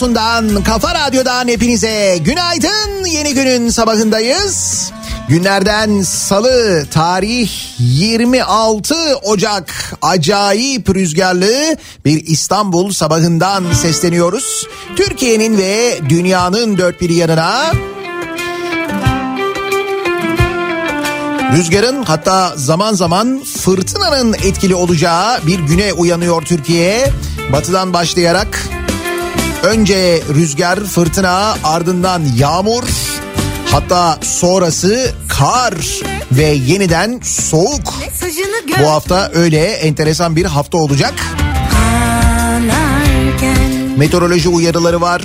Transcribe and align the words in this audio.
radyosundan, 0.00 0.64
kafa 0.64 0.94
radyodan 0.94 1.48
hepinize 1.48 2.18
günaydın. 2.24 3.04
Yeni 3.04 3.34
günün 3.34 3.68
sabahındayız. 3.68 4.90
Günlerden 5.28 6.02
salı 6.02 6.86
tarih 6.90 7.50
26 7.78 8.94
Ocak 9.22 9.94
acayip 10.02 10.94
rüzgarlı 10.94 11.76
bir 12.04 12.26
İstanbul 12.26 12.92
sabahından 12.92 13.72
sesleniyoruz. 13.72 14.66
Türkiye'nin 14.96 15.58
ve 15.58 15.98
dünyanın 16.08 16.78
dört 16.78 17.00
bir 17.00 17.10
yanına 17.10 17.72
Rüzgarın 21.56 22.02
hatta 22.02 22.52
zaman 22.56 22.94
zaman 22.94 23.42
fırtınanın 23.60 24.34
etkili 24.34 24.74
olacağı 24.74 25.46
bir 25.46 25.58
güne 25.58 25.92
uyanıyor 25.92 26.42
Türkiye. 26.42 27.12
Batıdan 27.52 27.92
başlayarak 27.92 28.69
önce 29.62 30.22
rüzgar, 30.34 30.84
fırtına, 30.84 31.56
ardından 31.64 32.22
yağmur, 32.36 32.84
hatta 33.70 34.18
sonrası 34.22 35.14
kar 35.28 35.74
ve 36.32 36.44
yeniden 36.44 37.20
soğuk. 37.24 37.94
Bu 38.82 38.90
hafta 38.90 39.30
öyle 39.34 39.66
enteresan 39.66 40.36
bir 40.36 40.44
hafta 40.44 40.78
olacak. 40.78 41.14
Meteoroloji 43.96 44.48
uyarıları 44.48 45.00
var. 45.00 45.22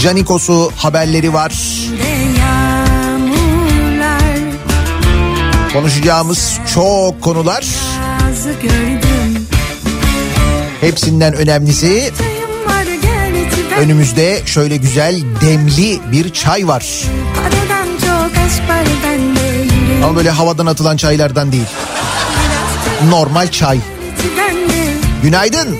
Canikos'u 0.00 0.72
haberleri 0.76 1.32
var. 1.32 1.52
Konuşacağımız 5.72 6.58
çok 6.74 7.22
konular. 7.22 7.83
Hepsinden 10.80 11.34
önemlisi 11.34 12.12
önümüzde 13.78 14.42
şöyle 14.46 14.76
güzel 14.76 15.22
demli 15.40 16.00
bir 16.12 16.32
çay 16.32 16.68
var. 16.68 17.04
Ama 20.04 20.16
böyle 20.16 20.30
havadan 20.30 20.66
atılan 20.66 20.96
çaylardan 20.96 21.52
değil. 21.52 21.66
Normal 23.08 23.50
çay. 23.50 23.78
bende 24.38 24.92
Günaydın. 25.22 25.78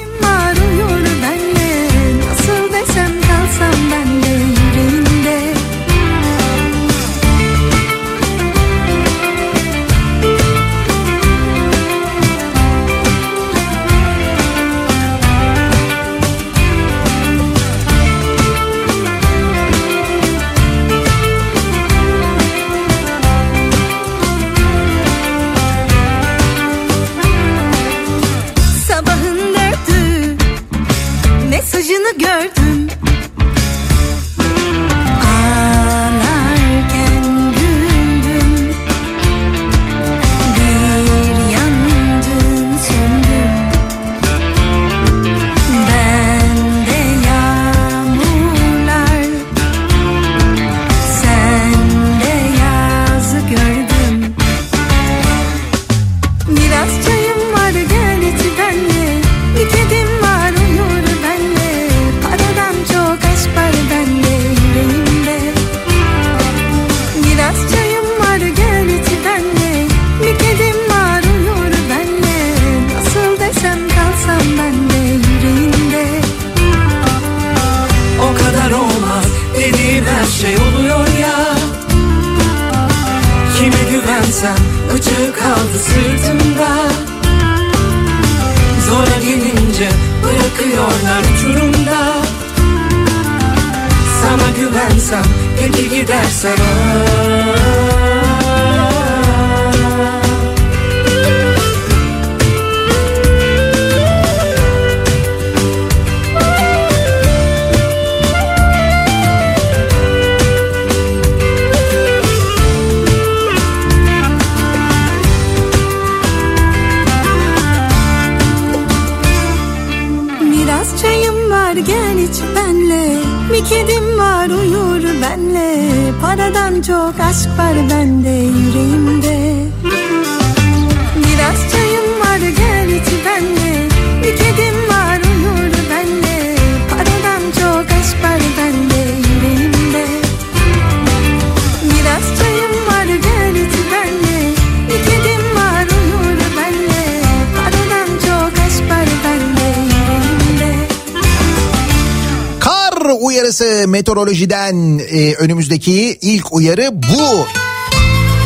Meteorolojiden 154.25 154.99
e, 154.99 155.35
önümüzdeki 155.35 156.19
ilk 156.23 156.53
uyarı 156.53 156.91
bu. 156.93 157.47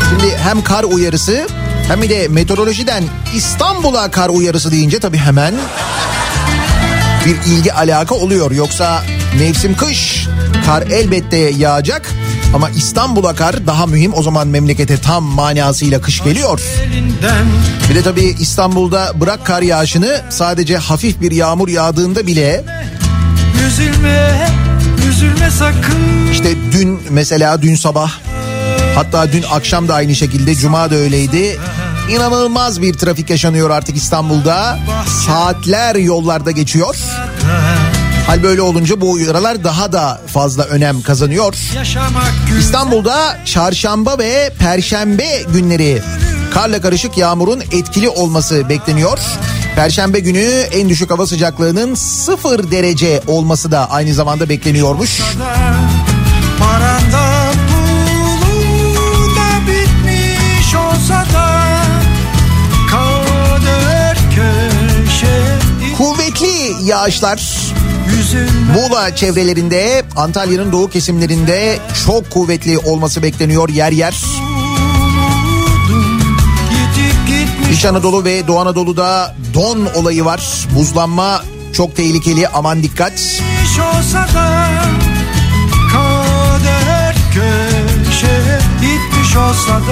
Şimdi 0.09 0.37
hem 0.37 0.63
kar 0.63 0.85
uyarısı 0.85 1.47
hem 1.89 2.03
de 2.03 2.29
meteorolojiden 2.29 3.05
İstanbul'a 3.35 4.11
kar 4.11 4.29
uyarısı 4.29 4.73
deyince 4.73 4.99
tabii 5.01 5.17
hemen 5.17 5.55
bir 7.27 7.53
ilgi 7.53 7.73
alaka 7.73 8.15
oluyor. 8.15 8.51
Yoksa 8.51 9.03
mevsim 9.39 9.77
kış 9.77 10.27
kar 10.67 10.83
elbette 10.83 11.37
yağacak 11.37 12.11
ama 12.55 12.71
İstanbul'a 12.71 13.35
kar 13.35 13.67
daha 13.67 13.87
mühim. 13.87 14.15
O 14.15 14.23
zaman 14.23 14.49
memlekete 14.49 14.97
tam 14.97 15.25
manasıyla 15.25 16.01
kış 16.01 16.25
geliyor. 16.25 16.61
Bir 17.91 17.95
de 17.95 18.03
tabii 18.03 18.37
İstanbul'da 18.41 19.13
bırak 19.21 19.47
kar 19.47 19.63
yağışını 19.63 20.21
sadece 20.31 20.77
hafif 20.77 21.21
bir 21.21 21.31
yağmur 21.33 21.69
yağdığında 21.69 22.27
bile 22.27 22.65
Üzülme, 25.19 25.51
sakın 25.51 26.29
İşte 26.33 26.55
dün 26.73 27.01
mesela 27.11 27.63
dün 27.63 27.75
sabah 27.75 28.13
hatta 28.95 29.33
dün 29.33 29.45
akşam 29.51 29.89
da 29.89 29.95
aynı 29.95 30.15
şekilde 30.15 30.55
cuma 30.55 30.91
da 30.91 30.95
öyleydi. 30.95 31.59
İnanılmaz 32.11 32.83
bir 32.83 32.95
trafik 32.95 33.31
yaşanıyor 33.31 33.71
artık 33.71 33.97
İstanbul'da. 33.97 34.79
Saatler 35.27 35.95
yollarda 35.95 36.51
geçiyor. 36.51 36.97
Hal 38.27 38.43
böyle 38.43 38.63
olunca 38.63 39.01
bu 39.01 39.11
uyarılar 39.11 39.65
daha 39.65 39.93
da 39.93 40.21
fazla 40.27 40.65
önem 40.65 41.03
kazanıyor. 41.03 41.55
İstanbul'da 42.59 43.39
çarşamba 43.45 44.19
ve 44.19 44.53
perşembe 44.59 45.43
günleri 45.53 46.03
karla 46.55 46.81
karışık 46.81 47.19
yağmurun 47.19 47.61
etkili 47.61 48.09
olması 48.09 48.69
bekleniyor. 48.69 49.19
Perşembe 49.79 50.19
günü 50.19 50.45
en 50.73 50.89
düşük 50.89 51.11
hava 51.11 51.27
sıcaklığının 51.27 51.95
sıfır 51.95 52.71
derece 52.71 53.23
olması 53.27 53.71
da 53.71 53.91
aynı 53.91 54.15
zamanda 54.15 54.49
bekleniyormuş. 54.49 55.21
Paranda 56.59 57.53
pulu 57.69 59.37
da 59.37 59.67
bitmiş 59.67 60.75
olsa 60.75 61.27
da 61.35 61.65
Kader 62.91 64.17
köşe 64.35 65.43
Kuvvetli 65.99 66.89
yağışlar 66.89 67.69
Muğla 68.75 69.17
çevrelerinde, 69.17 70.05
Antalya'nın 70.17 70.73
doğu 70.73 70.91
kesimlerinde 70.91 71.79
çok 72.07 72.31
kuvvetli 72.31 72.79
olması 72.79 73.23
bekleniyor 73.23 73.69
yer 73.69 73.93
yer. 73.93 74.25
İç 77.79 77.85
Anadolu 77.85 78.25
ve 78.25 78.47
Doğu 78.47 78.59
Anadolu'da 78.59 79.35
don 79.55 79.87
olayı 79.95 80.25
var. 80.25 80.67
Buzlanma 80.75 81.43
çok 81.73 81.97
tehlikeli 81.97 82.49
aman 82.49 82.83
dikkat. 82.83 83.13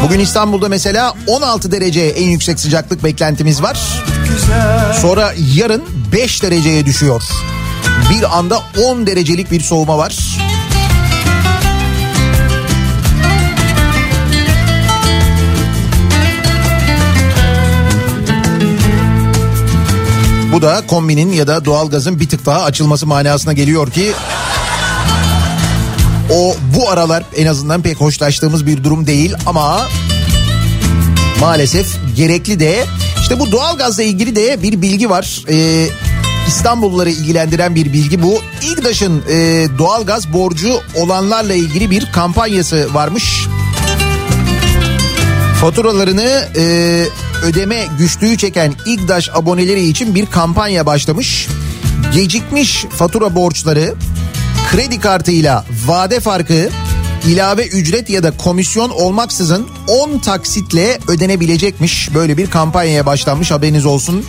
Bugün 0.03 0.19
İstanbul'da 0.19 0.69
mesela 0.69 1.15
16 1.27 1.73
derece 1.73 2.01
en 2.01 2.29
yüksek 2.29 2.61
sıcaklık 2.61 3.05
beklentimiz 3.05 3.63
var. 3.63 3.79
Sonra 5.03 5.33
yarın 5.55 5.85
5 6.13 6.43
dereceye 6.43 6.87
düşüyor. 6.87 7.23
Bir 8.11 8.39
anda 8.39 8.63
10 8.85 9.07
derecelik 9.07 9.51
bir 9.51 9.61
soğuma 9.61 9.99
var. 9.99 10.17
Bu 20.57 20.63
da 20.63 20.87
kombinin 20.87 21.33
ya 21.33 21.47
da 21.47 21.65
doğalgazın 21.65 22.21
bir 22.21 22.29
tık 22.29 22.47
daha 22.47 22.63
açılması 22.63 23.07
manasına 23.07 23.53
geliyor 23.53 23.91
ki 23.91 24.13
o 26.33 26.57
bu 26.77 26.91
aralar 26.91 27.25
en 27.37 27.47
azından 27.47 27.83
pek 27.83 28.01
hoşlaştığımız 28.01 28.67
bir 28.67 28.85
durum 28.85 29.07
değil 29.07 29.35
ama 29.47 29.89
maalesef 31.41 31.87
gerekli 32.17 32.61
de 32.61 32.85
işte 33.21 33.41
bu 33.41 33.53
doğalgazla 33.53 34.03
ilgili 34.03 34.37
de 34.37 34.63
bir 34.63 34.83
bilgi 34.83 35.11
var. 35.11 35.45
Ee, 35.49 35.87
İstanbulluları 36.49 37.11
ilgilendiren 37.11 37.75
bir 37.75 37.93
bilgi 37.93 38.23
bu. 38.23 38.41
İGDAŞ'ın 38.63 39.23
e, 39.31 39.67
doğalgaz 39.79 40.33
borcu 40.33 40.81
olanlarla 40.95 41.55
ilgili 41.55 41.91
bir 41.91 42.13
kampanyası 42.13 42.95
varmış. 42.95 43.47
Faturalarını 45.67 46.49
e, 46.57 46.63
ödeme 47.43 47.87
güçlüğü 47.99 48.37
çeken 48.37 48.75
İGDAŞ 48.87 49.31
aboneleri 49.35 49.85
için 49.85 50.15
bir 50.15 50.27
kampanya 50.27 50.87
başlamış. 50.87 51.49
Gecikmiş 52.15 52.85
fatura 52.85 53.35
borçları 53.35 53.95
kredi 54.71 55.01
kartıyla 55.01 55.65
vade 55.87 56.21
farkı 56.21 56.69
ilave 57.27 57.67
ücret 57.67 58.11
ya 58.11 58.23
da 58.23 58.31
komisyon 58.31 58.91
olmaksızın 58.91 59.69
10 59.89 60.19
taksitle 60.19 60.99
ödenebilecekmiş. 61.09 62.15
Böyle 62.15 62.37
bir 62.37 62.51
kampanyaya 62.51 63.07
başlanmış 63.07 63.51
haberiniz 63.51 63.87
olsun. 63.87 64.27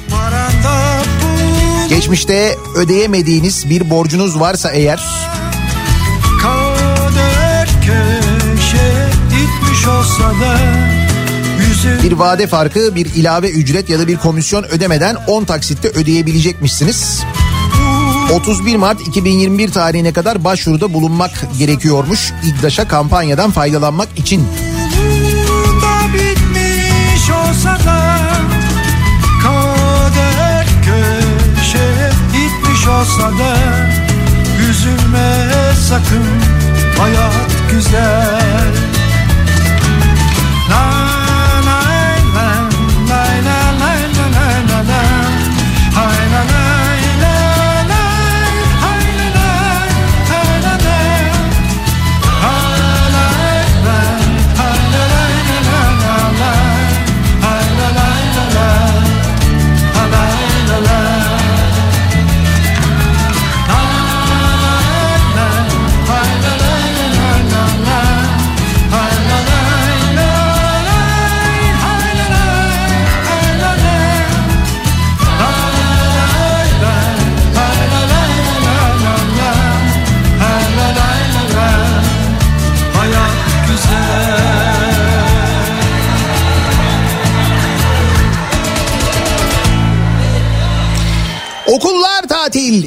Geçmişte 1.90 2.56
ödeyemediğiniz 2.76 3.70
bir 3.70 3.90
borcunuz 3.90 4.40
varsa 4.40 4.72
eğer 4.72 5.04
köşe 7.86 9.08
olsa 9.90 10.30
da 10.30 10.97
bir 12.04 12.12
vade 12.12 12.48
farkı, 12.48 12.96
bir 12.96 13.06
ilave 13.06 13.50
ücret 13.50 13.90
ya 13.90 14.00
da 14.00 14.08
bir 14.08 14.18
komisyon 14.18 14.64
ödemeden 14.64 15.16
10 15.28 15.44
taksitte 15.44 15.88
ödeyebilecekmişsiniz. 15.88 17.24
31 18.34 18.76
Mart 18.76 19.08
2021 19.08 19.72
tarihine 19.72 20.14
kadar 20.14 20.44
başvuruda 20.44 20.94
bulunmak 20.94 21.32
gerekiyormuş 21.60 22.34
İGDAŞ'a 22.44 22.88
kampanyadan 22.88 23.52
faydalanmak 23.52 24.08
için. 24.18 24.48
olsa 33.00 33.32
da 33.32 33.58
Üzülme 34.70 35.48
sakın 35.90 36.26
hayat 36.98 37.72
güzel 37.72 38.97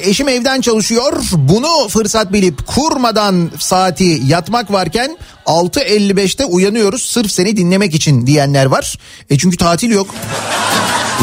Eşim 0.02 0.28
evden 0.28 0.61
çalışıyor. 0.61 1.23
Bunu 1.33 1.88
fırsat 1.88 2.33
bilip 2.33 2.66
kurmadan 2.66 3.50
saati 3.59 4.23
yatmak 4.26 4.73
varken 4.73 5.19
6.55'te 5.47 6.45
uyanıyoruz 6.45 7.02
sırf 7.02 7.33
seni 7.33 7.57
dinlemek 7.57 7.95
için 7.95 8.26
diyenler 8.26 8.66
var. 8.66 8.99
E 9.30 9.38
çünkü 9.38 9.57
tatil 9.57 9.90
yok. 9.90 10.14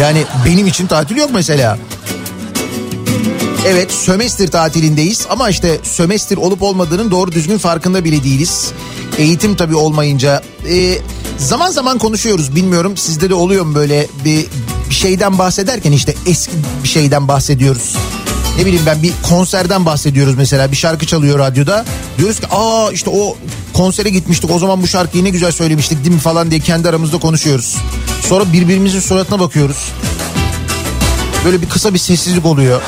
Yani 0.01 0.23
benim 0.45 0.67
için 0.67 0.87
tatil 0.87 1.15
yok 1.15 1.29
mesela. 1.33 1.77
Evet 3.67 3.91
sömestr 3.91 4.47
tatilindeyiz 4.47 5.25
ama 5.29 5.49
işte 5.49 5.77
sömestr 5.83 6.37
olup 6.37 6.61
olmadığının 6.61 7.11
doğru 7.11 7.31
düzgün 7.31 7.57
farkında 7.57 8.03
bile 8.03 8.23
değiliz. 8.23 8.71
Eğitim 9.17 9.55
tabii 9.55 9.75
olmayınca 9.75 10.43
e, 10.69 10.97
zaman 11.37 11.71
zaman 11.71 11.97
konuşuyoruz 11.97 12.55
bilmiyorum 12.55 12.97
sizde 12.97 13.29
de 13.29 13.33
oluyor 13.33 13.65
mu 13.65 13.75
böyle 13.75 14.07
bir, 14.25 14.45
bir 14.89 14.95
şeyden 14.95 15.37
bahsederken 15.37 15.91
işte 15.91 16.15
eski 16.25 16.51
bir 16.83 16.87
şeyden 16.87 17.27
bahsediyoruz. 17.27 17.95
Ne 18.57 18.65
bileyim 18.65 18.85
ben 18.85 19.03
bir 19.03 19.13
konserden 19.29 19.85
bahsediyoruz 19.85 20.35
mesela 20.35 20.71
bir 20.71 20.77
şarkı 20.77 21.05
çalıyor 21.05 21.39
radyoda. 21.39 21.85
Diyoruz 22.17 22.39
ki 22.39 22.47
aa 22.51 22.91
işte 22.91 23.09
o 23.09 23.37
konsere 23.73 24.09
gitmiştik 24.09 24.51
o 24.51 24.59
zaman 24.59 24.81
bu 24.81 24.87
şarkıyı 24.87 25.23
ne 25.23 25.29
güzel 25.29 25.51
söylemiştik 25.51 26.03
değil 26.03 26.15
mi 26.15 26.21
falan 26.21 26.51
diye 26.51 26.59
kendi 26.59 26.89
aramızda 26.89 27.17
konuşuyoruz. 27.17 27.75
Sonra 28.21 28.53
birbirimizin 28.53 28.99
suratına 28.99 29.39
bakıyoruz. 29.39 29.91
Böyle 31.45 31.61
bir 31.61 31.69
kısa 31.69 31.93
bir 31.93 31.99
sessizlik 31.99 32.45
oluyor. 32.45 32.81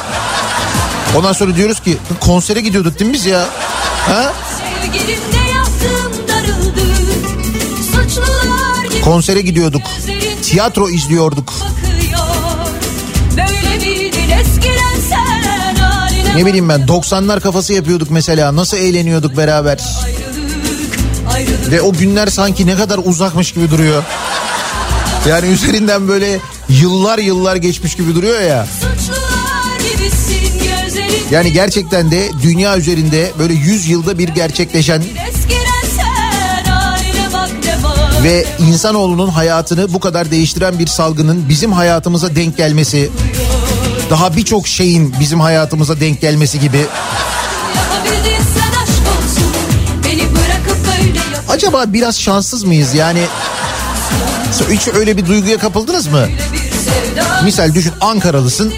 Ondan 1.17 1.33
sonra 1.33 1.55
diyoruz 1.55 1.79
ki 1.79 1.97
konsere 2.19 2.61
gidiyorduk 2.61 2.99
değil 2.99 3.11
mi 3.11 3.13
biz 3.13 3.25
ya? 3.25 3.45
Ha? 4.07 4.33
Konsere 9.03 9.41
gidiyorduk. 9.41 9.81
Tiyatro 10.43 10.89
izliyorduk. 10.89 11.53
bakıyor 11.53 12.19
Böyle 13.37 13.59
haline 13.59 13.98
Ne 16.35 16.45
bileyim 16.45 16.69
ben 16.69 16.81
90'lar 16.81 17.39
kafası 17.39 17.73
yapıyorduk 17.73 18.11
mesela. 18.11 18.55
Nasıl 18.55 18.77
eğleniyorduk 18.77 19.37
beraber. 19.37 19.79
Ve 21.71 21.81
o 21.81 21.93
günler 21.93 22.27
sanki 22.27 22.67
ne 22.67 22.75
kadar 22.75 22.99
uzakmış 23.03 23.51
gibi 23.51 23.71
duruyor. 23.71 24.03
Yani 25.29 25.47
üzerinden 25.47 26.07
böyle 26.07 26.39
yıllar 26.69 27.17
yıllar 27.17 27.55
geçmiş 27.55 27.95
gibi 27.95 28.15
duruyor 28.15 28.41
ya. 28.41 28.67
Yani 31.31 31.53
gerçekten 31.53 32.11
de 32.11 32.29
dünya 32.43 32.77
üzerinde 32.77 33.31
böyle 33.39 33.53
100 33.53 33.89
yılda 33.89 34.17
bir 34.17 34.29
gerçekleşen 34.29 35.03
ve 38.23 38.45
insanoğlunun 38.59 39.29
hayatını 39.29 39.93
bu 39.93 39.99
kadar 39.99 40.31
değiştiren 40.31 40.79
bir 40.79 40.87
salgının 40.87 41.49
bizim 41.49 41.71
hayatımıza 41.71 42.35
denk 42.35 42.57
gelmesi, 42.57 43.09
daha 44.09 44.35
birçok 44.35 44.67
şeyin 44.67 45.15
bizim 45.19 45.39
hayatımıza 45.39 45.99
denk 45.99 46.21
gelmesi 46.21 46.59
gibi. 46.59 46.85
Acaba 51.49 51.83
biraz 51.87 52.19
şanssız 52.19 52.63
mıyız? 52.63 52.93
Yani 52.93 53.21
hiç 54.69 54.87
öyle 54.87 55.17
bir 55.17 55.25
duyguya 55.25 55.57
kapıldınız 55.57 56.07
mı? 56.07 56.27
Misal 57.43 57.73
düşün 57.73 57.93
Ankaralısın. 58.01 58.73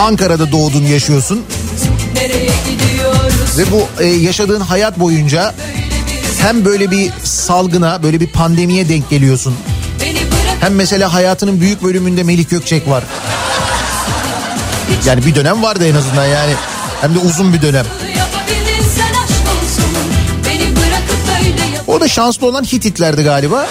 Ankara'da 0.00 0.52
doğdun 0.52 0.84
yaşıyorsun 0.86 1.42
ve 3.58 3.64
bu 3.72 4.02
e, 4.02 4.06
yaşadığın 4.06 4.60
hayat 4.60 5.00
boyunca 5.00 5.54
hem 6.40 6.64
böyle 6.64 6.90
bir 6.90 7.10
salgına, 7.24 8.02
böyle 8.02 8.20
bir 8.20 8.26
pandemiye 8.26 8.88
denk 8.88 9.10
geliyorsun. 9.10 9.54
Hem 10.66 10.74
mesela 10.74 11.14
hayatının 11.14 11.60
büyük 11.60 11.82
bölümünde 11.82 12.22
Melih 12.22 12.48
Gökçek 12.48 12.88
var. 12.88 13.04
Yani 15.06 15.26
bir 15.26 15.34
dönem 15.34 15.62
vardı 15.62 15.86
en 15.86 15.94
azından 15.94 16.26
yani. 16.26 16.52
Hem 17.00 17.14
de 17.14 17.18
uzun 17.18 17.52
bir 17.52 17.62
dönem. 17.62 17.86
O 21.86 22.00
da 22.00 22.08
şanslı 22.08 22.46
olan 22.46 22.64
Hititlerdi 22.64 23.22
galiba. 23.22 23.66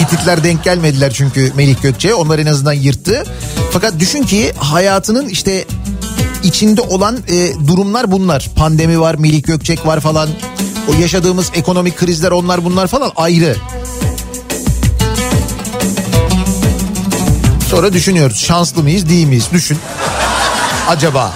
Hititler 0.00 0.44
denk 0.44 0.64
gelmediler 0.64 1.12
çünkü 1.12 1.52
Melih 1.56 1.82
Gökçe. 1.82 2.14
Onlar 2.14 2.38
en 2.38 2.46
azından 2.46 2.72
yırttı. 2.72 3.24
Fakat 3.72 3.98
düşün 3.98 4.22
ki 4.22 4.52
hayatının 4.58 5.28
işte 5.28 5.64
içinde 6.42 6.80
olan 6.80 7.18
e, 7.28 7.66
durumlar 7.66 8.12
bunlar. 8.12 8.50
Pandemi 8.56 9.00
var, 9.00 9.14
Melih 9.14 9.42
Gökçek 9.42 9.86
var 9.86 10.00
falan. 10.00 10.28
O 10.88 11.00
yaşadığımız 11.00 11.50
ekonomik 11.54 11.96
krizler 11.96 12.30
onlar 12.30 12.64
bunlar 12.64 12.86
falan 12.86 13.12
ayrı. 13.16 13.56
Sonra 17.70 17.92
düşünüyoruz 17.92 18.38
şanslı 18.38 18.82
mıyız 18.82 19.08
değil 19.08 19.26
miyiz? 19.26 19.48
Düşün. 19.52 19.78
Acaba? 20.88 21.34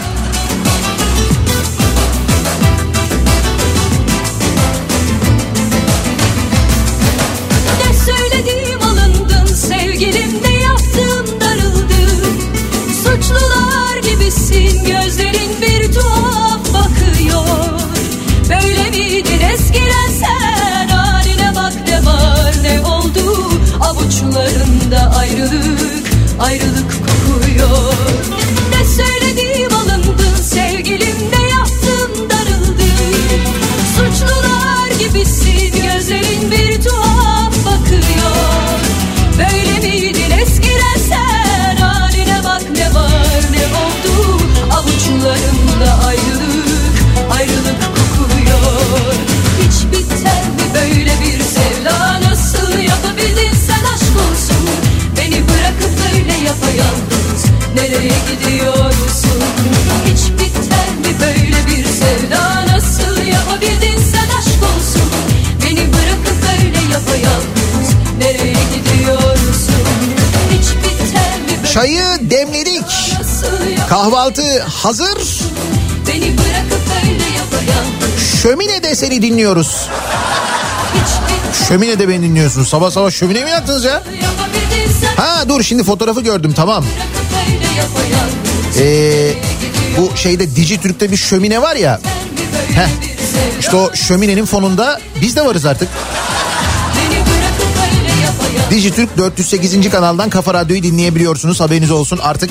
Çayı 71.74 72.02
demledik. 72.20 73.14
Kahvaltı 73.88 74.62
hazır. 74.62 75.40
Yapayalnız 77.36 78.40
Şöminede 78.42 78.94
seni 78.94 79.22
dinliyoruz. 79.22 79.88
Hiç 80.94 81.02
biter 81.02 81.66
Şöminede 81.68 82.08
beni 82.08 82.22
dinliyorsunuz. 82.22 82.68
Sabah 82.68 82.90
sabah 82.90 83.10
şömine 83.10 83.44
mi 83.44 83.50
yaktınız 83.50 83.84
ya? 83.84 84.02
Ha 85.16 85.48
dur 85.48 85.62
şimdi 85.62 85.84
fotoğrafı 85.84 86.20
gördüm 86.20 86.52
tamam. 86.56 86.84
Ee, 88.78 89.32
bu 89.98 90.16
şeyde 90.16 90.56
Dijitürk'te 90.56 91.10
bir 91.10 91.16
şömine 91.16 91.62
var 91.62 91.76
ya. 91.76 92.00
Heh. 92.74 92.88
İşte 93.60 93.76
o 93.76 93.94
şöminenin 93.94 94.46
fonunda 94.46 95.00
biz 95.20 95.36
de 95.36 95.44
varız 95.44 95.66
artık. 95.66 95.88
Dijitürk 98.74 99.18
408. 99.18 99.90
kanaldan 99.90 100.30
Kafa 100.30 100.54
Radyo'yu 100.54 100.82
dinleyebiliyorsunuz. 100.82 101.60
Haberiniz 101.60 101.90
olsun 101.90 102.18
artık. 102.22 102.50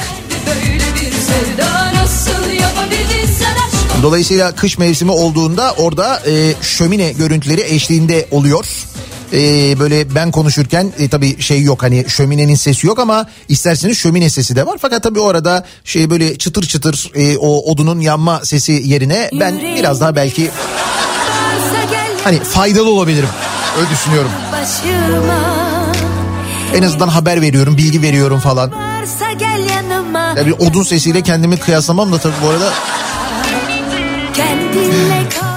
Dolayısıyla 4.03 4.51
kış 4.51 4.77
mevsimi 4.77 5.11
olduğunda 5.11 5.73
orada 5.77 6.21
e, 6.27 6.53
şömine 6.61 7.11
görüntüleri 7.11 7.61
eşliğinde 7.61 8.27
oluyor. 8.31 8.65
E, 9.33 9.39
böyle 9.79 10.15
ben 10.15 10.31
konuşurken 10.31 10.93
e, 10.99 11.07
tabii 11.07 11.41
şey 11.41 11.61
yok 11.61 11.83
hani 11.83 12.05
şöminenin 12.07 12.55
sesi 12.55 12.87
yok 12.87 12.99
ama 12.99 13.29
isterseniz 13.49 13.97
şömine 13.97 14.29
sesi 14.29 14.55
de 14.55 14.65
var. 14.65 14.77
Fakat 14.81 15.03
tabii 15.03 15.19
orada 15.19 15.65
şey 15.83 16.09
böyle 16.09 16.37
çıtır 16.37 16.63
çıtır 16.63 17.11
e, 17.15 17.37
o 17.37 17.71
odunun 17.71 17.99
yanma 17.99 18.45
sesi 18.45 18.71
yerine 18.71 19.29
ben 19.39 19.59
biraz 19.59 20.01
daha 20.01 20.15
belki 20.15 20.49
hani 22.23 22.39
faydalı 22.39 22.89
olabilirim. 22.89 23.29
Öyle 23.79 23.89
düşünüyorum. 23.89 24.31
başıma 24.51 25.72
En 26.75 26.83
azından 26.83 27.07
haber 27.07 27.41
veriyorum, 27.41 27.77
bilgi 27.77 28.01
veriyorum 28.01 28.39
falan. 28.39 28.71
Yanıma 29.75 30.33
Yani 30.37 30.47
bir 30.47 30.51
odun 30.51 30.83
sesiyle 30.83 31.21
kendimi 31.21 31.57
kıyaslamam 31.57 32.11
da 32.11 32.17
tabii 32.17 32.33
bu 32.43 32.49
arada 32.49 32.69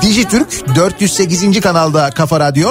Dijitürk 0.02 0.76
408. 0.76 1.60
kanalda 1.60 2.10
Kafa 2.10 2.40
Radyo. 2.40 2.70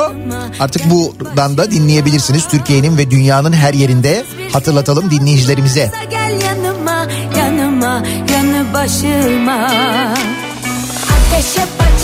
Artık 0.60 0.90
buradan 0.90 1.58
da 1.58 1.72
dinleyebilirsiniz. 1.72 2.48
Türkiye'nin 2.48 2.98
ve 2.98 3.12
dünyanın 3.12 3.54
her 3.54 3.74
yerinde 3.74 4.26
hatırlatalım 4.54 5.12
dinleyicilerimize. 5.12 5.92
Gel 6.10 6.42
yanıma 6.42 8.04
yanı 8.32 8.74
başıma 8.74 9.68
Ateşe 11.32 11.66
baca 11.80 11.95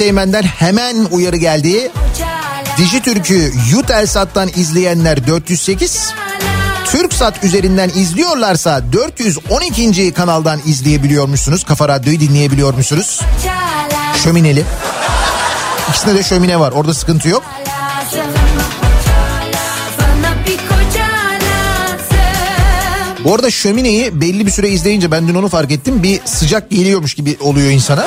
Murat 0.00 0.44
hemen 0.44 0.96
uyarı 1.10 1.36
geldi. 1.36 1.90
Dijitürk'ü 2.78 3.52
Yutelsat'tan 3.70 4.48
izleyenler 4.56 5.26
408, 5.26 6.10
Türksat 6.84 7.44
üzerinden 7.44 7.88
izliyorlarsa 7.88 8.82
412. 8.92 10.12
kanaldan 10.12 10.60
izleyebiliyormuşsunuz. 10.66 11.64
Kafa 11.64 11.88
Radyo'yu 11.88 12.20
dinleyebiliyormuşsunuz. 12.20 13.20
Şömineli. 14.24 14.64
İkisinde 15.90 16.14
de 16.14 16.22
şömine 16.22 16.60
var. 16.60 16.72
Orada 16.72 16.94
sıkıntı 16.94 17.28
yok. 17.28 17.42
Bu 23.24 23.34
arada 23.34 23.50
şömineyi 23.50 24.20
belli 24.20 24.46
bir 24.46 24.50
süre 24.50 24.68
izleyince 24.68 25.10
ben 25.10 25.28
dün 25.28 25.34
onu 25.34 25.48
fark 25.48 25.70
ettim. 25.70 26.02
Bir 26.02 26.20
sıcak 26.24 26.70
geliyormuş 26.70 27.14
gibi 27.14 27.36
oluyor 27.40 27.70
insana. 27.70 28.06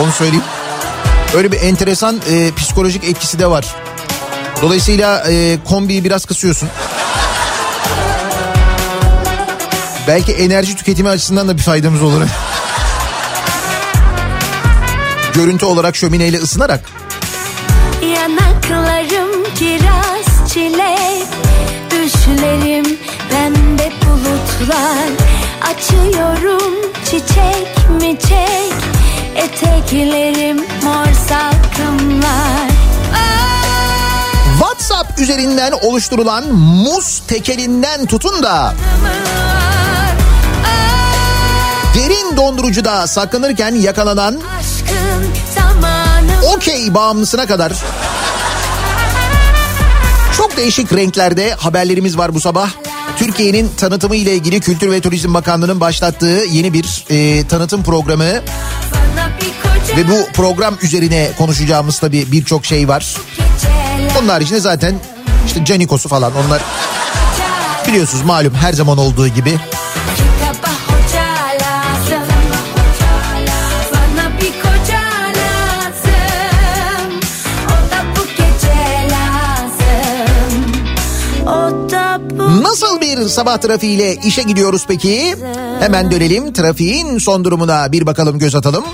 Onu 0.00 0.12
söyleyeyim. 0.12 0.44
Öyle 1.36 1.52
bir 1.52 1.60
enteresan 1.60 2.20
e, 2.30 2.54
psikolojik 2.54 3.04
etkisi 3.04 3.38
de 3.38 3.50
var. 3.50 3.74
Dolayısıyla 4.62 5.30
e, 5.30 5.58
kombiyi 5.68 6.04
biraz 6.04 6.24
kısıyorsun. 6.24 6.68
Belki 10.08 10.32
enerji 10.32 10.76
tüketimi 10.76 11.08
açısından 11.08 11.48
da 11.48 11.56
bir 11.56 11.62
faydamız 11.62 12.02
olur. 12.02 12.22
Görüntü 15.34 15.66
olarak 15.66 15.96
şömineyle 15.96 16.38
ısınarak. 16.38 16.80
Yanaklarım 18.14 19.44
kiraz 19.54 20.52
çilek 20.52 21.28
Düşlerim 21.90 22.98
pembe 23.30 23.92
bulutlar 24.06 25.08
Açıyorum 25.62 26.74
çiçek 27.04 27.90
mi 28.00 28.18
çek 28.28 28.69
Eteklerim 29.40 30.56
mor 30.56 31.06
salkımlar 31.28 32.70
WhatsApp 34.58 35.20
üzerinden 35.20 35.72
oluşturulan 35.72 36.54
muz 36.54 37.22
tekelinden 37.28 38.06
tutun 38.06 38.42
da 38.42 38.74
derin 41.94 42.36
dondurucuda 42.36 43.06
saklanırken 43.06 43.74
yakalanan 43.74 44.40
okey 46.56 46.94
bağımlısına 46.94 47.46
kadar. 47.46 47.72
Çok 50.36 50.56
değişik 50.56 50.92
renklerde 50.92 51.54
haberlerimiz 51.54 52.18
var 52.18 52.34
bu 52.34 52.40
sabah. 52.40 52.70
Türkiye'nin 53.16 53.70
tanıtımı 53.76 54.16
ile 54.16 54.34
ilgili 54.34 54.60
Kültür 54.60 54.90
ve 54.90 55.00
Turizm 55.00 55.34
Bakanlığı'nın 55.34 55.80
başlattığı 55.80 56.44
yeni 56.50 56.72
bir 56.72 57.04
e, 57.10 57.46
tanıtım 57.46 57.82
programı 57.82 58.40
ve 59.96 60.08
bu 60.08 60.26
program 60.32 60.74
üzerine 60.82 61.28
konuşacağımız 61.38 61.98
tabii 61.98 62.32
birçok 62.32 62.64
şey 62.64 62.88
var. 62.88 63.16
Onun 64.18 64.28
haricinde 64.28 64.60
zaten 64.60 64.94
işte 65.46 65.64
Canikos'u 65.64 66.08
falan 66.08 66.32
onlar 66.46 66.62
biliyorsunuz 67.88 68.24
malum 68.24 68.54
her 68.54 68.72
zaman 68.72 68.98
olduğu 68.98 69.28
gibi. 69.28 69.58
Nasıl 82.62 83.00
bir 83.00 83.28
sabah 83.28 83.56
trafiğiyle 83.56 84.14
işe 84.16 84.42
gidiyoruz 84.42 84.84
peki? 84.88 85.36
Hemen 85.80 86.10
dönelim 86.10 86.52
trafiğin 86.52 87.18
son 87.18 87.44
durumuna 87.44 87.92
bir 87.92 88.06
bakalım 88.06 88.38
göz 88.38 88.54
atalım. 88.54 88.84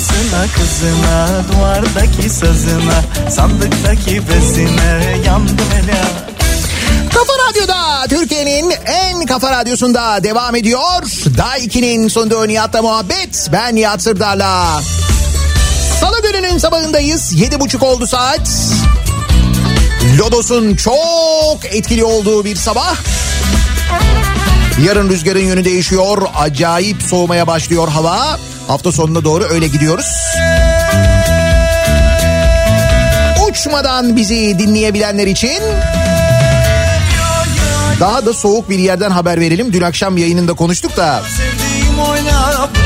Anasına 0.00 0.46
kızına 0.56 1.44
duvardaki 1.52 2.30
sazına 2.30 3.30
sandıktaki 3.30 4.28
bezine 4.28 5.18
yandım 5.26 5.56
hele 5.74 6.00
Kafa 7.14 7.32
Radyo'da 7.48 8.06
Türkiye'nin 8.08 8.74
en 8.86 9.26
kafa 9.26 9.50
radyosunda 9.50 10.24
devam 10.24 10.56
ediyor. 10.56 11.02
Daha 11.36 11.58
2'nin 11.58 12.08
sonunda 12.08 12.46
Nihat'la 12.46 12.82
muhabbet. 12.82 13.48
Ben 13.52 13.76
Nihat 13.76 14.02
Sırdar'la. 14.02 14.80
Salı 16.00 16.22
gününün 16.22 16.58
sabahındayız. 16.58 17.32
Yedi 17.32 17.60
buçuk 17.60 17.82
oldu 17.82 18.06
saat. 18.06 18.50
Lodos'un 20.18 20.76
çok 20.76 21.64
etkili 21.64 22.04
olduğu 22.04 22.44
bir 22.44 22.56
sabah. 22.56 22.96
Yarın 24.86 25.08
rüzgarın 25.08 25.44
yönü 25.44 25.64
değişiyor. 25.64 26.22
Acayip 26.36 27.02
soğumaya 27.02 27.46
başlıyor 27.46 27.88
hava. 27.88 28.38
Hafta 28.70 28.92
sonuna 28.92 29.24
doğru 29.24 29.44
öyle 29.44 29.66
gidiyoruz. 29.66 30.06
Uçmadan 33.50 34.16
bizi 34.16 34.58
dinleyebilenler 34.58 35.26
için 35.26 35.62
daha 38.00 38.26
da 38.26 38.32
soğuk 38.32 38.70
bir 38.70 38.78
yerden 38.78 39.10
haber 39.10 39.40
verelim. 39.40 39.72
Dün 39.72 39.80
akşam 39.80 40.16
yayınında 40.18 40.52
konuştuk 40.52 40.96
da 40.96 41.22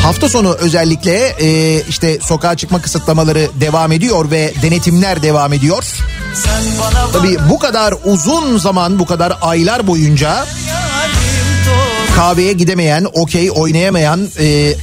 hafta 0.03 0.29
sonu 0.29 0.55
özellikle 0.55 1.35
e, 1.41 1.81
işte 1.89 2.19
sokağa 2.23 2.57
çıkma 2.57 2.83
kısıtlamaları 2.83 3.49
devam 3.61 3.93
ediyor 3.93 4.31
ve 4.31 4.55
denetimler 4.63 5.23
devam 5.23 5.53
ediyor. 5.53 5.85
Tabii 7.13 7.39
bu 7.51 7.59
kadar 7.59 7.95
uzun 8.05 8.59
zaman 8.59 8.99
bu 8.99 9.07
kadar 9.07 9.39
aylar 9.43 9.87
boyunca 9.87 10.47
kahveye 12.17 12.53
gidemeyen, 12.53 13.07
okey 13.13 13.51
oynayamayan 13.51 14.29
e, 14.41 14.75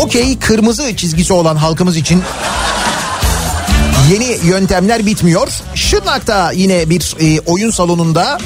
Okey 0.00 0.38
kırmızı 0.38 0.96
çizgisi 0.96 1.32
olan 1.32 1.56
halkımız 1.56 1.96
için 1.96 2.22
yeni 4.12 4.46
yöntemler 4.46 5.06
bitmiyor. 5.06 5.48
Şırnak'ta 5.74 6.52
yine 6.52 6.90
bir 6.90 7.16
e, 7.20 7.40
oyun 7.40 7.70
salonunda 7.70 8.38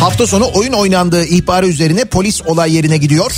hafta 0.00 0.26
sonu 0.26 0.50
oyun 0.54 0.72
oynandığı 0.72 1.24
ihbarı 1.24 1.66
üzerine 1.66 2.04
polis 2.04 2.42
olay 2.42 2.74
yerine 2.76 2.96
gidiyor. 2.96 3.32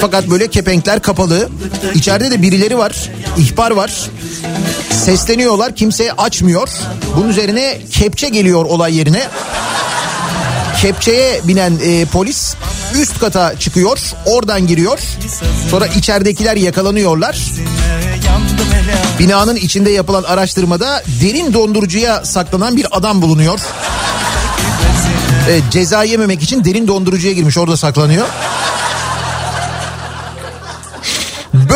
Fakat 0.00 0.30
böyle 0.30 0.48
kepenkler 0.48 1.02
kapalı. 1.02 1.48
İçeride 1.94 2.30
de 2.30 2.42
birileri 2.42 2.78
var. 2.78 3.10
ihbar 3.36 3.70
var. 3.70 3.92
Sesleniyorlar 4.90 5.74
kimse 5.76 6.12
açmıyor. 6.12 6.68
Bunun 7.16 7.28
üzerine 7.28 7.78
kepçe 7.90 8.28
geliyor 8.28 8.64
olay 8.64 8.96
yerine. 8.98 9.22
Kepçeye 10.82 11.40
binen 11.48 11.72
e, 11.84 12.04
polis 12.04 12.54
üst 12.94 13.20
kata 13.20 13.58
çıkıyor. 13.58 13.98
Oradan 14.26 14.66
giriyor. 14.66 14.98
Sonra 15.70 15.86
içeridekiler 15.86 16.56
yakalanıyorlar. 16.56 17.42
Binanın 19.18 19.56
içinde 19.56 19.90
yapılan 19.90 20.22
araştırmada 20.22 21.02
derin 21.20 21.52
dondurucuya 21.52 22.24
saklanan 22.24 22.76
bir 22.76 22.86
adam 22.90 23.22
bulunuyor. 23.22 23.60
Evet, 25.50 25.62
ceza 25.70 26.04
yememek 26.04 26.42
için 26.42 26.64
derin 26.64 26.88
dondurucuya 26.88 27.32
girmiş 27.32 27.58
orada 27.58 27.76
saklanıyor. 27.76 28.26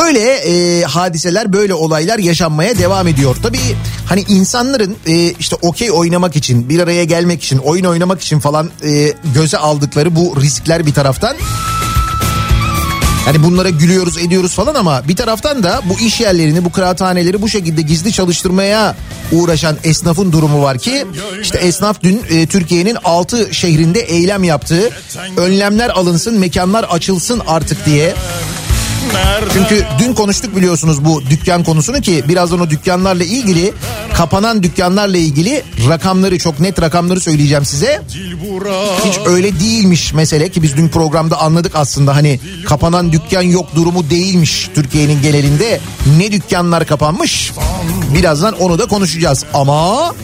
Böyle 0.07 0.35
e, 0.35 0.83
hadiseler 0.83 1.53
böyle 1.53 1.75
olaylar 1.75 2.19
yaşanmaya 2.19 2.79
devam 2.79 3.09
ediyor. 3.09 3.37
Tabii 3.43 3.59
hani 4.07 4.25
insanların 4.29 4.97
e, 5.07 5.33
işte 5.39 5.57
okey 5.63 5.91
oynamak 5.91 6.37
için 6.37 6.69
bir 6.69 6.81
araya 6.81 7.05
gelmek 7.05 7.43
için 7.43 7.59
oyun 7.59 7.85
oynamak 7.85 8.23
için 8.23 8.41
falan 8.41 8.71
e, 8.85 9.13
göze 9.35 9.59
aldıkları 9.59 10.17
bu 10.17 10.41
riskler 10.41 10.87
bir 10.87 10.95
taraftan. 10.95 11.37
Yani 13.27 13.43
bunlara 13.43 13.69
gülüyoruz 13.69 14.19
ediyoruz 14.19 14.55
falan 14.55 14.75
ama 14.75 15.09
bir 15.09 15.17
taraftan 15.17 15.63
da 15.63 15.83
bu 15.85 16.01
iş 16.01 16.21
yerlerini 16.21 16.65
bu 16.65 16.73
kıraathaneleri 16.73 17.43
bu 17.43 17.49
şekilde 17.49 17.83
gizli 17.83 18.13
çalıştırmaya 18.13 18.97
uğraşan 19.33 19.77
esnafın 19.85 20.33
durumu 20.33 20.63
var 20.63 20.79
ki 20.79 21.07
işte 21.43 21.59
esnaf 21.59 22.03
dün 22.03 22.23
e, 22.31 22.47
Türkiye'nin 22.47 22.97
6 23.05 23.55
şehrinde 23.55 24.01
eylem 24.01 24.45
yaptı. 24.45 24.91
Önlemler 25.37 25.91
alınsın 25.91 26.39
mekanlar 26.39 26.85
açılsın 26.85 27.43
artık 27.47 27.87
diye. 27.87 28.15
Çünkü 29.53 29.85
dün 29.99 30.15
konuştuk 30.15 30.57
biliyorsunuz 30.57 31.05
bu 31.05 31.23
dükkan 31.31 31.65
konusunu 31.65 32.01
ki 32.01 32.25
birazdan 32.29 32.61
o 32.61 32.71
dükkanlarla 32.71 33.25
ilgili 33.25 33.73
kapanan 34.15 34.63
dükkanlarla 34.63 35.17
ilgili 35.17 35.63
rakamları 35.89 36.39
çok 36.39 36.61
net 36.61 36.83
rakamları 36.83 37.21
söyleyeceğim 37.21 37.65
size. 37.65 38.03
Hiç 39.05 39.19
öyle 39.27 39.61
değilmiş 39.61 40.13
mesele 40.13 40.49
ki 40.49 40.63
biz 40.63 40.77
dün 40.77 40.89
programda 40.89 41.41
anladık 41.41 41.73
aslında. 41.75 42.17
Hani 42.17 42.41
kapanan 42.67 43.13
dükkan 43.13 43.43
yok 43.43 43.75
durumu 43.77 44.11
değilmiş 44.11 44.71
Türkiye'nin 44.75 45.23
genelinde. 45.23 45.81
Ne 46.19 46.33
dükkanlar 46.33 46.87
kapanmış? 46.87 47.53
Birazdan 48.15 48.55
onu 48.61 48.79
da 48.79 48.87
konuşacağız. 48.87 49.45
Ama 49.55 50.15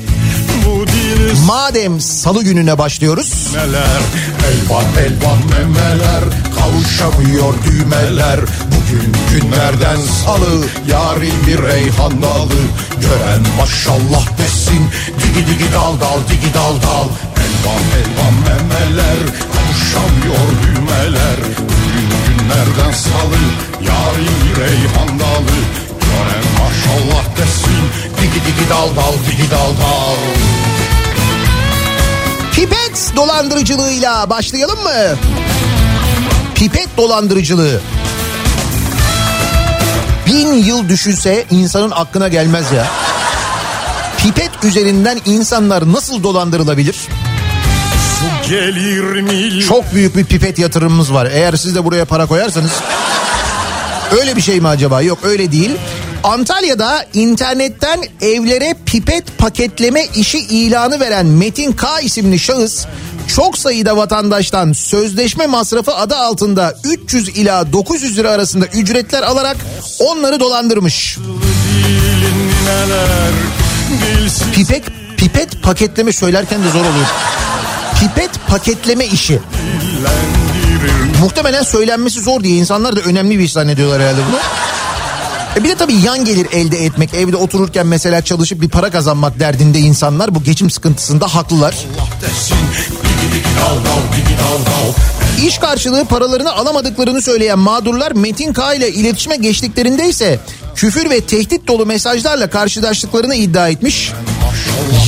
madem 1.46 2.00
salı 2.00 2.44
gününe 2.44 2.78
başlıyoruz. 2.78 3.48
Memeler 3.54 3.82
Elvan 4.48 4.84
elvan 5.04 5.38
memeler 5.50 6.24
Kavuşamıyor 6.62 7.54
düğmeler. 7.64 8.40
Bugün 8.72 9.12
günlerden 9.30 9.96
salı 9.96 10.64
Yarın 10.88 11.46
bir 11.46 11.62
reyhan 11.62 12.22
dalı. 12.22 12.60
Gören 13.00 13.42
maşallah 13.58 14.38
desin 14.38 14.90
Digi 15.18 15.46
digi 15.46 15.72
dal 15.72 16.00
dal 16.00 16.20
digi 16.28 16.54
dal 16.54 16.74
dal. 16.82 17.08
Elvan 17.44 17.84
elvan 17.98 18.34
memeler 18.46 19.18
Kavuşamıyor 19.52 20.48
düğmeler. 20.62 21.36
Bugün 21.58 22.08
günlerden 22.26 22.92
salı 22.92 23.42
Yarın 23.88 24.36
bir 24.44 24.60
reyhan 24.60 25.20
dalı. 25.20 25.56
Gören 26.00 26.44
maşallah 26.58 27.24
desin 27.36 27.82
Digi 28.20 28.40
digi 28.46 28.70
dal 28.70 28.88
dal 28.96 29.12
digi 29.30 29.50
dal 29.50 29.70
dal. 29.82 30.16
Pipet 32.54 33.12
dolandırıcılığıyla 33.16 34.30
başlayalım 34.30 34.82
mı? 34.82 35.18
Pipet 36.62 36.88
dolandırıcılığı. 36.96 37.80
Bin 40.26 40.52
yıl 40.52 40.88
düşünse 40.88 41.44
insanın 41.50 41.90
aklına 41.90 42.28
gelmez 42.28 42.72
ya. 42.72 42.86
Pipet 44.18 44.50
üzerinden 44.64 45.20
insanlar 45.26 45.92
nasıl 45.92 46.22
dolandırılabilir? 46.22 46.94
Su 48.18 48.50
gelir 48.50 49.20
mi? 49.20 49.60
Çok 49.62 49.94
büyük 49.94 50.16
bir 50.16 50.24
pipet 50.24 50.58
yatırımımız 50.58 51.14
var. 51.14 51.28
Eğer 51.32 51.54
siz 51.54 51.74
de 51.74 51.84
buraya 51.84 52.04
para 52.04 52.26
koyarsanız 52.26 52.72
öyle 54.20 54.36
bir 54.36 54.42
şey 54.42 54.60
mi 54.60 54.68
acaba? 54.68 55.02
Yok 55.02 55.18
öyle 55.22 55.52
değil. 55.52 55.70
Antalya'da 56.24 57.06
internetten 57.14 58.02
evlere 58.20 58.74
pipet 58.86 59.38
paketleme 59.38 60.06
işi 60.16 60.38
ilanı 60.38 61.00
veren 61.00 61.26
Metin 61.26 61.72
K 61.72 62.00
isimli 62.00 62.38
şahıs 62.38 62.86
çok 63.36 63.58
sayıda 63.58 63.96
vatandaştan 63.96 64.72
sözleşme 64.72 65.46
masrafı 65.46 65.94
adı 65.94 66.16
altında 66.16 66.74
300 66.84 67.28
ila 67.28 67.72
900 67.72 68.18
lira 68.18 68.30
arasında 68.30 68.66
ücretler 68.66 69.22
alarak 69.22 69.56
onları 69.98 70.40
dolandırmış. 70.40 71.18
Pipet 74.54 74.84
pipet 75.16 75.62
paketleme 75.62 76.12
söylerken 76.12 76.64
de 76.64 76.68
zor 76.68 76.80
oluyor. 76.80 77.06
Pipet 78.00 78.30
paketleme 78.48 79.06
işi. 79.06 79.40
Muhtemelen 81.20 81.62
söylenmesi 81.62 82.20
zor 82.20 82.44
diye 82.44 82.56
insanlar 82.56 82.96
da 82.96 83.00
önemli 83.00 83.38
bir 83.38 83.44
iş 83.44 83.52
zannediyorlar 83.52 84.00
herhalde 84.00 84.20
bunu. 84.28 84.38
E 85.56 85.64
bir 85.64 85.68
de 85.68 85.74
tabii 85.74 85.94
yan 85.94 86.24
gelir 86.24 86.46
elde 86.52 86.84
etmek, 86.84 87.14
evde 87.14 87.36
otururken 87.36 87.86
mesela 87.86 88.22
çalışıp 88.22 88.60
bir 88.60 88.68
para 88.68 88.90
kazanmak 88.90 89.40
derdinde 89.40 89.78
insanlar 89.78 90.34
bu 90.34 90.42
geçim 90.42 90.70
sıkıntısında 90.70 91.34
haklılar. 91.34 91.74
İş 95.46 95.58
karşılığı 95.58 96.04
paralarını 96.04 96.52
alamadıklarını 96.52 97.22
söyleyen 97.22 97.58
mağdurlar 97.58 98.12
Metin 98.12 98.52
K 98.52 98.74
ile 98.74 98.92
iletişime 98.92 99.36
geçtiklerinde 99.36 100.08
ise 100.08 100.40
küfür 100.74 101.10
ve 101.10 101.20
tehdit 101.20 101.68
dolu 101.68 101.86
mesajlarla 101.86 102.50
karşılaştıklarını 102.50 103.34
iddia 103.34 103.68
etmiş. 103.68 104.12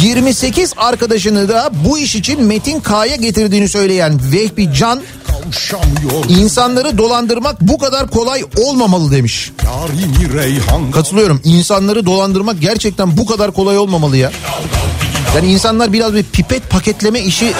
28 0.02 0.72
arkadaşını 0.76 1.48
da 1.48 1.70
bu 1.84 1.98
iş 1.98 2.16
için 2.16 2.42
Metin 2.42 2.80
K'ya 2.80 3.16
getirdiğini 3.16 3.68
söyleyen 3.68 4.20
Vehbi 4.32 4.74
Can 4.74 5.02
insanları 6.28 6.98
dolandırmak 6.98 7.60
bu 7.60 7.78
kadar 7.78 8.10
kolay 8.10 8.44
olmamalı 8.56 9.10
demiş. 9.10 9.52
Katılıyorum. 10.90 11.40
İnsanları 11.44 12.06
dolandırmak 12.06 12.60
gerçekten 12.60 13.16
bu 13.16 13.26
kadar 13.26 13.52
kolay 13.52 13.78
olmamalı 13.78 14.16
ya. 14.16 14.32
Yani 15.36 15.52
insanlar 15.52 15.92
biraz 15.92 16.14
bir 16.14 16.22
pipet 16.22 16.70
paketleme 16.70 17.20
işi... 17.20 17.52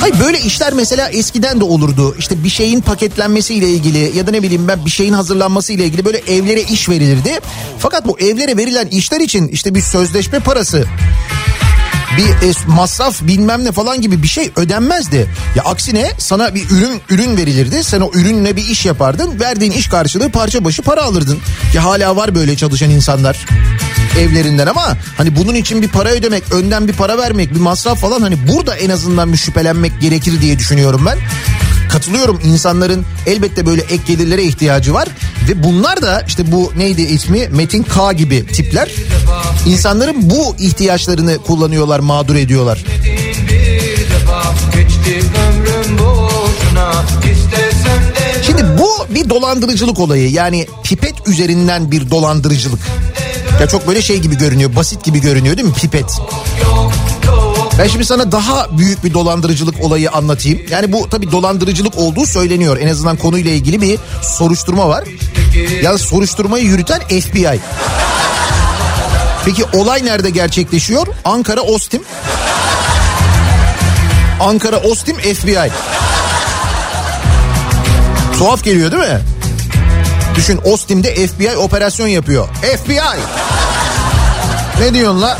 Hayır 0.00 0.20
böyle 0.20 0.40
işler 0.40 0.72
mesela 0.72 1.08
eskiden 1.08 1.60
de 1.60 1.64
olurdu. 1.64 2.16
İşte 2.18 2.44
bir 2.44 2.48
şeyin 2.48 2.80
paketlenmesiyle 2.80 3.68
ilgili 3.68 4.18
ya 4.18 4.26
da 4.26 4.30
ne 4.30 4.42
bileyim 4.42 4.68
ben 4.68 4.84
bir 4.84 4.90
şeyin 4.90 5.12
hazırlanması 5.12 5.72
ile 5.72 5.84
ilgili 5.84 6.04
böyle 6.04 6.18
evlere 6.18 6.62
iş 6.62 6.88
verilirdi. 6.88 7.40
Fakat 7.78 8.06
bu 8.06 8.20
evlere 8.20 8.56
verilen 8.56 8.86
işler 8.86 9.20
için 9.20 9.48
işte 9.48 9.74
bir 9.74 9.80
sözleşme 9.80 10.40
parası 10.40 10.84
bir 12.16 12.56
masraf 12.66 13.22
bilmem 13.22 13.64
ne 13.64 13.72
falan 13.72 14.00
gibi 14.00 14.22
bir 14.22 14.28
şey 14.28 14.50
ödenmezdi. 14.56 15.26
Ya 15.54 15.62
aksine 15.64 16.12
sana 16.18 16.54
bir 16.54 16.70
ürün 16.70 17.00
ürün 17.10 17.36
verilirdi. 17.36 17.84
Sen 17.84 18.00
o 18.00 18.10
ürünle 18.14 18.56
bir 18.56 18.68
iş 18.68 18.86
yapardın. 18.86 19.40
Verdiğin 19.40 19.72
iş 19.72 19.88
karşılığı 19.88 20.30
parça 20.30 20.64
başı 20.64 20.82
para 20.82 21.02
alırdın. 21.02 21.38
Ki 21.72 21.78
hala 21.78 22.16
var 22.16 22.34
böyle 22.34 22.56
çalışan 22.56 22.90
insanlar 22.90 23.46
evlerinden 24.18 24.66
ama 24.66 24.96
hani 25.16 25.36
bunun 25.36 25.54
için 25.54 25.82
bir 25.82 25.88
para 25.88 26.08
ödemek, 26.08 26.52
önden 26.52 26.88
bir 26.88 26.92
para 26.92 27.18
vermek, 27.18 27.54
bir 27.54 27.60
masraf 27.60 28.00
falan 28.00 28.20
hani 28.20 28.48
burada 28.48 28.76
en 28.76 28.90
azından 28.90 29.32
bir 29.32 29.38
şüphelenmek 29.38 30.00
gerekir 30.00 30.40
diye 30.40 30.58
düşünüyorum 30.58 31.02
ben. 31.06 31.18
Katılıyorum 31.88 32.40
insanların 32.44 33.04
elbette 33.26 33.66
böyle 33.66 33.82
ek 33.82 34.02
gelirlere 34.06 34.42
ihtiyacı 34.42 34.94
var 34.94 35.08
ve 35.48 35.64
bunlar 35.64 36.02
da 36.02 36.20
işte 36.26 36.52
bu 36.52 36.72
neydi 36.76 37.02
ismi 37.02 37.48
Metin 37.48 37.82
K 37.82 38.12
gibi 38.12 38.46
tipler 38.46 38.90
insanların 39.66 40.30
bu 40.30 40.56
ihtiyaçlarını 40.58 41.38
kullanıyorlar 41.38 42.00
mağdur 42.00 42.34
ediyorlar. 42.34 42.84
Şimdi 48.46 48.62
bu 48.78 49.14
bir 49.14 49.30
dolandırıcılık 49.30 49.98
olayı 49.98 50.30
yani 50.30 50.66
pipet 50.84 51.28
üzerinden 51.28 51.90
bir 51.90 52.10
dolandırıcılık. 52.10 52.80
Ya 53.60 53.68
çok 53.68 53.88
böyle 53.88 54.02
şey 54.02 54.18
gibi 54.18 54.38
görünüyor 54.38 54.76
basit 54.76 55.04
gibi 55.04 55.20
görünüyor 55.20 55.56
değil 55.56 55.68
mi 55.68 55.74
pipet? 55.74 56.20
Ben 57.78 57.88
şimdi 57.88 58.04
sana 58.04 58.32
daha 58.32 58.78
büyük 58.78 59.04
bir 59.04 59.14
dolandırıcılık 59.14 59.80
olayı 59.84 60.10
anlatayım. 60.10 60.60
Yani 60.70 60.92
bu 60.92 61.08
tabii 61.10 61.32
dolandırıcılık 61.32 61.98
olduğu 61.98 62.26
söyleniyor. 62.26 62.78
En 62.80 62.88
azından 62.88 63.16
konuyla 63.16 63.50
ilgili 63.50 63.80
bir 63.80 63.98
soruşturma 64.22 64.88
var. 64.88 65.04
Ya 65.82 65.98
soruşturmayı 65.98 66.64
yürüten 66.64 67.00
FBI. 67.00 67.60
Peki 69.44 69.64
olay 69.72 70.04
nerede 70.04 70.30
gerçekleşiyor? 70.30 71.06
Ankara 71.24 71.60
Ostim. 71.60 72.02
Ankara 74.40 74.76
Ostim 74.76 75.16
FBI. 75.16 75.70
Tuhaf 78.38 78.64
geliyor 78.64 78.92
değil 78.92 79.02
mi? 79.02 79.20
Düşün 80.36 80.60
Ostim'de 80.64 81.26
FBI 81.26 81.56
operasyon 81.56 82.06
yapıyor. 82.06 82.48
FBI! 82.84 83.20
Ne 84.80 84.94
diyorsun 84.94 85.22
la? 85.22 85.38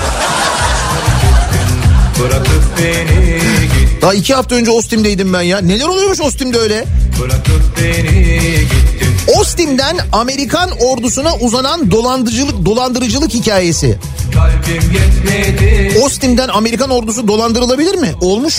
Bırakıp 2.21 2.63
beni 2.79 3.39
git 3.63 4.03
Daha 4.03 4.15
iki 4.15 4.35
hafta 4.35 4.55
önce 4.55 4.71
Ostim'deydim 4.71 5.33
ben 5.33 5.43
ya. 5.43 5.59
Neler 5.59 5.85
oluyormuş 5.85 6.21
Ostim'de 6.21 6.59
öyle? 6.59 6.85
Bırakıp 7.21 7.63
beni 7.83 8.51
gittin 8.61 9.41
Ostim'den 9.41 9.97
Amerikan 10.13 10.71
ordusuna 10.71 11.35
uzanan 11.35 11.91
dolandırıcılık 11.91 12.65
dolandırıcılık 12.65 13.35
hikayesi. 13.35 13.99
Kalbim 14.35 14.83
yetmedi 14.93 15.99
Ostim'den 16.05 16.49
Amerikan 16.49 16.91
ordusu 16.91 17.29
dolandırılabilir 17.29 17.95
mi? 17.95 18.13
Olmuş. 18.21 18.55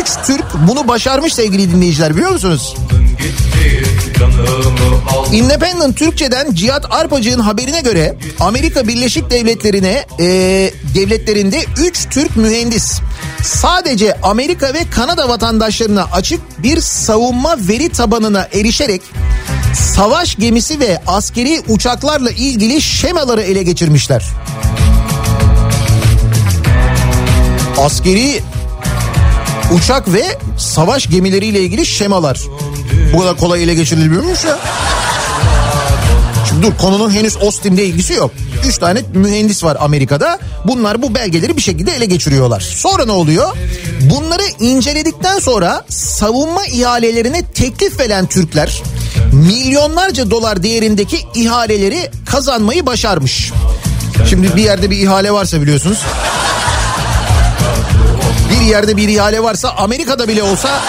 Üç 0.00 0.08
Türk 0.26 0.44
bunu 0.68 0.88
başarmış 0.88 1.34
sevgili 1.34 1.70
dinleyiciler 1.70 2.16
biliyor 2.16 2.30
musunuz? 2.30 2.74
gitti 3.18 3.84
Independent 5.32 5.96
Türkçe'den 5.98 6.54
Cihat 6.54 6.86
Arpacık'ın 6.90 7.40
haberine 7.40 7.80
göre 7.80 8.16
Amerika 8.40 8.88
Birleşik 8.88 9.30
Devletleri'ne 9.30 10.06
e, 10.20 10.26
devletlerinde 10.94 11.64
3 11.78 12.08
Türk 12.10 12.36
mühendis 12.36 13.00
sadece 13.42 14.20
Amerika 14.22 14.74
ve 14.74 14.90
Kanada 14.90 15.28
vatandaşlarına 15.28 16.04
açık 16.12 16.62
bir 16.62 16.80
savunma 16.80 17.56
veri 17.68 17.88
tabanına 17.88 18.48
erişerek 18.52 19.02
savaş 19.74 20.36
gemisi 20.36 20.80
ve 20.80 21.00
askeri 21.06 21.60
uçaklarla 21.68 22.30
ilgili 22.30 22.82
şemaları 22.82 23.42
ele 23.42 23.62
geçirmişler. 23.62 24.24
Askeri 27.78 28.42
uçak 29.72 30.12
ve 30.12 30.38
savaş 30.58 31.06
gemileriyle 31.10 31.60
ilgili 31.60 31.86
şemalar. 31.86 32.40
Bu 33.12 33.18
kadar 33.18 33.36
kolay 33.36 33.62
ele 33.62 33.74
geçirilmiyormuş 33.74 34.44
ya. 34.44 34.58
Şimdi 36.48 36.62
dur 36.62 36.72
konunun 36.78 37.10
henüz 37.10 37.36
Austin'de 37.36 37.84
ilgisi 37.84 38.12
yok. 38.12 38.30
Üç 38.66 38.78
tane 38.78 39.02
mühendis 39.14 39.64
var 39.64 39.76
Amerika'da. 39.80 40.38
Bunlar 40.64 41.02
bu 41.02 41.14
belgeleri 41.14 41.56
bir 41.56 41.62
şekilde 41.62 41.92
ele 41.92 42.06
geçiriyorlar. 42.06 42.60
Sonra 42.60 43.04
ne 43.04 43.12
oluyor? 43.12 43.56
Bunları 44.00 44.42
inceledikten 44.60 45.38
sonra 45.38 45.84
savunma 45.88 46.66
ihalelerine 46.66 47.42
teklif 47.42 48.00
veren 48.00 48.26
Türkler 48.26 48.82
milyonlarca 49.32 50.30
dolar 50.30 50.62
değerindeki 50.62 51.18
ihaleleri 51.34 52.10
kazanmayı 52.26 52.86
başarmış. 52.86 53.52
Şimdi 54.30 54.56
bir 54.56 54.62
yerde 54.62 54.90
bir 54.90 54.98
ihale 54.98 55.32
varsa 55.32 55.62
biliyorsunuz. 55.62 55.98
Bir 58.50 58.66
yerde 58.66 58.96
bir 58.96 59.08
ihale 59.08 59.42
varsa 59.42 59.70
Amerika'da 59.70 60.28
bile 60.28 60.42
olsa 60.42 60.80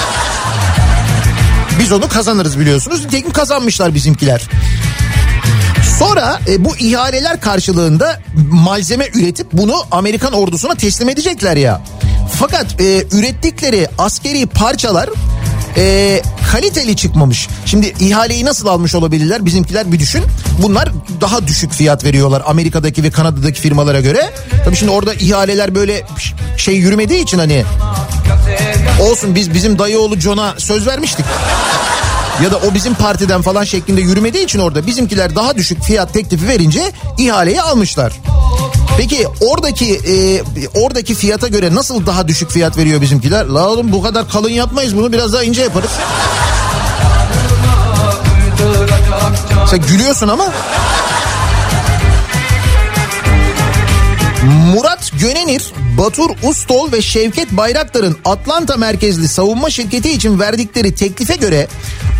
biz 1.79 1.91
onu 1.91 2.07
kazanırız 2.07 2.59
biliyorsunuz. 2.59 3.05
Nitekim 3.05 3.31
kazanmışlar 3.31 3.95
bizimkiler. 3.95 4.41
Sonra 5.99 6.39
e, 6.47 6.65
bu 6.65 6.77
ihaleler 6.77 7.41
karşılığında 7.41 8.19
malzeme 8.51 9.07
üretip 9.13 9.47
bunu 9.53 9.75
Amerikan 9.91 10.33
ordusuna 10.33 10.75
teslim 10.75 11.09
edecekler 11.09 11.57
ya. 11.57 11.81
Fakat 12.39 12.81
e, 12.81 13.03
ürettikleri 13.11 13.87
askeri 13.97 14.45
parçalar 14.45 15.09
e, 15.77 16.21
kaliteli 16.51 16.95
çıkmamış. 16.95 17.47
Şimdi 17.65 17.93
ihaleyi 17.99 18.45
nasıl 18.45 18.67
almış 18.67 18.95
olabilirler 18.95 19.45
bizimkiler 19.45 19.91
bir 19.91 19.99
düşün. 19.99 20.23
Bunlar 20.61 20.91
daha 21.21 21.47
düşük 21.47 21.71
fiyat 21.71 22.03
veriyorlar 22.03 22.43
Amerika'daki 22.45 23.03
ve 23.03 23.11
Kanada'daki 23.11 23.61
firmalara 23.61 24.01
göre. 24.01 24.33
Tabii 24.65 24.75
şimdi 24.75 24.91
orada 24.91 25.13
ihaleler 25.13 25.75
böyle 25.75 26.05
şey 26.57 26.75
yürümediği 26.75 27.23
için 27.23 27.39
hani 27.39 27.63
olsun 28.99 29.35
biz 29.35 29.53
bizim 29.53 29.79
dayıoğlu 29.79 30.19
John'a 30.19 30.53
söz 30.57 30.87
vermiştik 30.87 31.25
ya 32.43 32.51
da 32.51 32.57
o 32.57 32.73
bizim 32.73 32.93
partiden 32.93 33.41
falan 33.41 33.63
şeklinde 33.63 34.01
yürümediği 34.01 34.43
için 34.43 34.59
orada 34.59 34.87
bizimkiler 34.87 35.35
daha 35.35 35.55
düşük 35.55 35.83
fiyat 35.83 36.13
teklifi 36.13 36.47
verince 36.47 36.91
ihaleyi 37.17 37.61
almışlar. 37.61 38.13
Peki 38.97 39.27
oradaki 39.41 39.95
e, 39.95 40.41
oradaki 40.79 41.15
fiyata 41.15 41.47
göre 41.47 41.75
nasıl 41.75 42.05
daha 42.05 42.27
düşük 42.27 42.51
fiyat 42.51 42.77
veriyor 42.77 43.01
bizimkiler? 43.01 43.45
La 43.45 43.69
oğlum 43.69 43.91
bu 43.91 44.01
kadar 44.01 44.29
kalın 44.29 44.49
yapmayız 44.49 44.97
bunu 44.97 45.11
biraz 45.11 45.33
daha 45.33 45.43
ince 45.43 45.61
yaparız. 45.61 45.91
Sen 49.69 49.81
gülüyorsun 49.81 50.27
ama. 50.27 50.45
Murat 54.73 55.11
Gönenir, 55.19 55.73
Batur 55.99 56.29
Ustol 56.43 56.91
ve 56.91 57.01
Şevket 57.01 57.51
Bayraktar'ın 57.51 58.17
Atlanta 58.25 58.77
merkezli 58.77 59.27
savunma 59.27 59.69
şirketi 59.69 60.11
için 60.11 60.39
verdikleri 60.39 60.95
teklife 60.95 61.35
göre 61.35 61.67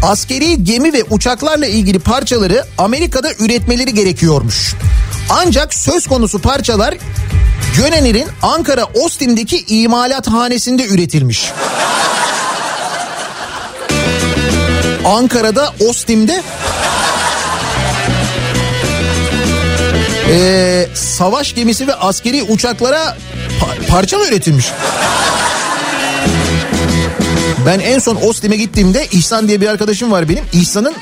askeri 0.03 0.63
gemi 0.63 0.93
ve 0.93 1.03
uçaklarla 1.09 1.65
ilgili 1.65 1.99
parçaları 1.99 2.65
Amerika'da 2.77 3.33
üretmeleri 3.39 3.93
gerekiyormuş. 3.93 4.75
Ancak 5.29 5.73
söz 5.73 6.07
konusu 6.07 6.39
parçalar 6.39 6.95
Gönenir'in 7.77 8.27
Ankara 8.41 8.85
Ostim'deki 8.85 9.65
imalathanesinde 9.67 10.87
üretilmiş. 10.87 11.51
Ankara'da 15.05 15.73
Ostim'de 15.89 16.43
Ee, 20.31 20.87
savaş 20.93 21.55
gemisi 21.55 21.87
ve 21.87 21.93
askeri 21.95 22.43
uçaklara 22.43 23.17
pa- 23.59 23.87
parça 23.87 24.17
mı 24.17 24.25
üretilmiş? 24.25 24.65
Ben 27.65 27.79
en 27.79 27.99
son 27.99 28.15
Ostim'e 28.15 28.55
gittiğimde 28.57 29.07
İhsan 29.11 29.47
diye 29.47 29.61
bir 29.61 29.67
arkadaşım 29.67 30.11
var 30.11 30.29
benim. 30.29 30.43
İhsan'ın 30.53 30.93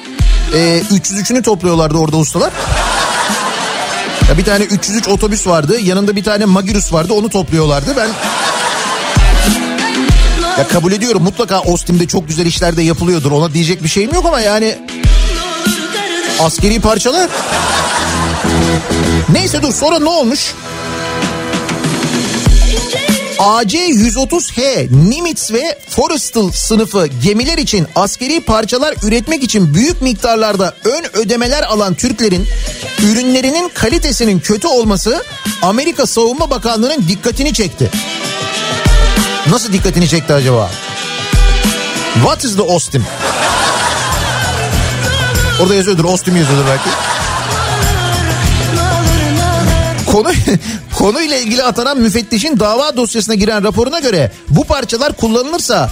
e, 0.54 0.82
303'ünü 0.92 1.42
topluyorlardı 1.42 1.98
orada 1.98 2.18
ustalar. 2.18 2.52
Ya 4.30 4.38
bir 4.38 4.44
tane 4.46 4.64
303 4.64 5.08
otobüs 5.08 5.48
vardı. 5.48 5.80
Yanında 5.82 6.16
bir 6.16 6.24
tane 6.24 6.46
Magirus 6.46 6.94
vardı. 6.94 7.14
Onu 7.14 7.30
topluyorlardı. 7.30 7.94
Ben 7.98 8.10
ya 10.58 10.68
kabul 10.68 10.92
ediyorum 10.92 11.24
mutlaka 11.24 11.60
Ostim'de 11.62 12.08
çok 12.08 12.28
güzel 12.28 12.46
işler 12.46 12.78
de 12.78 12.82
yapılıyordur. 12.82 13.32
Ona 13.32 13.54
diyecek 13.54 13.84
bir 13.84 13.90
şeyim 13.90 14.14
yok 14.14 14.26
ama 14.26 14.40
yani 14.40 14.76
askeri 16.40 16.80
parçalar. 16.80 17.30
Neyse 19.30 19.62
dur 19.62 19.74
sonra 19.74 20.00
ne 20.00 20.10
olmuş? 20.10 20.54
AC-130H 23.40 24.88
Nimitz 25.10 25.52
ve 25.52 25.80
Forrestal 25.90 26.52
sınıfı 26.52 27.08
gemiler 27.08 27.58
için 27.58 27.88
askeri 27.96 28.42
parçalar 28.42 28.96
üretmek 29.04 29.44
için 29.44 29.74
büyük 29.74 30.02
miktarlarda 30.02 30.76
ön 30.84 31.06
ödemeler 31.18 31.64
alan 31.64 31.94
Türklerin 31.94 32.48
ürünlerinin 33.04 33.70
kalitesinin 33.70 34.40
kötü 34.40 34.68
olması 34.68 35.24
Amerika 35.62 36.06
Savunma 36.06 36.50
Bakanlığı'nın 36.50 37.08
dikkatini 37.08 37.54
çekti. 37.54 37.92
Nasıl 39.50 39.74
dikkatini 39.74 40.08
çekti 40.08 40.34
acaba? 40.34 40.72
What 42.14 42.44
is 42.44 42.56
the 42.56 42.62
Ostim? 42.62 43.06
Orada 45.62 45.76
yazıyordur, 45.76 46.06
Ostim 46.06 46.38
yazıyordur 46.38 46.66
belki. 46.68 46.90
Konu 50.12 50.32
konuyla 50.98 51.38
ilgili 51.38 51.64
atanan 51.64 51.98
müfettişin 51.98 52.60
dava 52.60 52.98
dosyasına 52.98 53.36
giren 53.36 53.64
raporuna 53.64 54.00
göre 54.00 54.32
bu 54.50 54.64
parçalar 54.64 55.14
kullanılırsa 55.14 55.92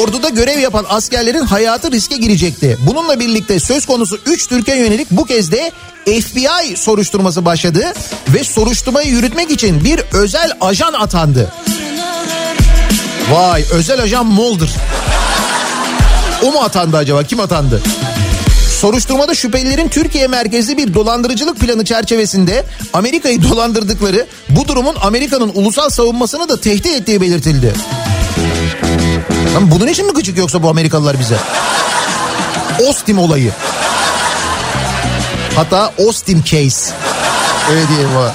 orduda 0.00 0.28
görev 0.28 0.58
yapan 0.58 0.86
askerlerin 0.88 1.44
hayatı 1.44 1.92
riske 1.92 2.16
girecekti. 2.16 2.78
Bununla 2.86 3.20
birlikte 3.20 3.60
söz 3.60 3.86
konusu 3.86 4.18
3 4.26 4.46
Türkiye 4.46 4.76
yönelik 4.76 5.10
bu 5.10 5.24
kez 5.24 5.52
de 5.52 5.72
FBI 6.04 6.76
soruşturması 6.76 7.44
başladı 7.44 7.92
ve 8.28 8.44
soruşturmayı 8.44 9.08
yürütmek 9.08 9.50
için 9.50 9.84
bir 9.84 10.00
özel 10.12 10.52
ajan 10.60 10.92
atandı. 10.92 11.52
Vay 13.30 13.64
özel 13.72 14.02
ajan 14.02 14.26
Mulder. 14.26 14.70
O 16.42 16.52
mu 16.52 16.58
atandı 16.60 16.96
acaba? 16.96 17.22
Kim 17.24 17.40
atandı? 17.40 17.82
Soruşturmada 18.80 19.34
şüphelilerin 19.34 19.88
Türkiye 19.88 20.26
merkezli 20.26 20.76
bir 20.76 20.94
dolandırıcılık 20.94 21.60
planı 21.60 21.84
çerçevesinde 21.84 22.64
Amerika'yı 22.92 23.42
dolandırdıkları 23.42 24.26
bu 24.48 24.68
durumun 24.68 24.96
Amerika'nın 25.00 25.52
ulusal 25.54 25.88
savunmasını 25.88 26.48
da 26.48 26.60
tehdit 26.60 26.86
ettiği 26.86 27.20
belirtildi. 27.20 27.72
Lan 29.54 29.70
bunun 29.70 29.86
için 29.86 30.06
mi 30.06 30.12
gıcık 30.12 30.38
yoksa 30.38 30.62
bu 30.62 30.68
Amerikalılar 30.68 31.20
bize? 31.20 31.36
Ostim 32.88 33.18
olayı. 33.18 33.52
Hatta 35.56 35.92
Ostim 35.98 36.42
case. 36.44 36.92
Öyle 37.70 37.88
diyelim 37.88 38.16
o. 38.16 38.28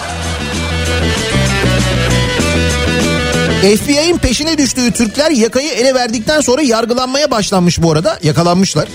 FBI'nin 3.78 4.18
peşine 4.18 4.58
düştüğü 4.58 4.92
Türkler 4.92 5.32
yakayı 5.32 5.72
ele 5.72 5.94
verdikten 5.94 6.42
sonra 6.42 6.62
yargılanmaya 6.62 7.32
başlanmış 7.32 7.82
bu 7.82 7.92
arada. 7.92 8.20
Yakalanmışlar. 8.24 8.88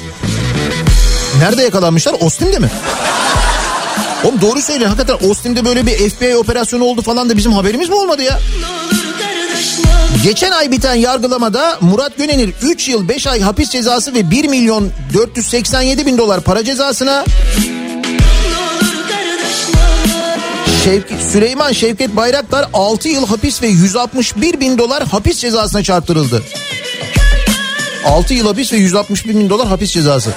Nerede 1.38 1.62
yakalanmışlar? 1.62 2.14
Ostim'de 2.20 2.58
mi? 2.58 2.70
Oğlum 4.24 4.40
doğru 4.40 4.62
söyle 4.62 4.86
hakikaten 4.86 5.28
Ostim'de 5.30 5.64
böyle 5.64 5.86
bir 5.86 6.10
FBI 6.10 6.36
operasyonu 6.36 6.84
oldu 6.84 7.02
falan 7.02 7.30
da 7.30 7.36
bizim 7.36 7.52
haberimiz 7.52 7.88
mi 7.88 7.94
olmadı 7.94 8.22
ya? 8.22 8.40
Geçen 10.24 10.50
ay 10.50 10.70
biten 10.70 10.94
yargılamada 10.94 11.78
Murat 11.80 12.16
Gönenir 12.16 12.54
3 12.62 12.88
yıl 12.88 13.08
5 13.08 13.26
ay 13.26 13.40
hapis 13.40 13.70
cezası 13.70 14.14
ve 14.14 14.30
1 14.30 14.48
milyon 14.48 14.90
487 15.14 16.06
bin 16.06 16.18
dolar 16.18 16.40
para 16.40 16.64
cezasına 16.64 17.24
Şevki, 20.84 21.14
Süleyman 21.32 21.72
Şevket 21.72 22.16
Bayraktar 22.16 22.68
6 22.72 23.08
yıl 23.08 23.26
hapis 23.26 23.62
ve 23.62 23.66
161 23.66 24.60
bin 24.60 24.78
dolar 24.78 25.06
hapis 25.06 25.38
cezasına 25.38 25.82
çarptırıldı. 25.82 26.42
6 28.06 28.34
yıl 28.34 28.46
hapis 28.46 28.72
ve 28.72 28.76
161 28.76 29.34
bin 29.34 29.50
dolar 29.50 29.68
hapis 29.68 29.90
cezası. 29.90 30.30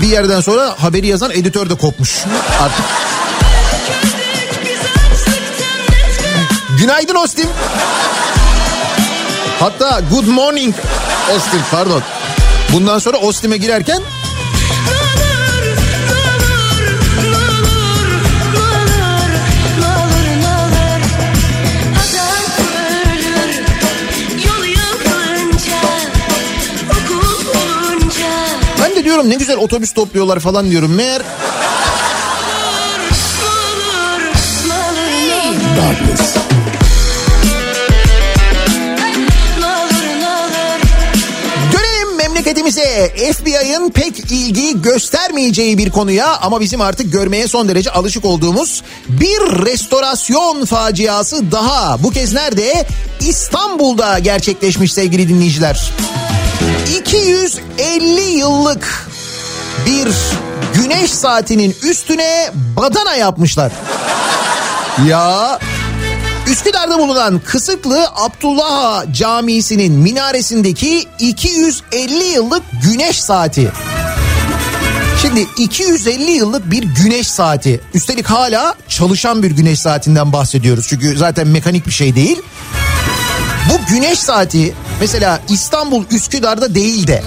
Bir 0.00 0.06
yerden 0.06 0.40
sonra 0.40 0.74
haberi 0.78 1.06
yazan 1.06 1.30
editör 1.30 1.70
de 1.70 1.74
kopmuş. 1.74 2.24
Artık. 2.60 2.84
Günaydın 6.78 7.14
Ostim. 7.14 7.48
Hatta 9.60 10.00
good 10.10 10.26
morning 10.26 10.74
Ostim 11.36 11.60
pardon. 11.70 12.02
Bundan 12.72 12.98
sonra 12.98 13.16
Ostim'e 13.16 13.56
girerken 13.56 14.02
diyorum 29.08 29.30
ne 29.30 29.34
güzel 29.34 29.56
otobüs 29.56 29.92
topluyorlar 29.92 30.40
falan 30.40 30.70
diyorum. 30.70 30.94
Meğer 30.94 31.22
Dönelim 41.72 42.16
memleketimize. 42.16 43.14
FBI'ın 43.32 43.90
pek 43.90 44.18
ilgi 44.18 44.82
göstermeyeceği 44.82 45.78
bir 45.78 45.90
konuya 45.90 46.36
ama 46.36 46.60
bizim 46.60 46.80
artık 46.80 47.12
görmeye 47.12 47.48
son 47.48 47.68
derece 47.68 47.90
alışık 47.90 48.24
olduğumuz 48.24 48.82
bir 49.08 49.66
restorasyon 49.66 50.64
faciası 50.64 51.52
daha. 51.52 52.02
Bu 52.02 52.10
kez 52.10 52.32
nerede? 52.32 52.86
İstanbul'da 53.20 54.18
gerçekleşmiş 54.18 54.92
sevgili 54.92 55.28
dinleyiciler. 55.28 55.92
250 56.96 58.20
yıllık 58.20 59.08
bir 59.86 60.08
güneş 60.74 61.10
saatinin 61.10 61.76
üstüne 61.82 62.50
badana 62.76 63.14
yapmışlar. 63.14 63.72
Ya 65.08 65.58
Üsküdar'da 66.50 66.98
bulunan 66.98 67.40
Kısıklı 67.44 68.06
Abdullah 68.16 69.12
Camisi'nin 69.12 69.92
minaresindeki 69.92 71.08
250 71.18 72.24
yıllık 72.24 72.62
güneş 72.84 73.20
saati. 73.20 73.72
Şimdi 75.22 75.46
250 75.58 76.30
yıllık 76.30 76.70
bir 76.70 76.82
güneş 76.82 77.28
saati. 77.28 77.80
Üstelik 77.94 78.26
hala 78.26 78.74
çalışan 78.88 79.42
bir 79.42 79.50
güneş 79.50 79.80
saatinden 79.80 80.32
bahsediyoruz. 80.32 80.86
Çünkü 80.88 81.16
zaten 81.16 81.48
mekanik 81.48 81.86
bir 81.86 81.92
şey 81.92 82.14
değil. 82.14 82.42
Bu 83.68 83.94
güneş 83.94 84.18
saati 84.18 84.74
mesela 85.00 85.40
İstanbul 85.48 86.04
Üsküdar'da 86.10 86.74
değil 86.74 87.06
de 87.06 87.22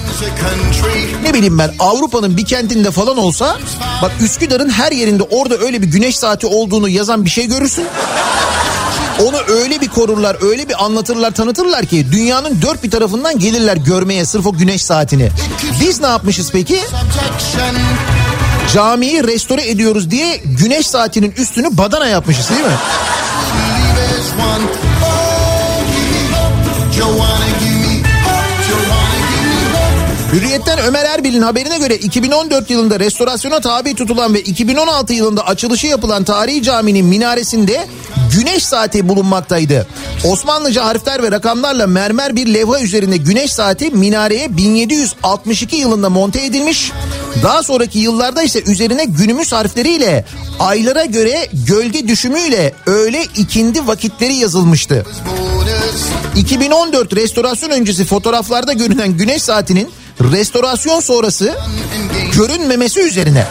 ne 1.24 1.34
bileyim 1.34 1.60
ben 1.60 1.72
Avrupa'nın 1.80 2.38
bir 2.38 2.46
kentinde 2.46 2.92
falan 2.92 3.18
olsa 3.18 3.58
bak 4.02 4.12
Üsküdar'ın 4.22 4.70
her 4.70 4.92
yerinde 4.92 5.24
orada 5.24 5.58
öyle 5.58 5.82
bir 5.82 5.88
güneş 5.88 6.18
saati 6.18 6.48
olduğunu 6.48 6.90
yazan 6.90 7.26
bir 7.26 7.30
şey 7.30 7.48
görürsün. 7.48 7.86
Onu 9.22 9.38
öyle 9.48 9.82
bir 9.82 9.88
korurlar, 9.88 10.38
öyle 10.50 10.70
bir 10.70 10.86
anlatırlar, 10.86 11.32
tanıtırlar 11.32 11.86
ki 11.86 12.08
dünyanın 12.12 12.62
dört 12.62 12.84
bir 12.84 12.92
tarafından 12.92 13.40
gelirler 13.40 13.78
görmeye 13.78 14.26
sırf 14.26 14.48
o 14.48 14.54
güneş 14.54 14.84
saatini. 14.84 15.30
Biz 15.82 16.02
ne 16.02 16.08
yapmışız 16.08 16.50
peki? 16.52 16.80
Camiyi 18.74 19.24
restore 19.24 19.70
ediyoruz 19.70 20.12
diye 20.12 20.42
güneş 20.46 20.88
saatinin 20.88 21.32
üstünü 21.38 21.78
badana 21.78 22.08
yapmışız 22.08 22.50
değil 22.50 22.62
mi? 22.62 22.76
Hürriyet'ten 30.34 30.80
Ömer 30.80 31.06
Erbil'in 31.06 31.42
haberine 31.42 31.78
göre 31.78 31.96
2014 31.96 32.70
yılında 32.70 33.00
restorasyona 33.00 33.60
tabi 33.60 33.96
tutulan 33.96 34.34
ve 34.34 34.42
2016 34.42 35.14
yılında 35.14 35.48
açılışı 35.48 35.88
yapılan 35.88 36.24
tarihi 36.24 36.64
caminin 36.64 37.06
minaresinde 37.06 37.88
güneş 38.36 38.64
saati 38.64 39.10
bulunmaktaydı. 39.10 39.88
Osmanlıca 40.26 40.86
harfler 40.86 41.24
ve 41.24 41.32
rakamlarla 41.32 41.88
mermer 41.88 42.36
bir 42.36 42.54
levha 42.54 42.80
üzerinde 42.80 43.18
güneş 43.18 43.54
saati 43.54 43.90
minareye 43.90 44.58
1762 44.58 45.76
yılında 45.76 46.10
monte 46.10 46.46
edilmiş. 46.46 46.92
Daha 47.44 47.64
sonraki 47.64 48.00
yıllarda 48.00 48.44
ise 48.44 48.64
üzerine 48.64 49.06
günümüz 49.06 49.52
harfleriyle 49.52 50.26
aylara 50.60 51.06
göre 51.06 51.48
gölge 51.68 52.08
düşümüyle 52.08 52.74
öğle 52.86 53.24
ikindi 53.38 53.88
vakitleri 53.88 54.36
yazılmıştı. 54.36 55.06
2014 56.36 57.16
restorasyon 57.16 57.70
öncesi 57.70 58.06
fotoğraflarda 58.06 58.74
görünen 58.74 59.18
güneş 59.18 59.44
saatinin 59.44 59.92
restorasyon 60.22 61.00
sonrası 61.00 61.56
görünmemesi 62.36 63.00
üzerine 63.00 63.46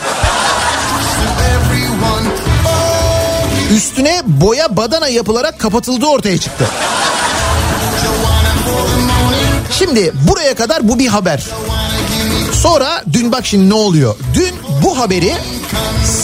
üstüne 3.77 4.23
boya 4.27 4.77
badana 4.77 5.09
yapılarak 5.09 5.59
kapatıldığı 5.59 6.07
ortaya 6.07 6.39
çıktı. 6.39 6.67
Şimdi 9.79 10.13
buraya 10.29 10.55
kadar 10.55 10.89
bu 10.89 10.99
bir 10.99 11.07
haber. 11.07 11.47
Sonra 12.53 13.05
dün 13.13 13.33
bak 13.33 13.47
şimdi 13.47 13.69
ne 13.69 13.75
oluyor? 13.75 14.17
Dün 14.35 14.55
bu 14.83 14.99
haberi 14.99 15.35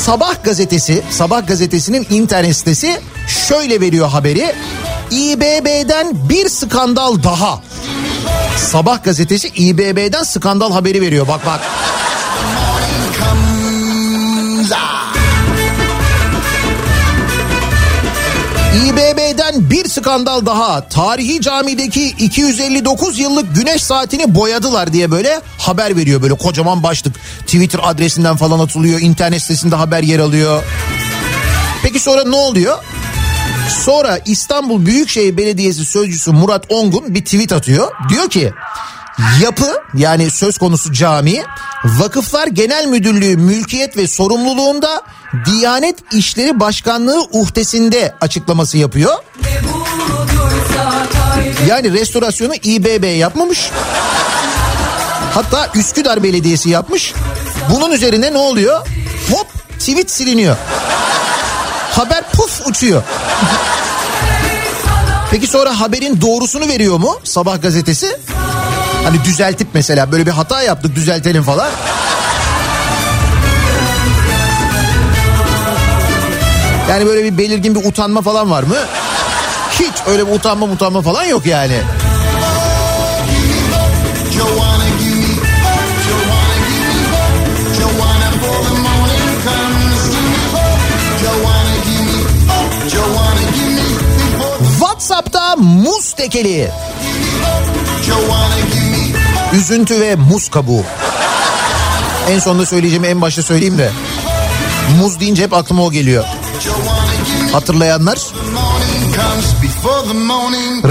Sabah 0.04 0.44
gazetesi, 0.44 1.02
Sabah 1.10 1.46
gazetesinin 1.46 2.06
internet 2.10 2.56
sitesi 2.56 3.00
şöyle 3.48 3.80
veriyor 3.80 4.08
haberi. 4.08 4.54
İBB'den 5.10 6.28
bir 6.28 6.48
skandal 6.48 7.22
daha. 7.22 7.62
Sabah 8.56 9.04
gazetesi 9.04 9.48
İBB'den 9.48 10.22
skandal 10.22 10.72
haberi 10.72 11.00
veriyor. 11.00 11.28
Bak 11.28 11.46
bak. 11.46 11.60
İBB'den 18.86 19.70
bir 19.70 19.88
skandal 19.88 20.46
daha. 20.46 20.88
Tarihi 20.88 21.40
camideki 21.40 22.08
259 22.08 23.18
yıllık 23.18 23.54
güneş 23.56 23.82
saatini 23.82 24.34
boyadılar 24.34 24.92
diye 24.92 25.10
böyle 25.10 25.40
haber 25.58 25.96
veriyor. 25.96 26.22
Böyle 26.22 26.34
kocaman 26.34 26.82
başlık. 26.82 27.16
Twitter 27.40 27.80
adresinden 27.82 28.36
falan 28.36 28.58
atılıyor. 28.58 29.00
internet 29.00 29.42
sitesinde 29.42 29.76
haber 29.76 30.02
yer 30.02 30.18
alıyor. 30.18 30.62
Peki 31.82 32.00
sonra 32.00 32.24
ne 32.24 32.36
oluyor? 32.36 32.78
Sonra 33.68 34.18
İstanbul 34.26 34.86
Büyükşehir 34.86 35.36
Belediyesi 35.36 35.84
Sözcüsü 35.84 36.32
Murat 36.32 36.64
Ongun 36.68 37.14
bir 37.14 37.24
tweet 37.24 37.52
atıyor. 37.52 37.92
Diyor 38.08 38.30
ki 38.30 38.52
yapı 39.42 39.82
yani 39.94 40.30
söz 40.30 40.58
konusu 40.58 40.92
cami 40.92 41.42
Vakıflar 41.84 42.46
Genel 42.46 42.86
Müdürlüğü 42.86 43.36
mülkiyet 43.36 43.96
ve 43.96 44.06
sorumluluğunda 44.06 45.02
Diyanet 45.46 45.96
İşleri 46.12 46.60
Başkanlığı 46.60 47.20
uhdesinde 47.32 48.14
açıklaması 48.20 48.78
yapıyor. 48.78 49.14
Yani 51.68 51.92
restorasyonu 51.92 52.54
İBB 52.54 53.18
yapmamış. 53.18 53.70
Hatta 55.34 55.70
Üsküdar 55.74 56.22
Belediyesi 56.22 56.70
yapmış. 56.70 57.14
Bunun 57.70 57.92
üzerine 57.92 58.32
ne 58.32 58.38
oluyor? 58.38 58.86
Hop 59.30 59.46
tweet 59.78 60.10
siliniyor. 60.10 60.56
Haber 61.96 62.22
puf 62.32 62.66
uçuyor. 62.66 63.02
Peki 65.30 65.46
sonra 65.46 65.80
haberin 65.80 66.20
doğrusunu 66.20 66.68
veriyor 66.68 66.98
mu 66.98 67.18
Sabah 67.24 67.62
gazetesi? 67.62 68.18
Hani 69.04 69.24
düzeltip 69.24 69.68
mesela 69.74 70.12
böyle 70.12 70.26
bir 70.26 70.30
hata 70.30 70.62
yaptık 70.62 70.96
düzeltelim 70.96 71.42
falan. 71.42 71.68
Yani 76.90 77.06
böyle 77.06 77.24
bir 77.24 77.38
belirgin 77.38 77.74
bir 77.74 77.88
utanma 77.88 78.22
falan 78.22 78.50
var 78.50 78.62
mı? 78.62 78.76
Hiç 79.72 79.94
öyle 80.06 80.26
bir 80.26 80.32
utanma 80.32 80.66
utanma 80.66 81.02
falan 81.02 81.24
yok 81.24 81.46
yani. 81.46 81.80
WhatsApp'ta 95.46 95.56
muz 95.56 96.12
tekeli. 96.12 96.70
Üzüntü 99.52 100.00
ve 100.00 100.16
muz 100.16 100.48
kabuğu. 100.48 100.82
En 102.30 102.38
sonunda 102.38 102.66
söyleyeceğimi 102.66 103.06
en 103.06 103.20
başta 103.20 103.42
söyleyeyim 103.42 103.78
de. 103.78 103.90
Muz 104.98 105.20
deyince 105.20 105.42
hep 105.42 105.52
aklıma 105.52 105.82
o 105.82 105.90
geliyor. 105.90 106.24
Hatırlayanlar 107.52 108.18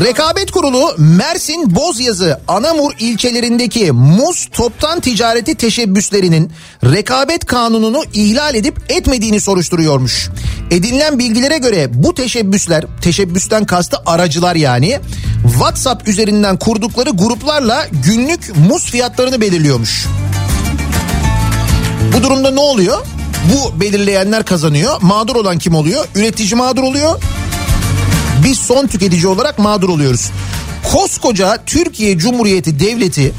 Rekabet 0.05 0.51
Kurulu 0.51 0.95
Mersin 0.97 1.76
Bozyazı 1.76 2.39
Anamur 2.47 2.93
ilçelerindeki 2.99 3.91
muz 3.91 4.47
toptan 4.51 4.99
ticareti 4.99 5.55
teşebbüslerinin 5.55 6.51
rekabet 6.84 7.45
kanununu 7.45 8.03
ihlal 8.13 8.55
edip 8.55 8.91
etmediğini 8.91 9.41
soruşturuyormuş. 9.41 10.30
Edinilen 10.71 11.19
bilgilere 11.19 11.57
göre 11.57 11.88
bu 11.93 12.13
teşebbüsler, 12.13 12.86
teşebbüsten 13.01 13.65
kastı 13.65 13.97
aracılar 14.05 14.55
yani, 14.55 14.99
WhatsApp 15.43 16.07
üzerinden 16.07 16.57
kurdukları 16.57 17.09
gruplarla 17.09 17.88
günlük 18.05 18.57
muz 18.69 18.86
fiyatlarını 18.86 19.41
belirliyormuş. 19.41 20.05
Bu 22.17 22.23
durumda 22.23 22.51
ne 22.51 22.59
oluyor? 22.59 23.05
Bu 23.53 23.80
belirleyenler 23.82 24.45
kazanıyor. 24.45 25.01
Mağdur 25.01 25.36
olan 25.36 25.57
kim 25.57 25.76
oluyor? 25.76 26.05
Üretici 26.15 26.55
mağdur 26.55 26.84
oluyor. 26.84 27.21
Biz 28.45 28.57
son 28.57 28.87
tüketici 28.87 29.27
olarak 29.27 29.59
mağdur 29.59 29.89
oluyoruz. 29.89 30.31
Koskoca 30.93 31.57
Türkiye 31.65 32.17
Cumhuriyeti 32.17 32.79
Devleti 32.79 33.33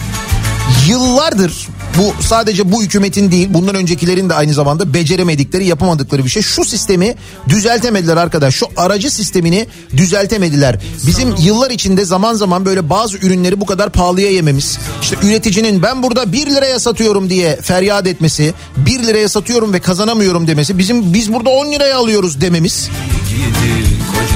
yıllardır 0.88 1.68
bu 1.98 2.22
sadece 2.22 2.72
bu 2.72 2.82
hükümetin 2.82 3.30
değil 3.30 3.48
bundan 3.50 3.74
öncekilerin 3.74 4.28
de 4.28 4.34
aynı 4.34 4.54
zamanda 4.54 4.94
beceremedikleri 4.94 5.66
yapamadıkları 5.66 6.24
bir 6.24 6.28
şey. 6.30 6.42
Şu 6.42 6.64
sistemi 6.64 7.14
düzeltemediler 7.48 8.16
arkadaş. 8.16 8.54
Şu 8.54 8.66
aracı 8.76 9.10
sistemini 9.10 9.66
düzeltemediler. 9.96 10.80
Bizim 11.06 11.34
yıllar 11.38 11.70
içinde 11.70 12.04
zaman 12.04 12.34
zaman 12.34 12.64
böyle 12.64 12.90
bazı 12.90 13.18
ürünleri 13.18 13.60
bu 13.60 13.66
kadar 13.66 13.90
pahalıya 13.90 14.30
yememiz. 14.30 14.78
İşte 15.02 15.16
üreticinin 15.22 15.82
ben 15.82 16.02
burada 16.02 16.32
1 16.32 16.46
liraya 16.46 16.78
satıyorum 16.78 17.30
diye 17.30 17.56
feryat 17.56 18.06
etmesi, 18.06 18.54
1 18.76 19.06
liraya 19.06 19.28
satıyorum 19.28 19.72
ve 19.72 19.80
kazanamıyorum 19.80 20.46
demesi, 20.46 20.78
bizim 20.78 21.14
biz 21.14 21.32
burada 21.32 21.50
10 21.50 21.72
liraya 21.72 21.96
alıyoruz 21.96 22.40
dememiz 22.40 22.88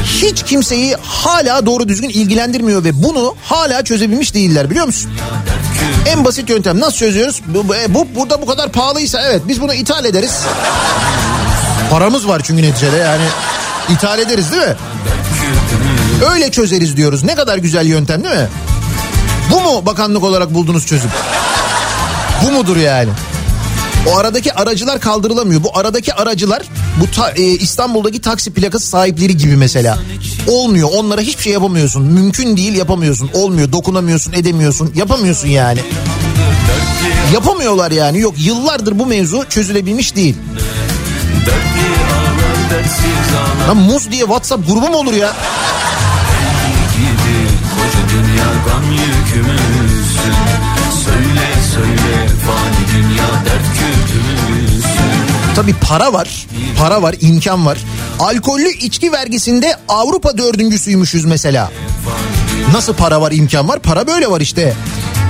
hiç 0.05 0.43
kimseyi 0.43 0.97
hala 1.03 1.67
doğru 1.67 1.89
düzgün 1.89 2.09
ilgilendirmiyor 2.09 2.85
ve 2.85 3.03
bunu 3.03 3.35
hala 3.45 3.85
çözebilmiş 3.85 4.35
değiller 4.35 4.71
biliyor 4.71 4.87
musun? 4.87 5.11
En 6.07 6.25
basit 6.25 6.51
yöntem 6.51 6.81
nasıl 6.81 6.97
çözüyoruz? 6.97 7.41
Bu, 7.47 7.69
bu, 7.69 7.75
bu 7.89 8.07
burada 8.15 8.43
bu 8.43 8.47
kadar 8.47 8.73
pahalıysa 8.73 9.23
evet 9.23 9.43
biz 9.49 9.61
bunu 9.61 9.75
ithal 9.75 10.05
ederiz. 10.05 10.41
Paramız 11.91 12.29
var 12.29 12.41
çünkü 12.45 12.63
neticede 12.63 12.97
yani 12.97 13.25
ithal 13.89 14.19
ederiz 14.19 14.53
değil 14.53 14.63
mi? 14.63 14.75
Öyle 16.33 16.51
çözeriz 16.51 16.97
diyoruz. 16.97 17.25
Ne 17.25 17.35
kadar 17.35 17.59
güzel 17.59 17.87
yöntem 17.87 18.25
değil 18.25 18.37
mi? 18.37 18.49
Bu 19.51 19.61
mu 19.61 19.87
bakanlık 19.87 20.25
olarak 20.25 20.55
bulduğunuz 20.55 20.87
çözüm? 20.87 21.11
Bu 22.45 22.53
mudur 22.53 22.77
yani? 22.77 23.11
O 24.09 24.17
aradaki 24.19 24.53
aracılar 24.53 25.01
kaldırılamıyor. 25.01 25.65
Bu 25.65 25.79
aradaki 25.79 26.15
aracılar 26.15 26.63
bu 27.01 27.11
ta- 27.11 27.31
e, 27.31 27.43
İstanbul'daki 27.43 28.21
taksi 28.21 28.53
plakası 28.53 28.87
sahipleri 28.87 29.37
gibi 29.37 29.57
mesela. 29.57 29.99
Olmuyor. 30.47 30.89
Onlara 30.97 31.21
hiçbir 31.21 31.43
şey 31.43 31.53
yapamıyorsun. 31.53 32.03
Mümkün 32.03 32.57
değil 32.57 32.75
yapamıyorsun. 32.77 33.31
Olmuyor. 33.35 33.73
Dokunamıyorsun, 33.73 34.33
edemiyorsun. 34.33 34.93
Yapamıyorsun 34.95 35.49
yani. 35.49 35.81
Yapamıyorlar 37.35 37.91
yani. 37.91 38.21
Yok 38.21 38.35
yıllardır 38.39 38.99
bu 38.99 39.07
mevzu 39.07 39.45
çözülebilmiş 39.49 40.17
değil. 40.17 40.37
Lan 43.69 43.77
muz 43.77 44.11
diye 44.11 44.21
WhatsApp 44.23 44.67
grubu 44.67 44.89
mu 44.89 44.97
olur 44.97 45.13
ya? 45.15 45.33
Koca 47.77 48.09
dünya 48.15 48.45
gam 48.67 48.83
Tabii 55.57 55.75
para 55.75 56.13
var. 56.13 56.47
Para 56.79 57.03
var, 57.03 57.15
imkan 57.21 57.67
var. 57.67 57.79
Alkollü 58.19 58.69
içki 58.71 59.13
vergisinde 59.13 59.77
Avrupa 59.89 60.39
dördüncüsüymüşüz 60.39 61.25
mesela. 61.25 61.71
Nasıl 62.73 62.95
para 62.95 63.21
var, 63.21 63.33
imkan 63.33 63.69
var? 63.69 63.79
Para 63.79 64.07
böyle 64.07 64.31
var 64.31 64.41
işte. 64.41 64.75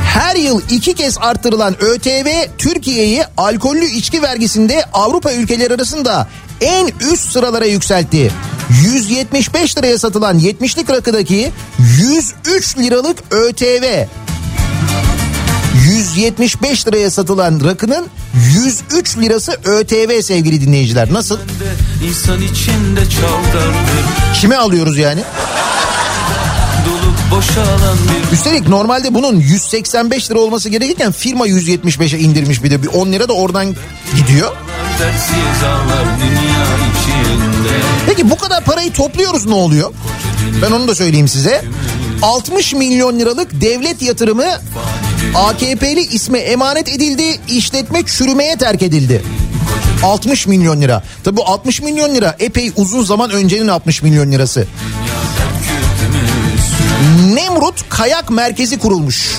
Her 0.05 0.37
yıl 0.37 0.61
iki 0.71 0.95
kez 0.95 1.18
artırılan 1.18 1.77
ÖTV 1.81 2.29
Türkiye'yi 2.59 3.23
alkollü 3.37 3.85
içki 3.85 4.23
vergisinde 4.23 4.85
Avrupa 4.93 5.33
ülkeleri 5.33 5.75
arasında 5.75 6.29
en 6.61 6.91
üst 7.12 7.33
sıralara 7.33 7.64
yükseltti. 7.64 8.33
175 8.83 9.79
liraya 9.79 9.99
satılan 9.99 10.39
70'lik 10.39 10.91
rakıdaki 10.91 11.53
103 11.99 12.79
liralık 12.79 13.18
ÖTV 13.31 14.05
175 15.91 16.86
liraya 16.86 17.11
satılan 17.11 17.61
rakının 17.64 18.07
103 18.55 19.18
lirası 19.18 19.53
ÖTV 19.64 20.22
sevgili 20.22 20.61
dinleyiciler. 20.61 21.12
Nasıl? 21.12 21.38
İnsan 22.09 22.43
içinde 22.43 23.01
Kime 24.34 24.57
alıyoruz 24.57 24.99
yani? 24.99 25.20
Üstelik 28.32 28.68
normalde 28.68 29.14
bunun 29.14 29.36
185 29.36 30.30
lira 30.30 30.38
olması 30.38 30.68
gerekirken 30.68 31.12
firma 31.12 31.49
175'e 31.49 32.18
indirmiş 32.18 32.64
bir 32.64 32.70
de 32.70 32.82
bir 32.82 32.88
10 32.88 33.12
lira 33.12 33.28
da 33.28 33.32
oradan 33.32 33.76
gidiyor. 34.16 34.57
Peki 38.07 38.30
bu 38.30 38.36
kadar 38.36 38.64
parayı 38.64 38.93
topluyoruz 38.93 39.47
ne 39.47 39.55
oluyor? 39.55 39.93
Ben 40.62 40.70
onu 40.70 40.88
da 40.88 40.95
söyleyeyim 40.95 41.28
size. 41.28 41.64
60 42.22 42.74
milyon 42.74 43.18
liralık 43.18 43.61
devlet 43.61 44.03
yatırımı 44.03 44.45
AKP'li 45.35 46.01
isme 46.01 46.39
emanet 46.39 46.89
edildi, 46.89 47.41
işletme 47.49 48.03
çürümeye 48.07 48.57
terk 48.57 48.83
edildi. 48.83 49.23
60 50.03 50.47
milyon 50.47 50.81
lira. 50.81 51.03
Tabi 51.25 51.37
bu 51.37 51.45
60 51.47 51.83
milyon 51.83 52.14
lira 52.14 52.37
epey 52.39 52.73
uzun 52.77 53.05
zaman 53.05 53.31
öncenin 53.31 53.68
60 53.68 54.03
milyon 54.03 54.33
lirası. 54.33 54.66
Nemrut 57.35 57.89
Kayak 57.89 58.31
Merkezi 58.31 58.79
kurulmuş. 58.79 59.39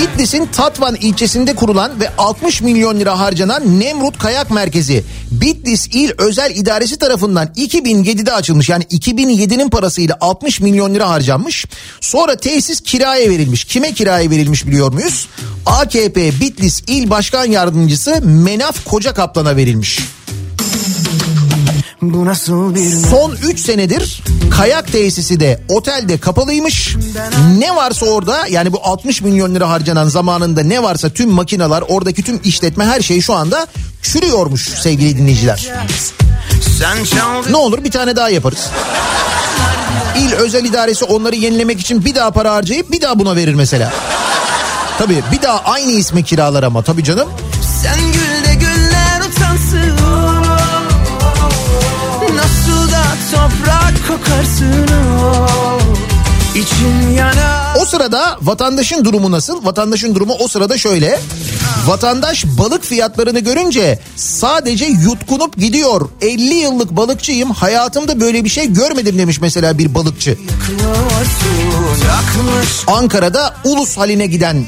Bitlis'in 0.00 0.46
Tatvan 0.46 0.94
ilçesinde 0.94 1.54
kurulan 1.54 2.00
ve 2.00 2.10
60 2.18 2.60
milyon 2.60 3.00
lira 3.00 3.18
harcanan 3.18 3.80
Nemrut 3.80 4.18
Kayak 4.18 4.50
Merkezi 4.50 5.04
Bitlis 5.30 5.86
İl 5.86 6.10
Özel 6.18 6.56
İdaresi 6.56 6.98
tarafından 6.98 7.46
2007'de 7.46 8.32
açılmış. 8.32 8.68
Yani 8.68 8.84
2007'nin 8.84 9.70
parasıyla 9.70 10.16
60 10.20 10.60
milyon 10.60 10.94
lira 10.94 11.08
harcanmış. 11.08 11.66
Sonra 12.00 12.36
tesis 12.36 12.80
kiraya 12.80 13.30
verilmiş. 13.30 13.64
Kime 13.64 13.92
kiraya 13.92 14.30
verilmiş 14.30 14.66
biliyor 14.66 14.92
muyuz? 14.92 15.28
AKP 15.66 16.40
Bitlis 16.40 16.82
İl 16.86 17.10
Başkan 17.10 17.44
Yardımcısı 17.44 18.20
Menaf 18.22 18.84
Koca 18.84 19.14
Kaplan'a 19.14 19.56
verilmiş. 19.56 19.98
Bu 22.02 22.24
nasıl 22.24 22.74
bir 22.74 22.90
Son 22.90 23.32
3 23.32 23.60
senedir 23.60 24.22
kayak 24.56 24.92
tesisi 24.92 25.40
de 25.40 25.60
otelde 25.68 26.18
kapalıymış. 26.18 26.96
Ne 27.58 27.76
varsa 27.76 28.06
orada 28.06 28.46
yani 28.46 28.72
bu 28.72 28.80
60 28.82 29.22
milyon 29.22 29.54
lira 29.54 29.68
harcanan 29.70 30.08
zamanında 30.08 30.62
ne 30.62 30.82
varsa 30.82 31.10
tüm 31.10 31.30
makineler 31.30 31.82
oradaki 31.88 32.22
tüm 32.22 32.40
işletme 32.44 32.84
her 32.84 33.00
şey 33.00 33.20
şu 33.20 33.34
anda 33.34 33.66
çürüyormuş 34.02 34.68
sevgili 34.68 35.18
dinleyiciler. 35.18 35.68
Ne 37.50 37.56
olur 37.56 37.84
bir 37.84 37.90
tane 37.90 38.16
daha 38.16 38.30
yaparız. 38.30 38.70
İl 40.18 40.32
özel 40.32 40.64
idaresi 40.64 41.04
onları 41.04 41.36
yenilemek 41.36 41.80
için 41.80 42.04
bir 42.04 42.14
daha 42.14 42.30
para 42.30 42.52
harcayıp 42.54 42.92
bir 42.92 43.00
daha 43.00 43.18
buna 43.18 43.36
verir 43.36 43.54
mesela. 43.54 43.92
Tabii 44.98 45.22
bir 45.32 45.42
daha 45.42 45.58
aynı 45.58 45.90
isme 45.92 46.22
kiralar 46.22 46.62
ama 46.62 46.82
tabii 46.82 47.04
canım. 47.04 47.28
Sen 47.82 48.09
toprak 53.30 54.08
kokarsın 54.08 54.86
o 55.24 55.46
yanar 55.50 55.79
O 57.80 57.84
sırada 57.84 58.38
vatandaşın 58.42 59.04
durumu 59.04 59.30
nasıl? 59.30 59.64
Vatandaşın 59.64 60.14
durumu 60.14 60.34
o 60.40 60.48
sırada 60.48 60.78
şöyle. 60.78 61.20
Vatandaş 61.86 62.44
balık 62.46 62.84
fiyatlarını 62.84 63.40
görünce 63.40 63.98
sadece 64.16 64.84
yutkunup 64.84 65.56
gidiyor. 65.56 66.08
50 66.20 66.54
yıllık 66.54 66.90
balıkçıyım 66.96 67.50
hayatımda 67.50 68.20
böyle 68.20 68.44
bir 68.44 68.48
şey 68.48 68.72
görmedim 68.72 69.18
demiş 69.18 69.40
mesela 69.40 69.78
bir 69.78 69.94
balıkçı. 69.94 70.38
Ankara'da 72.86 73.54
ulus 73.64 73.96
haline 73.96 74.26
giden 74.26 74.64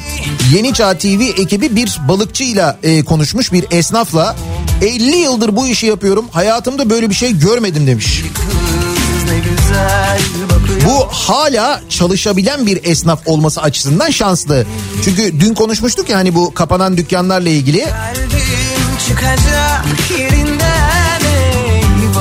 Yeni 0.54 0.74
Çağ 0.74 0.98
TV 0.98 1.40
ekibi 1.40 1.76
bir 1.76 1.98
balıkçıyla 2.08 2.78
e, 2.82 3.04
konuşmuş 3.04 3.52
bir 3.52 3.64
esnafla 3.70 4.36
50 4.82 5.16
yıldır 5.16 5.56
bu 5.56 5.66
işi 5.66 5.86
yapıyorum 5.86 6.24
hayatımda 6.32 6.90
böyle 6.90 7.10
bir 7.10 7.14
şey 7.14 7.38
görmedim 7.38 7.86
demiş. 7.86 8.22
ne 9.26 9.38
güzel 9.38 10.20
Bu 10.86 11.06
hala 11.10 11.80
çalışabilen 11.88 12.66
bir 12.66 12.84
esnaf 12.84 13.20
olması 13.26 13.62
açısından 13.62 14.10
şanslı. 14.10 14.66
Çünkü 15.04 15.40
dün 15.40 15.54
konuşmuştuk 15.54 16.08
ya 16.08 16.18
hani 16.18 16.34
bu 16.34 16.54
kapanan 16.54 16.96
dükkanlarla 16.96 17.48
ilgili. 17.48 17.86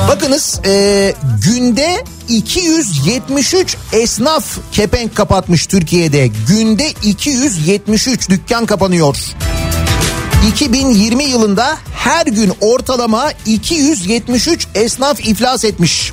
Bakınız 0.07 0.59
e, 0.65 1.13
günde 1.45 2.03
273 2.29 3.77
esnaf 3.93 4.45
kepenk 4.71 5.15
kapatmış 5.15 5.65
Türkiye'de. 5.65 6.29
Günde 6.47 6.91
273 7.03 8.29
dükkan 8.29 8.65
kapanıyor. 8.65 9.17
2020 10.49 11.23
yılında 11.23 11.77
her 11.95 12.25
gün 12.25 12.53
ortalama 12.61 13.31
273 13.45 14.67
esnaf 14.75 15.27
iflas 15.27 15.65
etmiş. 15.65 16.11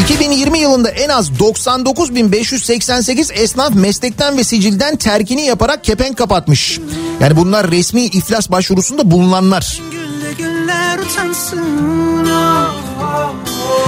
2020 0.00 0.58
yılında 0.58 0.90
en 0.90 1.08
az 1.08 1.30
99.588 1.30 3.32
esnaf 3.32 3.74
meslekten 3.74 4.38
ve 4.38 4.44
sicilden 4.44 4.96
terkini 4.96 5.42
yaparak 5.42 5.84
kepenk 5.84 6.18
kapatmış. 6.18 6.80
Yani 7.20 7.36
bunlar 7.36 7.70
resmi 7.70 8.02
iflas 8.02 8.50
başvurusunda 8.50 9.10
bulunanlar. 9.10 9.80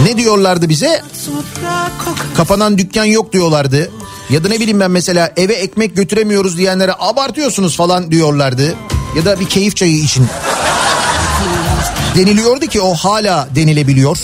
Ne 0.04 0.16
diyorlardı 0.16 0.68
bize? 0.68 1.02
Kapanan 2.36 2.78
dükkan 2.78 3.04
yok 3.04 3.32
diyorlardı. 3.32 3.90
Ya 4.30 4.44
da 4.44 4.48
ne 4.48 4.60
bileyim 4.60 4.80
ben 4.80 4.90
mesela 4.90 5.32
eve 5.36 5.52
ekmek 5.54 5.96
götüremiyoruz 5.96 6.58
diyenlere 6.58 6.92
abartıyorsunuz 6.98 7.76
falan 7.76 8.10
diyorlardı. 8.10 8.74
Ya 9.16 9.24
da 9.24 9.40
bir 9.40 9.46
keyif 9.46 9.76
çayı 9.76 9.96
için. 9.96 10.26
Deniliyordu 12.16 12.66
ki 12.66 12.80
o 12.80 12.94
hala 12.94 13.48
denilebiliyor. 13.54 14.18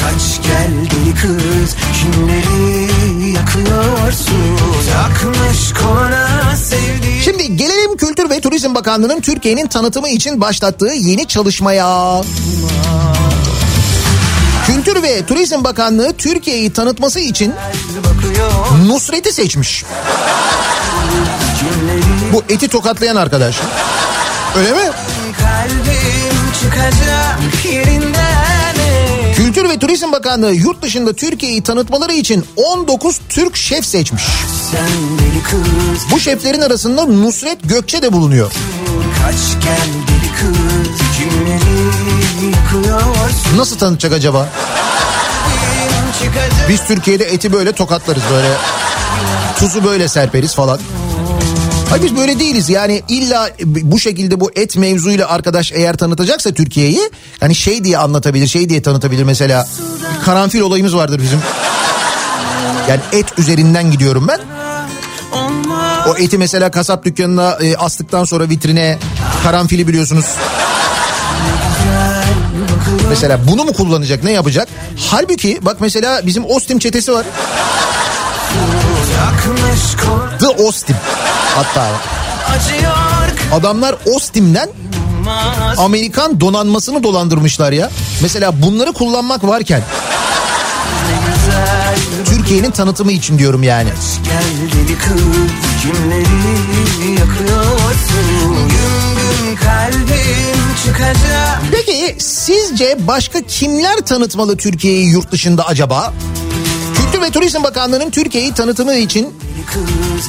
Kaç 0.00 0.42
gel 0.42 0.70
deli 0.90 1.14
kız 1.14 1.76
Kimleri 2.00 3.32
yakıyorsun 3.32 4.56
Takmış 4.92 5.72
koluna 5.72 6.56
sevdiğin 6.56 7.20
Şimdi 7.22 7.56
gelelim 7.56 7.96
Kültür 7.96 8.30
ve 8.30 8.40
Turizm 8.40 8.74
Bakanlığı'nın 8.74 9.20
Türkiye'nin 9.20 9.66
tanıtımı 9.66 10.08
için 10.08 10.40
başlattığı 10.40 10.92
yeni 10.96 11.26
çalışmaya. 11.26 12.20
Kültür 14.66 15.02
ve 15.02 15.26
Turizm 15.26 15.64
Bakanlığı 15.64 16.12
Türkiye'yi 16.12 16.72
tanıtması 16.72 17.20
için 17.20 17.54
Nusret'i 18.86 19.32
seçmiş. 19.32 19.84
Bu 22.32 22.44
eti 22.48 22.68
tokatlayan 22.68 23.16
arkadaş. 23.16 23.56
Öyle 24.56 24.72
mi? 24.72 24.90
Kalbim 25.38 26.52
çıkacak 26.60 27.19
ve 29.80 29.86
Turizm 29.86 30.12
Bakanlığı 30.12 30.52
yurt 30.52 30.82
dışında 30.82 31.12
Türkiye'yi 31.12 31.62
tanıtmaları 31.62 32.12
için 32.12 32.44
19 32.56 33.20
Türk 33.28 33.56
şef 33.56 33.86
seçmiş. 33.86 34.22
Bu 36.12 36.20
şeflerin 36.20 36.60
arasında 36.60 37.06
Nusret 37.06 37.58
Gökçe 37.64 38.02
de 38.02 38.12
bulunuyor. 38.12 38.52
Kaç 39.22 39.34
gel 39.64 39.88
deli 40.08 40.32
kız 40.40 40.56
Nasıl 43.56 43.78
tanıtacak 43.78 44.12
acaba? 44.12 44.48
Biz 46.68 46.84
Türkiye'de 46.86 47.24
eti 47.24 47.52
böyle 47.52 47.72
tokatlarız 47.72 48.22
böyle. 48.32 48.48
Tuzu 49.58 49.84
böyle 49.84 50.08
serperiz 50.08 50.54
falan. 50.54 50.80
Hayır 51.90 52.04
biz 52.04 52.16
böyle 52.16 52.38
değiliz 52.38 52.68
yani 52.68 53.02
illa 53.08 53.50
bu 53.64 54.00
şekilde 54.00 54.40
bu 54.40 54.50
et 54.56 54.76
mevzuyla 54.76 55.28
arkadaş 55.28 55.72
eğer 55.72 55.96
tanıtacaksa 55.96 56.50
Türkiye'yi 56.50 57.10
hani 57.40 57.54
şey 57.54 57.84
diye 57.84 57.98
anlatabilir 57.98 58.46
şey 58.46 58.68
diye 58.68 58.82
tanıtabilir 58.82 59.22
mesela 59.22 59.68
karanfil 60.24 60.60
olayımız 60.60 60.96
vardır 60.96 61.20
bizim. 61.22 61.40
Yani 62.88 63.00
et 63.12 63.26
üzerinden 63.38 63.90
gidiyorum 63.90 64.28
ben. 64.28 64.40
O 66.08 66.16
eti 66.16 66.38
mesela 66.38 66.70
kasap 66.70 67.04
dükkanına 67.04 67.58
e, 67.60 67.76
astıktan 67.76 68.24
sonra 68.24 68.48
vitrine 68.48 68.98
karanfili 69.42 69.88
biliyorsunuz. 69.88 70.24
Mesela 73.08 73.40
bunu 73.48 73.64
mu 73.64 73.72
kullanacak 73.72 74.24
ne 74.24 74.32
yapacak? 74.32 74.68
Halbuki 75.10 75.58
bak 75.62 75.76
mesela 75.80 76.26
bizim 76.26 76.44
Ostim 76.44 76.78
çetesi 76.78 77.12
var. 77.12 77.26
The 80.38 80.48
Ostim 80.48 80.96
hatta. 81.54 81.86
Adamlar 83.52 83.96
Ostim'den 84.14 84.68
Amerikan 85.78 86.40
donanmasını 86.40 87.02
dolandırmışlar 87.02 87.72
ya. 87.72 87.90
Mesela 88.22 88.62
bunları 88.62 88.92
kullanmak 88.92 89.44
varken 89.46 89.82
Türkiye'nin 92.24 92.70
tanıtımı 92.70 93.12
için 93.12 93.38
diyorum 93.38 93.62
yani. 93.62 93.88
Gel 94.24 94.70
deli 94.72 94.98
kız 94.98 95.22
kimleri 95.82 97.10
yakıyorsun 97.10 98.68
Gün 98.68 99.16
gün 99.16 99.56
kalbim 99.56 100.74
çıkacak 100.84 101.60
Peki 101.72 102.16
sizce 102.18 102.96
başka 103.06 103.42
kimler 103.42 103.96
tanıtmalı 103.96 104.56
Türkiye'yi 104.56 105.10
yurt 105.10 105.32
dışında 105.32 105.66
acaba? 105.66 106.12
Kültür 107.00 107.22
ve 107.22 107.30
Turizm 107.30 107.62
Bakanlığı'nın 107.62 108.10
Türkiye'yi 108.10 108.54
tanıtımı 108.54 108.94
için 108.94 109.34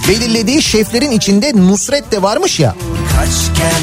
belirlediği 0.07 0.61
şeflerin 0.61 1.11
içinde 1.11 1.51
Nusret 1.55 2.11
de 2.11 2.22
varmış 2.22 2.59
ya. 2.59 2.76
kaç 3.17 3.57
gel 3.57 3.82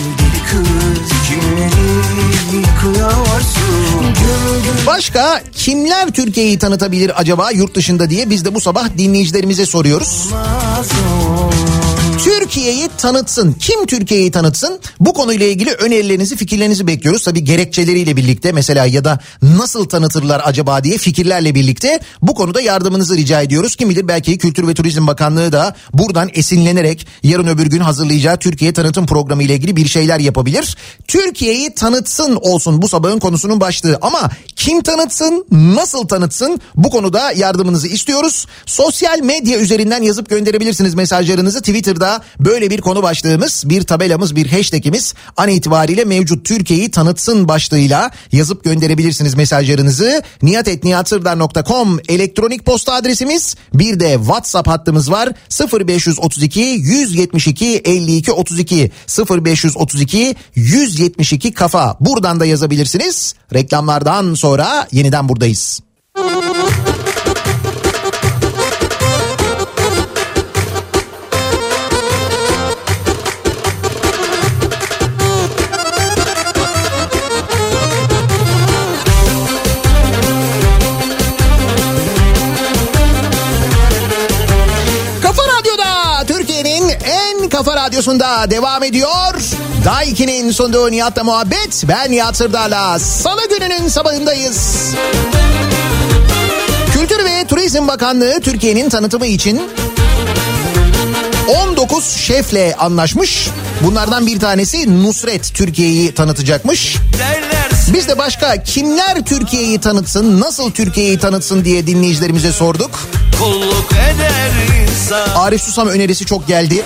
Başka 4.86 5.42
kimler 5.52 6.10
Türkiye'yi 6.10 6.58
tanıtabilir 6.58 7.20
acaba 7.20 7.50
yurt 7.50 7.74
dışında 7.74 8.10
diye 8.10 8.30
biz 8.30 8.44
de 8.44 8.54
bu 8.54 8.60
sabah 8.60 8.88
dinleyicilerimize 8.98 9.66
soruyoruz. 9.66 10.28
olmaz 10.32 10.88
o. 11.30 11.37
Türkiye'yi 12.24 12.88
tanıtsın. 12.98 13.52
Kim 13.52 13.86
Türkiye'yi 13.86 14.30
tanıtsın? 14.30 14.80
Bu 15.00 15.14
konuyla 15.14 15.46
ilgili 15.46 15.70
önerilerinizi, 15.70 16.36
fikirlerinizi 16.36 16.86
bekliyoruz. 16.86 17.24
Tabii 17.24 17.44
gerekçeleriyle 17.44 18.16
birlikte 18.16 18.52
mesela 18.52 18.86
ya 18.86 19.04
da 19.04 19.18
nasıl 19.42 19.84
tanıtırlar 19.88 20.42
acaba 20.44 20.84
diye 20.84 20.98
fikirlerle 20.98 21.54
birlikte 21.54 22.00
bu 22.22 22.34
konuda 22.34 22.60
yardımınızı 22.60 23.16
rica 23.16 23.42
ediyoruz. 23.42 23.76
Kim 23.76 23.90
bilir 23.90 24.08
belki 24.08 24.38
Kültür 24.38 24.68
ve 24.68 24.74
Turizm 24.74 25.06
Bakanlığı 25.06 25.52
da 25.52 25.74
buradan 25.92 26.30
esinlenerek 26.34 27.06
yarın 27.22 27.46
öbür 27.46 27.66
gün 27.66 27.80
hazırlayacağı 27.80 28.36
Türkiye 28.36 28.72
tanıtım 28.72 29.06
programı 29.06 29.42
ile 29.42 29.54
ilgili 29.54 29.76
bir 29.76 29.88
şeyler 29.88 30.18
yapabilir. 30.18 30.76
Türkiye'yi 31.08 31.74
tanıtsın 31.74 32.36
olsun 32.36 32.82
bu 32.82 32.88
sabahın 32.88 33.18
konusunun 33.18 33.60
başlığı 33.60 33.98
ama 34.02 34.30
kim 34.56 34.82
tanıtsın, 34.82 35.46
nasıl 35.50 36.08
tanıtsın 36.08 36.60
bu 36.74 36.90
konuda 36.90 37.32
yardımınızı 37.32 37.88
istiyoruz. 37.88 38.46
Sosyal 38.66 39.20
medya 39.20 39.58
üzerinden 39.58 40.02
yazıp 40.02 40.30
gönderebilirsiniz 40.30 40.94
mesajlarınızı. 40.94 41.58
Twitter'da 41.60 42.07
böyle 42.40 42.70
bir 42.70 42.80
konu 42.80 43.02
başlığımız, 43.02 43.64
bir 43.66 43.82
tabelamız, 43.82 44.36
bir 44.36 44.46
hashtagimiz 44.46 45.14
an 45.36 45.48
itibariyle 45.48 46.04
mevcut 46.04 46.46
Türkiye'yi 46.46 46.90
tanıtsın 46.90 47.48
başlığıyla 47.48 48.10
yazıp 48.32 48.64
gönderebilirsiniz 48.64 49.34
mesajlarınızı. 49.34 50.22
niyatetniyatsırdar.com 50.42 52.00
elektronik 52.08 52.66
posta 52.66 52.92
adresimiz 52.92 53.56
bir 53.74 54.00
de 54.00 54.14
WhatsApp 54.14 54.68
hattımız 54.68 55.10
var 55.10 55.28
0532 55.72 56.60
172 56.60 57.82
52 57.84 58.32
32 58.32 58.90
0532 59.30 60.36
172 60.54 61.52
kafa 61.54 61.96
buradan 62.00 62.40
da 62.40 62.46
yazabilirsiniz. 62.46 63.34
Reklamlardan 63.54 64.34
sonra 64.34 64.88
yeniden 64.92 65.28
buradayız. 65.28 65.80
Kafa 66.14 66.87
radyosunda 87.88 88.50
devam 88.50 88.82
ediyor. 88.82 89.34
Daiki'nin 89.84 90.50
sunduğu 90.50 90.90
Nihat'la 90.90 91.24
muhabbet. 91.24 91.84
Ben 91.88 92.12
Nihat 92.12 92.36
Sırdar'la 92.36 92.98
salı 92.98 93.48
gününün 93.48 93.88
sabahındayız. 93.88 94.84
Kültür 96.92 97.24
ve 97.24 97.44
Turizm 97.48 97.88
Bakanlığı 97.88 98.40
Türkiye'nin 98.40 98.88
tanıtımı 98.88 99.26
için 99.26 99.62
19 101.48 102.04
şefle 102.04 102.74
anlaşmış. 102.78 103.48
Bunlardan 103.84 104.26
bir 104.26 104.40
tanesi 104.40 105.02
Nusret 105.02 105.54
Türkiye'yi 105.54 106.14
tanıtacakmış. 106.14 106.96
Biz 107.92 108.08
de 108.08 108.18
başka 108.18 108.62
kimler 108.62 109.24
Türkiye'yi 109.24 109.80
tanıtsın, 109.80 110.40
nasıl 110.40 110.70
Türkiye'yi 110.70 111.18
tanıtsın 111.18 111.64
diye 111.64 111.86
dinleyicilerimize 111.86 112.52
sorduk. 112.52 112.90
Arif 115.36 115.62
Susam 115.62 115.88
önerisi 115.88 116.26
çok 116.26 116.48
geldi. 116.48 116.84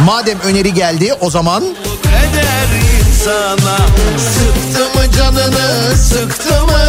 Madem 0.00 0.40
öneri 0.40 0.74
geldi 0.74 1.14
o 1.20 1.30
zaman 1.30 1.64
insana 3.22 3.76
Sıktı 4.18 4.98
mı 4.98 5.12
canını 5.16 5.96
sıktı 5.96 6.66
mı? 6.66 6.84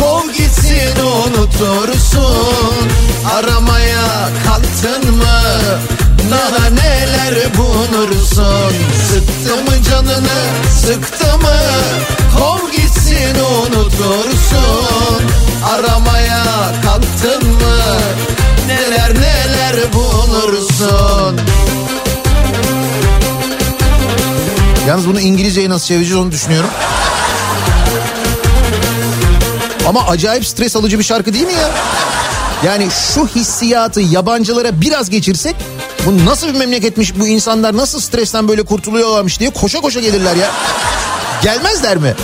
Kov 0.00 0.32
gitsin 0.32 0.96
unutursun. 1.00 2.88
Aramaya 3.34 4.28
kalktın 4.46 5.14
mı? 5.16 5.40
Daha 6.30 6.70
neler 6.70 7.56
bulursun? 7.58 8.72
Sıktı 9.08 9.56
mı 9.56 9.82
canını 9.90 10.40
sıktı 10.80 11.38
mı? 11.38 11.56
Kov 12.38 12.70
gitsin 12.70 13.36
unutursun. 13.60 15.22
Aramaya 15.74 16.44
kalktın 16.84 17.50
mı? 17.50 17.96
Neler 18.66 19.14
neler 19.14 19.92
bulursun 19.92 21.40
Yalnız 24.86 25.08
bunu 25.08 25.20
İngilizceye 25.20 25.70
nasıl 25.70 25.86
çevireceğiz 25.86 26.22
onu 26.22 26.32
düşünüyorum. 26.32 26.70
Ama 29.88 30.06
acayip 30.06 30.46
stres 30.46 30.76
alıcı 30.76 30.98
bir 30.98 31.04
şarkı 31.04 31.34
değil 31.34 31.46
mi 31.46 31.52
ya? 31.52 31.70
Yani 32.64 32.88
şu 33.14 33.26
hissiyatı 33.26 34.00
yabancılara 34.00 34.80
biraz 34.80 35.10
geçirsek 35.10 35.56
bu 36.06 36.24
nasıl 36.26 36.48
bir 36.48 36.54
memleketmiş 36.54 37.18
bu 37.18 37.26
insanlar 37.26 37.76
nasıl 37.76 38.00
stresten 38.00 38.48
böyle 38.48 38.62
kurtuluyorlarmış 38.64 39.40
diye 39.40 39.50
koşa 39.50 39.80
koşa 39.80 40.00
gelirler 40.00 40.36
ya. 40.36 40.50
Gelmezler 41.42 41.96
mi? 41.96 42.14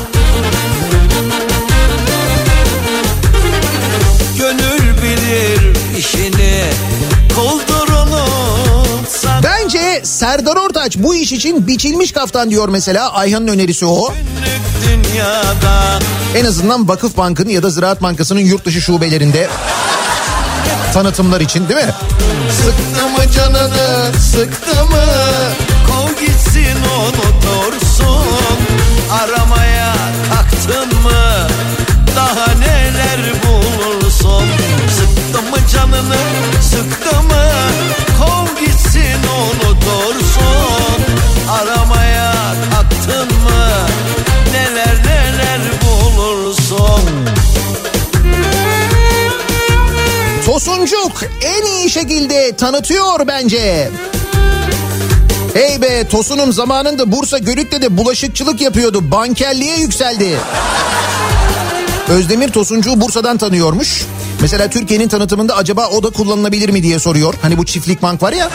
Serdar 10.03 10.57
Ortaç 10.57 10.97
bu 10.99 11.15
iş 11.15 11.33
için 11.33 11.67
biçilmiş 11.67 12.13
kaftan 12.13 12.51
diyor 12.51 12.69
mesela 12.69 13.13
Ayhan'ın 13.13 13.49
önerisi 13.49 13.87
o. 13.87 14.15
En 16.37 16.45
azından 16.45 16.89
Vakıf 16.89 17.17
Bank'ın 17.17 17.49
ya 17.49 17.63
da 17.63 17.71
Ziraat 17.71 18.03
Bankası'nın 18.03 18.41
yurt 18.41 18.65
dışı 18.65 18.81
şubelerinde 18.81 19.49
tanıtımlar 20.95 21.41
için 21.41 21.69
değil 21.69 21.87
mi? 21.87 21.95
Sıktı 22.51 23.09
mı 23.09 23.33
canını 23.37 24.13
sıktı 24.33 24.85
mı 24.85 25.05
Kov 25.89 26.21
gitsin 26.27 26.77
unutursun 26.99 28.27
Aramaya 29.23 29.72
Tosuncuk 50.65 51.23
en 51.43 51.67
iyi 51.67 51.91
şekilde 51.91 52.57
tanıtıyor 52.57 53.27
bence. 53.27 53.91
Hey 55.55 55.83
be 55.83 56.09
Tosun'um 56.09 56.53
zamanında 56.53 57.13
Bursa 57.13 57.39
Görük'te 57.39 57.83
de 57.83 57.97
bulaşıkçılık 57.97 58.61
yapıyordu. 58.61 59.11
Bankerliğe 59.11 59.77
yükseldi. 59.77 60.37
Özdemir 62.09 62.49
Tosuncuğu 62.49 63.01
Bursa'dan 63.01 63.39
tanıyormuş. 63.39 64.07
Mesela 64.41 64.71
Türkiye'nin 64.71 65.09
tanıtımında 65.09 65.57
acaba 65.57 65.89
o 65.89 66.03
da 66.03 66.11
kullanılabilir 66.11 66.69
mi 66.69 66.83
diye 66.83 66.99
soruyor. 66.99 67.35
Hani 67.43 67.59
bu 67.59 67.65
çiftlik 67.65 68.03
bank 68.03 68.23
var 68.23 68.33
ya. 68.33 68.51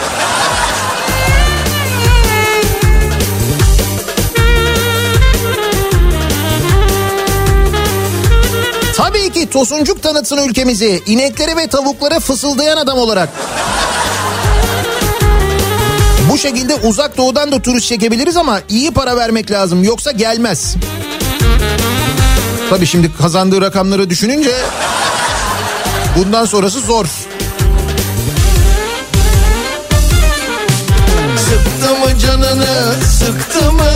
Tabii 8.98 9.32
ki 9.32 9.50
Tosuncuk 9.50 10.02
tanıtsın 10.02 10.48
ülkemizi. 10.48 11.02
İneklere 11.06 11.56
ve 11.56 11.66
tavuklara 11.66 12.20
fısıldayan 12.20 12.76
adam 12.76 12.98
olarak. 12.98 13.28
Bu 16.30 16.38
şekilde 16.38 16.74
uzak 16.74 17.16
doğudan 17.16 17.52
da 17.52 17.62
turist 17.62 17.86
çekebiliriz 17.88 18.36
ama 18.36 18.60
iyi 18.68 18.90
para 18.90 19.16
vermek 19.16 19.50
lazım 19.50 19.84
yoksa 19.84 20.12
gelmez. 20.12 20.74
Tabii 22.70 22.86
şimdi 22.86 23.16
kazandığı 23.16 23.60
rakamları 23.60 24.10
düşününce 24.10 24.54
bundan 26.16 26.44
sonrası 26.44 26.80
zor. 26.80 27.06
Sıktı 31.36 31.94
mı 31.94 32.18
canını 32.18 32.94
sıktı 33.18 33.72
mı 33.72 33.90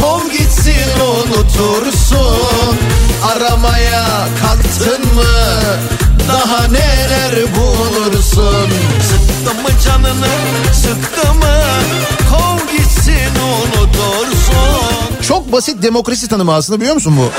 Kov 0.00 0.30
gitsin 0.30 1.00
unutursun 1.00 2.78
Aramaya 3.24 4.28
kalktın 4.42 5.14
mı 5.14 5.24
Daha 6.28 6.68
neler 6.68 7.34
bulursun 7.56 8.70
Sıktı 9.08 9.54
mı 9.62 9.68
canını 9.84 10.28
sıktı 10.74 11.34
mı 11.34 11.62
Kov 12.30 12.76
gitsin 12.76 13.32
unutursun 13.42 15.22
Çok 15.28 15.52
basit 15.52 15.82
demokrasi 15.82 16.28
tanımı 16.28 16.54
aslında 16.54 16.80
biliyor 16.80 16.94
musun 16.94 17.14
bu? 17.18 17.30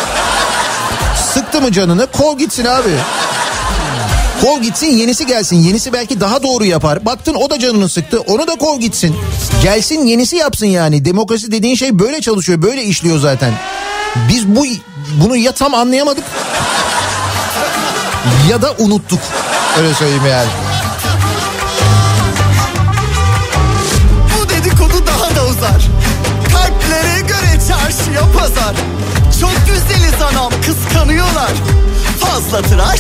Sıktı 1.34 1.62
mı 1.62 1.72
canını 1.72 2.08
kov 2.08 2.38
gitsin 2.38 2.66
abi. 2.66 2.90
Kov 4.42 4.62
gitsin 4.62 4.88
yenisi 4.88 5.26
gelsin. 5.28 5.56
Yenisi 5.56 5.94
belki 5.94 6.20
daha 6.22 6.44
doğru 6.44 6.66
yapar. 6.66 7.06
Baktın 7.06 7.34
o 7.34 7.50
da 7.50 7.60
canını 7.60 7.90
sıktı 7.90 8.20
onu 8.22 8.48
da 8.48 8.56
kov 8.56 8.80
gitsin. 8.80 9.16
Gelsin 9.64 10.06
yenisi 10.06 10.36
yapsın 10.36 10.66
yani. 10.66 11.06
Demokrasi 11.06 11.52
dediğin 11.52 11.76
şey 11.76 12.00
böyle 12.00 12.22
çalışıyor 12.22 12.62
böyle 12.62 12.84
işliyor 12.84 13.20
zaten. 13.20 13.54
Biz 14.30 14.48
bu 14.48 14.66
bunu 15.14 15.36
ya 15.36 15.52
tam 15.52 15.74
anlayamadık 15.74 16.24
ya 18.50 18.62
da 18.62 18.72
unuttuk. 18.80 19.20
Öyle 19.78 19.94
söyleyeyim 19.94 20.26
yani. 20.30 20.50
Bu 24.38 24.50
dedikodu 24.50 25.08
daha 25.08 25.36
da 25.36 25.46
uzar 25.46 25.90
Kalplere 26.54 27.20
göre 27.20 27.60
çarşıya 27.68 28.22
pazar 28.38 28.76
Çok 29.42 29.54
güzeliz 29.68 30.22
anam 30.22 30.52
kıskanıyorlar 30.66 31.52
Fazla 32.20 32.62
tıraş 32.62 33.00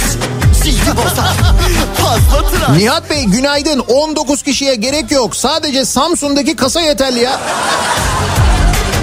Nihat 2.77 3.09
Bey 3.09 3.25
günaydın 3.25 3.79
19 3.79 4.43
kişiye 4.43 4.75
gerek 4.75 5.11
yok. 5.11 5.35
Sadece 5.35 5.85
Samsun'daki 5.85 6.55
kasa 6.55 6.81
yeterli 6.81 7.19
ya. 7.19 7.39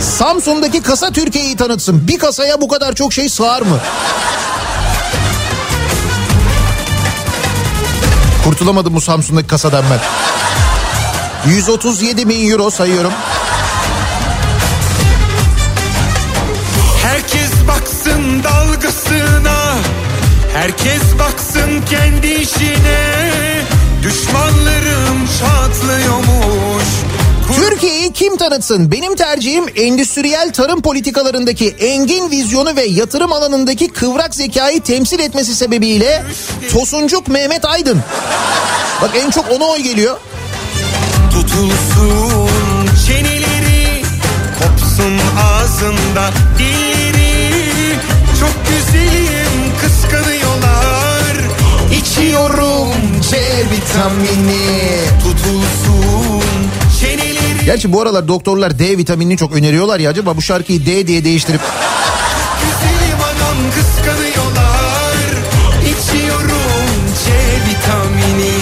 Samsun'daki 0.01 0.83
kasa 0.83 1.11
Türkiye'yi 1.11 1.57
tanıtsın. 1.57 2.09
Bir 2.09 2.19
kasaya 2.19 2.61
bu 2.61 2.69
kadar 2.69 2.95
çok 2.95 3.13
şey 3.13 3.29
sığar 3.29 3.63
mı? 3.63 3.79
Kurtulamadım 8.45 8.95
bu 8.95 9.01
Samsun'daki 9.01 9.47
kasadan 9.47 9.85
ben. 9.91 10.01
137 11.51 12.29
bin 12.29 12.51
euro 12.51 12.71
sayıyorum. 12.71 13.13
Herkes 20.55 21.03
baksın 21.19 21.83
kendi 21.91 22.27
işine 22.27 23.31
Düşmanlarım 24.03 25.29
çatlıyormuş 25.41 26.85
Türkiye'yi 27.57 28.13
kim 28.13 28.37
tanıtsın? 28.37 28.93
Benim 28.93 29.17
tercihim 29.17 29.65
endüstriyel 29.77 30.53
tarım 30.53 30.83
politikalarındaki 30.83 31.69
engin 31.69 32.31
vizyonu 32.31 32.77
ve 32.77 32.83
yatırım 32.83 33.33
alanındaki 33.33 33.89
kıvrak 33.89 34.35
zekayı 34.35 34.81
temsil 34.83 35.19
etmesi 35.19 35.55
sebebiyle 35.55 36.23
Tosuncuk 36.73 37.29
Mehmet 37.29 37.65
Aydın. 37.65 38.01
Bak 39.03 39.11
en 39.25 39.31
çok 39.31 39.51
ona 39.51 39.65
oy 39.65 39.79
geliyor. 39.79 40.17
Tutulsun 41.33 42.51
çeneleri 43.07 44.03
Kopsun 44.59 45.19
ağzında 45.39 46.31
dilleri 46.59 47.95
Çok 48.41 48.53
güzelim 48.69 49.73
kıskanıyorlar 49.81 50.20
İçiyorum. 52.01 52.89
C 53.31 53.37
vitamini 53.71 54.81
Tutulsun. 55.23 56.43
Çeneleri 57.01 57.65
Gerçi 57.65 57.93
bu 57.93 58.01
aralar 58.03 58.29
doktorlar 58.29 58.79
D 58.79 58.99
vitaminini 58.99 59.37
çok 59.37 59.53
öneriyorlar 59.53 59.99
ya. 60.01 60.11
Acaba 60.11 60.37
bu 60.37 60.43
şarkıyı 60.43 60.87
D 60.87 61.07
diye 61.07 61.25
değiştirip 61.25 61.61
Güzelim 62.61 63.19
anam 63.25 63.57
kıskanıyorlar. 63.75 65.17
İçiyorum 65.83 67.01
C 67.25 67.31
vitamini. 67.71 68.53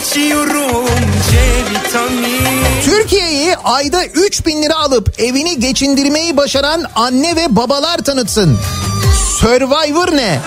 İçiyorum 0.00 0.86
C 1.30 1.38
vitamini. 1.70 2.82
Türkiye'yi 2.84 3.56
ayda 3.56 4.04
3 4.04 4.46
bin 4.46 4.62
lira 4.62 4.76
alıp 4.76 5.14
evini 5.20 5.60
geçindirmeyi 5.60 6.36
başaran 6.36 6.84
anne 6.94 7.36
ve 7.36 7.56
babalar 7.56 7.98
tanıtsın. 7.98 8.58
Survivor 9.40 10.16
ne? 10.16 10.40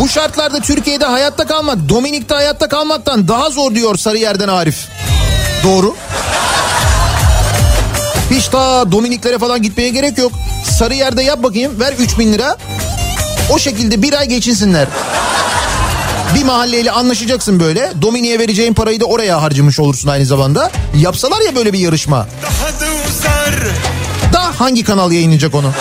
Bu 0.00 0.08
şartlarda 0.08 0.60
Türkiye'de 0.60 1.04
hayatta 1.04 1.46
kalmak 1.46 1.88
Dominik'te 1.88 2.34
hayatta 2.34 2.68
kalmaktan 2.68 3.28
daha 3.28 3.50
zor 3.50 3.74
diyor 3.74 3.96
Sarıyer'den 3.96 4.48
Arif. 4.48 4.88
Doğru. 5.64 5.96
Hiç 8.30 8.52
daha 8.52 8.92
Dominiklere 8.92 9.38
falan 9.38 9.62
gitmeye 9.62 9.88
gerek 9.88 10.18
yok. 10.18 10.32
Sarıyer'de 10.78 11.22
yap 11.22 11.42
bakayım 11.42 11.80
ver 11.80 11.92
3 11.98 12.18
bin 12.18 12.32
lira. 12.32 12.56
O 13.50 13.58
şekilde 13.58 14.02
bir 14.02 14.12
ay 14.12 14.28
geçinsinler. 14.28 14.88
Bir 16.34 16.44
mahalleyle 16.44 16.90
anlaşacaksın 16.90 17.60
böyle. 17.60 17.92
Dominik'e 18.02 18.38
vereceğin 18.38 18.74
parayı 18.74 19.00
da 19.00 19.04
oraya 19.04 19.42
harcamış 19.42 19.80
olursun 19.80 20.08
aynı 20.08 20.26
zamanda. 20.26 20.70
Yapsalar 20.96 21.40
ya 21.40 21.56
böyle 21.56 21.72
bir 21.72 21.78
yarışma. 21.78 22.26
Daha 22.42 22.68
da 22.80 22.86
uzar 23.08 23.54
Da 24.32 24.60
hangi 24.60 24.84
kanal 24.84 25.12
yayınlayacak 25.12 25.54
onu? 25.54 25.72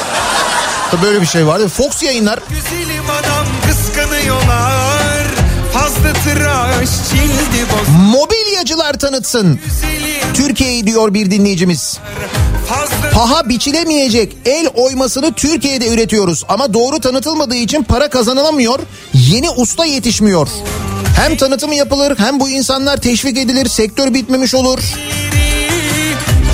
Böyle 1.01 1.22
bir 1.22 1.26
şey 1.26 1.47
vardı. 1.47 1.68
Fox 1.68 2.03
yayınlar. 2.03 2.39
Güzelim 2.49 3.03
adam 3.09 3.42
Mobilyacılar 8.11 8.93
tanıtsın. 8.93 9.59
Türkiye'yi 10.34 10.88
diyor 10.88 11.13
bir 11.13 11.32
dinleyicimiz. 11.32 11.99
Paha 13.13 13.49
biçilemeyecek 13.49 14.38
el 14.45 14.67
oymasını 14.74 15.34
Türkiye'de 15.34 15.88
üretiyoruz 15.88 16.43
ama 16.49 16.74
doğru 16.74 16.99
tanıtılmadığı 16.99 17.55
için 17.55 17.84
para 17.84 18.09
kazanılamıyor. 18.09 18.80
Yeni 19.13 19.49
usta 19.49 19.86
yetişmiyor. 19.86 20.47
Hem 21.21 21.38
tanıtımı 21.38 21.76
yapılır 21.76 22.17
hem 22.17 22.39
bu 22.39 22.49
insanlar 22.49 22.97
teşvik 22.97 23.38
edilir 23.38 23.69
sektör 23.69 24.13
bitmemiş 24.13 24.55
olur. 24.55 24.80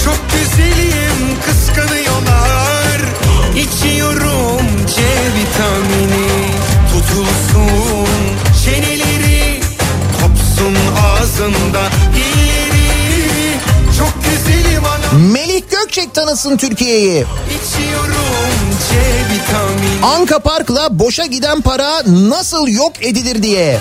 Çok 0.05 0.19
güzelim 0.33 1.37
kıskanıyorlar 1.45 2.49
İçiyorum 3.55 3.98
Melih 15.13 15.61
Gökçek 15.71 16.13
tanıtsın 16.13 16.57
Türkiye'yi. 16.57 17.25
Anka 20.03 20.39
Park'la 20.39 20.99
boşa 20.99 21.25
giden 21.25 21.61
para 21.61 22.01
nasıl 22.05 22.67
yok 22.67 23.05
edilir 23.05 23.43
diye. 23.43 23.79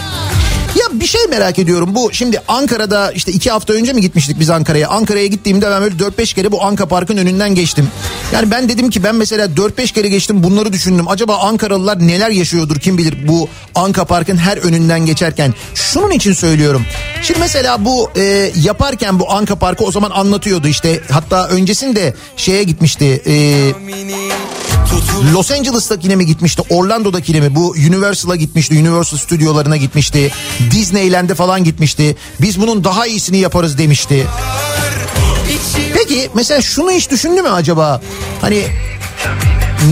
Ya 0.77 1.01
bir 1.01 1.07
şey 1.07 1.21
merak 1.31 1.59
ediyorum 1.59 1.95
bu 1.95 2.11
şimdi 2.13 2.41
Ankara'da 2.49 3.13
işte 3.13 3.33
iki 3.33 3.51
hafta 3.51 3.73
önce 3.73 3.93
mi 3.93 4.01
gitmiştik 4.01 4.41
biz 4.41 4.51
Ankara'ya? 4.51 4.89
Ankara'ya 4.89 5.27
gittiğimde 5.27 5.71
ben 5.71 5.83
böyle 5.83 5.95
4-5 5.95 6.35
kere 6.35 6.53
bu 6.53 6.65
Anka 6.65 6.87
Park'ın 6.87 7.17
önünden 7.17 7.55
geçtim. 7.55 7.89
Yani 8.33 8.51
ben 8.51 8.69
dedim 8.69 8.91
ki 8.91 9.05
ben 9.05 9.15
mesela 9.15 9.47
4-5 9.47 9.93
kere 9.93 10.09
geçtim 10.09 10.43
bunları 10.43 10.73
düşündüm. 10.73 11.09
Acaba 11.09 11.37
Ankaralılar 11.39 12.07
neler 12.07 12.31
yaşıyordur 12.31 12.77
kim 12.77 12.99
bilir 12.99 13.29
bu 13.29 13.49
Anka 13.75 14.05
Park'ın 14.05 14.37
her 14.37 14.57
önünden 14.57 15.07
geçerken. 15.07 15.55
Şunun 15.75 16.11
için 16.11 16.33
söylüyorum. 16.33 16.83
Şimdi 17.23 17.41
mesela 17.41 17.85
bu 17.85 18.11
e, 18.17 18.53
yaparken 18.63 19.21
bu 19.21 19.31
Anka 19.33 19.57
Park'ı 19.57 19.85
o 19.85 19.93
zaman 19.93 20.11
anlatıyordu 20.11 20.69
işte. 20.69 21.01
Hatta 21.11 21.49
öncesinde 21.49 22.15
şeye 22.37 22.63
gitmişti. 22.63 23.23
E, 23.27 23.33
Los 25.33 25.51
Angeles'takine 25.51 26.17
mi 26.17 26.27
gitmişti? 26.27 26.63
Orlando'dakine 26.71 27.41
mi? 27.41 27.55
Bu 27.55 27.71
Universal'a 27.71 28.37
gitmişti. 28.37 28.75
Universal 28.75 29.19
stüdyolarına 29.19 29.77
gitmişti. 29.77 30.33
Disneyland'e 30.71 31.35
falan 31.35 31.65
gitmişti. 31.65 32.17
Biz 32.41 32.61
bunun 32.61 32.85
daha 32.85 33.07
iyisini 33.07 33.39
yaparız 33.39 33.79
demişti. 33.79 34.27
Peki 35.95 36.31
mesela 36.35 36.63
şunu 36.63 36.91
hiç 36.91 37.11
düşündü 37.11 37.43
mü 37.43 37.49
acaba? 37.49 38.01
Hani 38.41 38.63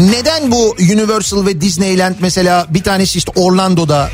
neden 0.00 0.50
bu 0.50 0.76
Universal 0.80 1.46
ve 1.46 1.60
Disneyland 1.60 2.14
mesela 2.20 2.66
bir 2.70 2.82
tanesi 2.82 3.18
işte 3.18 3.32
Orlando'da 3.36 4.10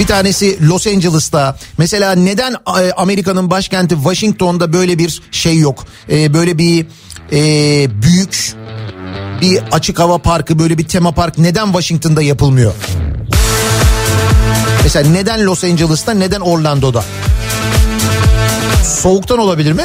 bir 0.00 0.06
tanesi 0.06 0.68
Los 0.68 0.86
Angeles'ta. 0.86 1.58
Mesela 1.78 2.12
neden 2.12 2.52
e, 2.52 2.92
Amerika'nın 2.92 3.50
başkenti 3.50 3.94
Washington'da 3.94 4.72
böyle 4.72 4.98
bir 4.98 5.22
şey 5.30 5.58
yok? 5.58 5.84
E, 6.10 6.34
böyle 6.34 6.58
bir 6.58 6.86
e, 7.32 8.02
büyük 8.02 8.54
bir 9.40 9.62
açık 9.72 9.98
hava 9.98 10.18
parkı 10.18 10.58
böyle 10.58 10.78
bir 10.78 10.88
tema 10.88 11.12
park 11.12 11.38
neden 11.38 11.66
Washington'da 11.66 12.22
yapılmıyor? 12.22 12.72
Mesela 14.82 15.10
neden 15.10 15.46
Los 15.46 15.64
Angeles'ta 15.64 16.12
neden 16.12 16.40
Orlando'da? 16.40 17.04
Soğuktan 18.84 19.38
olabilir 19.38 19.72
mi? 19.72 19.84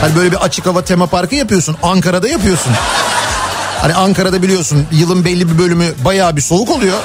Hani 0.00 0.16
böyle 0.16 0.32
bir 0.32 0.36
açık 0.36 0.66
hava 0.66 0.82
tema 0.82 1.06
parkı 1.06 1.34
yapıyorsun. 1.34 1.76
Ankara'da 1.82 2.28
yapıyorsun. 2.28 2.72
Hani 3.80 3.94
Ankara'da 3.94 4.42
biliyorsun 4.42 4.86
yılın 4.92 5.24
belli 5.24 5.52
bir 5.52 5.58
bölümü 5.58 5.94
bayağı 6.04 6.36
bir 6.36 6.40
soğuk 6.42 6.70
oluyor. 6.70 6.98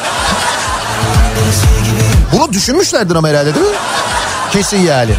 Bunu 2.34 2.54
düşünmüşlerdir 2.54 3.16
ama 3.16 3.28
herhalde 3.28 3.56
değil 3.56 3.66
mi? 3.66 3.72
Kesin 4.52 4.78
yani. 4.78 5.12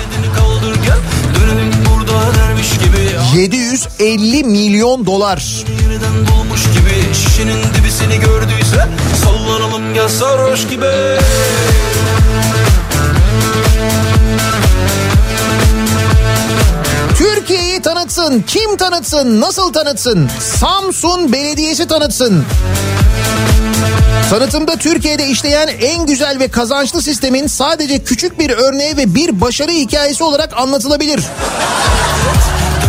750 3.34 4.44
milyon 4.44 5.06
dolar. 5.06 5.64
Gibi 6.74 8.16
gördüyse 8.16 8.88
sallanalım 9.24 9.94
gel 9.94 10.08
sarhoş 10.08 10.68
gibi. 10.68 10.86
Türkiye'yi 17.18 17.82
tanıtsın. 17.82 18.44
Kim 18.46 18.76
tanıtsın? 18.76 19.40
Nasıl 19.40 19.72
tanıtsın? 19.72 20.30
Samsun 20.40 21.32
Belediyesi 21.32 21.86
tanıtsın. 21.88 22.44
Tanıtımda 24.30 24.76
Türkiye'de 24.76 25.26
işleyen 25.26 25.68
en 25.68 26.06
güzel 26.06 26.38
ve 26.38 26.48
kazançlı 26.48 27.02
sistemin 27.02 27.46
sadece 27.46 28.04
küçük 28.04 28.38
bir 28.38 28.50
örneği 28.50 28.96
ve 28.96 29.14
bir 29.14 29.40
başarı 29.40 29.70
hikayesi 29.70 30.24
olarak 30.24 30.56
anlatılabilir. 30.56 31.20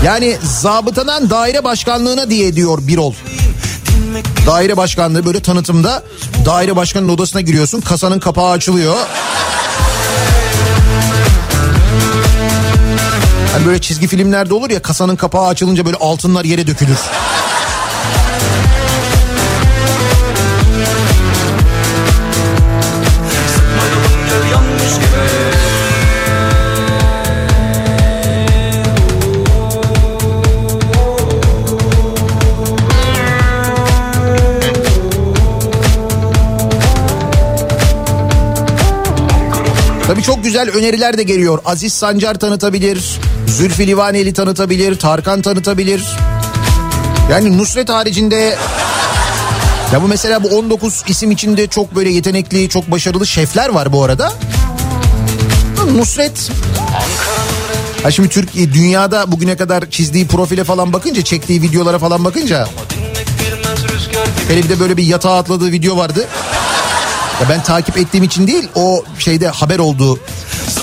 Yani 0.06 0.38
zabıtadan 0.44 1.30
daire 1.30 1.64
başkanlığına 1.64 2.30
diye 2.30 2.56
diyor 2.56 2.80
Birol. 2.88 3.14
Daire 4.46 4.78
başkanlığı 4.78 5.26
böyle 5.26 5.40
tanıtımda 5.40 6.04
daire 6.46 6.76
başkanının 6.76 7.14
odasına 7.14 7.42
giriyorsun 7.42 7.82
kasanın 7.82 8.20
kapağı 8.20 8.52
açılıyor. 8.52 8.96
Hani 13.54 13.66
böyle 13.66 13.82
çizgi 13.82 14.08
filmlerde 14.08 14.54
olur 14.54 14.70
ya 14.70 14.82
kasanın 14.82 15.16
kapağı 15.16 15.48
açılınca 15.48 15.86
böyle 15.86 15.98
altınlar 15.98 16.46
yere 16.46 16.68
dökülür. 16.68 17.00
Güzel 40.52 40.70
öneriler 40.70 41.18
de 41.18 41.24
geliyor. 41.24 41.60
Aziz 41.66 41.94
Sancar 41.94 42.36
tanıtabilir, 42.36 43.20
Zülfü 43.48 43.88
Livaneli 43.88 44.34
tanıtabilir, 44.34 45.00
Tarkan 45.00 45.42
tanıtabilir. 45.42 46.04
Yani 47.32 47.58
Nusret 47.58 47.90
haricinde 47.90 48.58
ya 49.94 50.02
bu 50.02 50.08
mesela 50.08 50.44
bu 50.44 50.48
19 50.48 51.04
isim 51.08 51.32
içinde 51.32 51.68
çok 51.68 51.96
böyle 51.96 52.10
yetenekli, 52.10 52.70
çok 52.70 52.92
başarılı 52.92 53.28
şefler 53.28 53.70
var 53.70 53.94
bu 53.94 54.04
arada. 54.04 54.34
Nusret 55.96 56.50
Ha 58.04 58.12
şimdi 58.12 58.30
Türkiye 58.30 58.74
dünyada 58.74 59.32
bugüne 59.32 59.58
kadar 59.58 59.90
çizdiği 59.90 60.28
profile 60.28 60.64
falan 60.64 60.94
bakınca, 60.94 61.22
çektiği 61.22 61.62
videolara 61.62 62.00
falan 62.00 62.26
bakınca 62.26 62.68
hele 64.48 64.64
bir 64.64 64.70
de 64.70 64.80
böyle 64.80 64.98
bir 64.98 65.04
yatağa 65.04 65.38
atladığı 65.38 65.72
video 65.72 65.98
vardı. 65.98 66.28
Ya 67.42 67.50
ben 67.50 67.64
takip 67.64 67.98
ettiğim 67.98 68.24
için 68.24 68.48
değil 68.48 68.68
o 68.76 69.04
şeyde 69.20 69.48
haber 69.48 69.80
oldu 69.80 70.20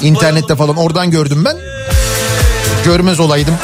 internette 0.02 0.56
falan 0.56 0.76
oradan 0.76 1.10
gördüm 1.10 1.44
ben. 1.44 1.56
Görmez 2.84 3.20
olaydım. 3.20 3.54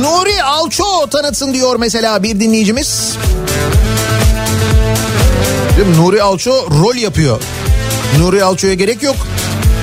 Nuri 0.00 0.42
Alço 0.42 1.06
tanıtsın 1.10 1.54
diyor 1.54 1.76
mesela 1.76 2.22
bir 2.22 2.40
dinleyicimiz. 2.40 3.16
Değil 5.76 5.88
mi? 5.88 5.96
Nuri 5.96 6.22
Alço 6.22 6.66
rol 6.70 6.94
yapıyor. 6.94 7.40
Nuri 8.18 8.44
Alço'ya 8.44 8.74
gerek 8.74 9.02
yok. 9.02 9.16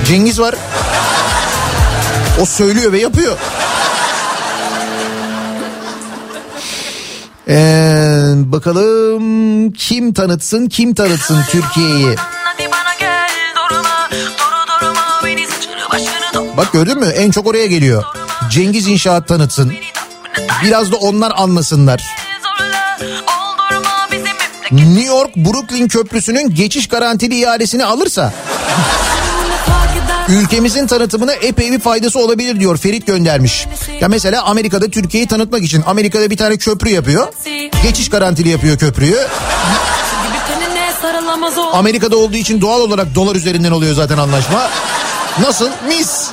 Cengiz 0.06 0.40
var. 0.40 0.54
O 2.40 2.46
söylüyor 2.46 2.92
ve 2.92 3.00
yapıyor. 3.00 3.36
Ee, 7.48 8.32
bakalım 8.36 9.72
kim 9.72 10.12
tanıtsın 10.12 10.66
kim 10.66 10.94
tanıtsın 10.94 11.42
Türkiye'yi. 11.50 12.16
Bak 16.56 16.72
gördün 16.72 16.98
mü 16.98 17.06
en 17.06 17.30
çok 17.30 17.46
oraya 17.46 17.66
geliyor. 17.66 18.04
Cengiz 18.50 18.88
İnşaat 18.88 19.28
tanıtsın. 19.28 19.72
Biraz 20.64 20.92
da 20.92 20.96
onlar 20.96 21.32
anlasınlar. 21.36 22.23
New 24.70 25.04
York 25.04 25.36
Brooklyn 25.36 25.88
Köprüsü'nün 25.88 26.54
geçiş 26.54 26.88
garantili 26.88 27.40
ihalesini 27.40 27.84
alırsa 27.84 28.32
ülkemizin 30.28 30.86
tanıtımına 30.86 31.32
epey 31.32 31.72
bir 31.72 31.80
faydası 31.80 32.18
olabilir 32.18 32.60
diyor 32.60 32.76
Ferit 32.76 33.06
göndermiş. 33.06 33.66
Ya 34.00 34.08
mesela 34.08 34.42
Amerika'da 34.42 34.90
Türkiye'yi 34.90 35.28
tanıtmak 35.28 35.62
için 35.62 35.82
Amerika'da 35.86 36.30
bir 36.30 36.36
tane 36.36 36.56
köprü 36.56 36.90
yapıyor. 36.90 37.32
Geçiş 37.82 38.10
garantili 38.10 38.48
yapıyor 38.48 38.78
köprüyü. 38.78 39.18
Amerika'da 41.72 42.16
olduğu 42.16 42.36
için 42.36 42.60
doğal 42.60 42.80
olarak 42.80 43.14
dolar 43.14 43.36
üzerinden 43.36 43.70
oluyor 43.70 43.94
zaten 43.94 44.18
anlaşma. 44.18 44.70
Nasıl? 45.40 45.68
Mis. 45.88 46.30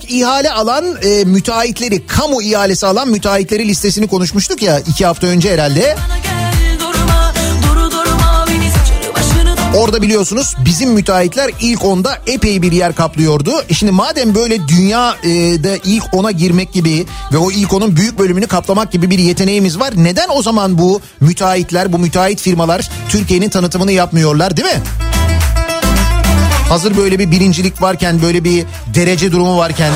Çok 0.00 0.10
ihale 0.10 0.52
alan 0.52 0.84
e, 1.02 1.24
müteahhitleri, 1.24 2.06
kamu 2.06 2.42
ihalesi 2.42 2.86
alan 2.86 3.08
müteahhitleri 3.08 3.68
listesini 3.68 4.06
konuşmuştuk 4.06 4.62
ya 4.62 4.78
iki 4.80 5.06
hafta 5.06 5.26
önce 5.26 5.52
herhalde. 5.52 5.96
Orada 9.76 10.02
biliyorsunuz 10.02 10.54
bizim 10.64 10.90
müteahhitler 10.90 11.50
ilk 11.60 11.84
onda 11.84 12.18
epey 12.26 12.62
bir 12.62 12.72
yer 12.72 12.94
kaplıyordu. 12.94 13.52
E 13.68 13.74
şimdi 13.74 13.92
madem 13.92 14.34
böyle 14.34 14.68
dünyada 14.68 15.76
ilk 15.84 16.04
ona 16.14 16.30
girmek 16.30 16.72
gibi 16.72 17.06
ve 17.32 17.36
o 17.36 17.50
ilk 17.50 17.72
onun 17.72 17.96
büyük 17.96 18.18
bölümünü 18.18 18.46
kaplamak 18.46 18.92
gibi 18.92 19.10
bir 19.10 19.18
yeteneğimiz 19.18 19.78
var. 19.80 19.92
Neden 19.96 20.28
o 20.28 20.42
zaman 20.42 20.78
bu 20.78 21.00
müteahhitler, 21.20 21.92
bu 21.92 21.98
müteahhit 21.98 22.40
firmalar 22.40 22.90
Türkiye'nin 23.08 23.48
tanıtımını 23.48 23.92
yapmıyorlar 23.92 24.56
değil 24.56 24.68
mi? 24.68 24.82
Hazır 26.68 26.96
böyle 26.96 27.18
bir 27.18 27.30
birincilik 27.30 27.82
varken, 27.82 28.22
böyle 28.22 28.44
bir 28.44 28.66
derece 28.94 29.32
durumu 29.32 29.58
varken... 29.58 29.92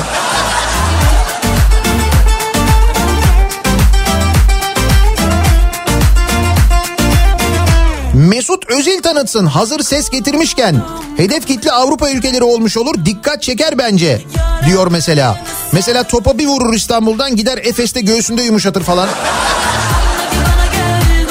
Mesut 8.13 8.69
Özil 8.69 9.01
tanıtsın 9.01 9.45
hazır 9.45 9.79
ses 9.79 10.09
getirmişken 10.09 10.83
hedef 11.17 11.47
kitle 11.47 11.71
Avrupa 11.71 12.09
ülkeleri 12.09 12.43
olmuş 12.43 12.77
olur 12.77 13.05
dikkat 13.05 13.43
çeker 13.43 13.77
bence 13.77 14.21
diyor 14.65 14.87
mesela. 14.91 15.43
Mesela 15.71 16.03
topa 16.03 16.37
bir 16.37 16.47
vurur 16.47 16.73
İstanbul'dan 16.73 17.35
gider 17.35 17.57
Efes'te 17.57 18.01
göğsünde 18.01 18.41
yumuşatır 18.41 18.83
falan. 18.83 19.09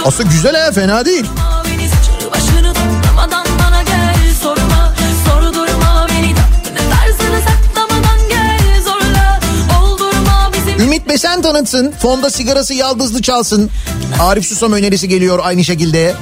Aslında 0.04 0.30
güzel 0.32 0.64
ha 0.64 0.72
fena 0.72 1.04
değil. 1.04 1.26
Ümit 10.80 11.08
Besen 11.08 11.42
tanıtsın 11.42 11.92
fonda 11.92 12.30
sigarası 12.30 12.74
yaldızlı 12.74 13.22
çalsın. 13.22 13.70
Arif 14.20 14.44
Susam 14.46 14.72
önerisi 14.72 15.08
geliyor 15.08 15.38
aynı 15.42 15.64
şekilde. 15.64 16.14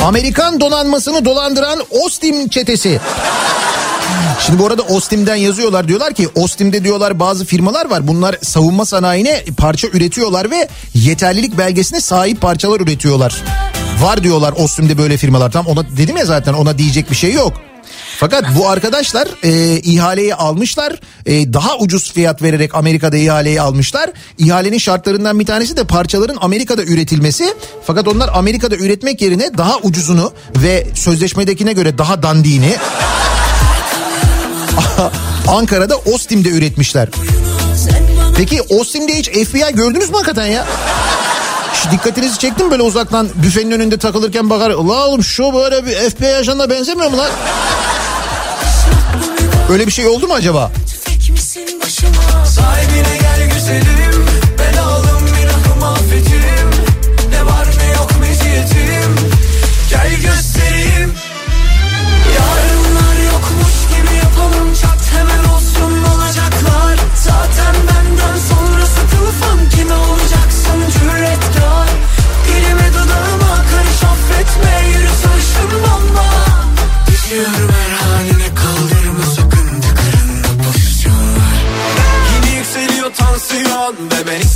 Amerikan 0.00 0.60
donanmasını 0.60 1.24
dolandıran 1.24 1.78
Ostim 1.90 2.48
çetesi. 2.48 3.00
Şimdi 4.40 4.58
bu 4.58 4.66
arada 4.66 4.82
Ostim'den 4.82 5.36
yazıyorlar 5.36 5.88
diyorlar 5.88 6.14
ki 6.14 6.28
Ostim'de 6.34 6.84
diyorlar 6.84 7.20
bazı 7.20 7.44
firmalar 7.44 7.90
var 7.90 8.08
bunlar 8.08 8.38
savunma 8.42 8.84
sanayine 8.84 9.44
parça 9.56 9.88
üretiyorlar 9.88 10.50
ve 10.50 10.68
yeterlilik 10.94 11.58
belgesine 11.58 12.00
sahip 12.00 12.40
parçalar 12.40 12.80
üretiyorlar. 12.80 13.42
Var 14.00 14.22
diyorlar 14.22 14.54
Ostim'de 14.56 14.98
böyle 14.98 15.16
firmalar 15.16 15.52
tam 15.52 15.66
ona 15.66 15.96
dedim 15.96 16.16
ya 16.16 16.24
zaten 16.24 16.52
ona 16.52 16.78
diyecek 16.78 17.10
bir 17.10 17.16
şey 17.16 17.32
yok. 17.32 17.52
Fakat 18.18 18.44
bu 18.56 18.68
arkadaşlar 18.68 19.28
e, 19.42 19.80
ihaleyi 19.80 20.34
almışlar 20.34 21.00
e, 21.26 21.52
daha 21.52 21.78
ucuz 21.78 22.12
fiyat 22.12 22.42
vererek 22.42 22.74
Amerika'da 22.74 23.16
ihaleyi 23.16 23.60
almışlar. 23.60 24.10
İhalenin 24.38 24.78
şartlarından 24.78 25.40
bir 25.40 25.46
tanesi 25.46 25.76
de 25.76 25.84
parçaların 25.84 26.38
Amerika'da 26.40 26.82
üretilmesi. 26.82 27.54
Fakat 27.84 28.08
onlar 28.08 28.30
Amerika'da 28.34 28.76
üretmek 28.76 29.22
yerine 29.22 29.58
daha 29.58 29.78
ucuzunu 29.78 30.32
ve 30.56 30.86
sözleşmedekine 30.94 31.72
göre 31.72 31.98
daha 31.98 32.22
dandiğini 32.22 32.76
Ankara'da 35.48 35.96
Ostim'de 35.96 36.48
üretmişler. 36.48 37.08
Peki 38.36 38.62
Ostim'de 38.62 39.18
hiç 39.18 39.28
FBI 39.28 39.74
gördünüz 39.74 40.10
mü 40.10 40.14
hakikaten 40.16 40.46
ya? 40.46 40.66
Hiç 41.74 41.90
dikkatinizi 41.92 42.38
çektim 42.38 42.70
böyle 42.70 42.82
uzaktan 42.82 43.28
büfenin 43.34 43.70
önünde 43.70 43.98
takılırken 43.98 44.50
bakar. 44.50 44.70
La 44.70 45.06
oğlum 45.06 45.24
şu 45.24 45.54
böyle 45.54 45.86
bir 45.86 45.92
FBI 46.10 46.34
ajanına 46.36 46.70
benzemiyor 46.70 47.10
mu 47.10 47.18
lan? 47.18 47.30
Öyle 49.70 49.86
bir 49.86 49.92
şey 49.92 50.06
oldu 50.06 50.26
mu 50.26 50.34
acaba? 50.34 50.72
Sahibine 52.44 53.18
gel 53.20 53.50
güzelim 53.54 54.15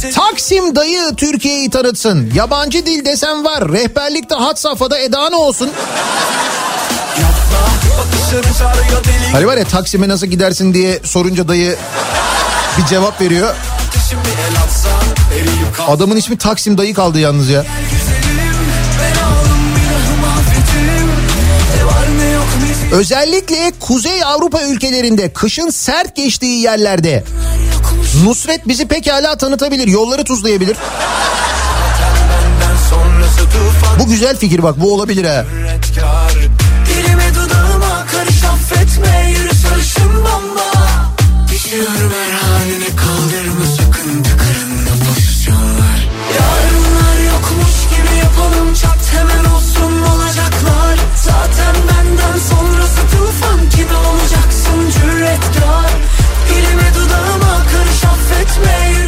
Taksim 0.09 0.77
dayı 0.77 1.01
Türkiye'yi 1.17 1.71
tanıtsın. 1.71 2.31
Yabancı 2.35 2.87
dil 2.87 3.05
desen 3.05 3.45
var. 3.45 3.73
Rehberlikte 3.73 4.35
hat 4.35 4.59
safhada 4.61 4.99
Eda 4.99 5.31
ne 5.31 5.37
olsun? 5.37 5.71
Hani 9.33 9.47
var 9.47 9.57
ya 9.57 9.65
Taksim'e 9.65 10.09
nasıl 10.09 10.27
gidersin 10.27 10.75
diye 10.75 10.99
sorunca 11.05 11.49
dayı 11.49 11.77
bir 12.79 12.87
cevap 12.87 13.21
veriyor. 13.21 13.55
Adamın 15.89 16.17
ismi 16.17 16.39
Taksim 16.39 16.79
dayı 16.79 16.95
kaldı 16.95 17.19
yalnız 17.19 17.49
ya. 17.49 17.65
Özellikle 22.93 23.73
Kuzey 23.81 24.25
Avrupa 24.25 24.63
ülkelerinde 24.63 25.33
kışın 25.33 25.71
sert 25.71 26.17
geçtiği 26.17 26.63
yerlerde 26.63 27.25
Nusret 28.25 28.69
bizi 28.69 28.89
pekala 28.89 29.37
tanıtabilir, 29.37 29.89
yolları 29.89 30.25
tuzlayabilir. 30.25 30.77
Bu 33.99 34.07
güzel 34.09 34.37
fikir 34.37 34.63
bak, 34.63 34.81
bu 34.81 34.95
olabilir 34.95 35.25
ha. 35.25 35.45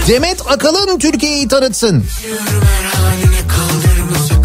Demet 0.09 0.51
Akalın 0.51 0.99
Türkiye'yi 0.99 1.49
tanıtsın. 1.49 2.05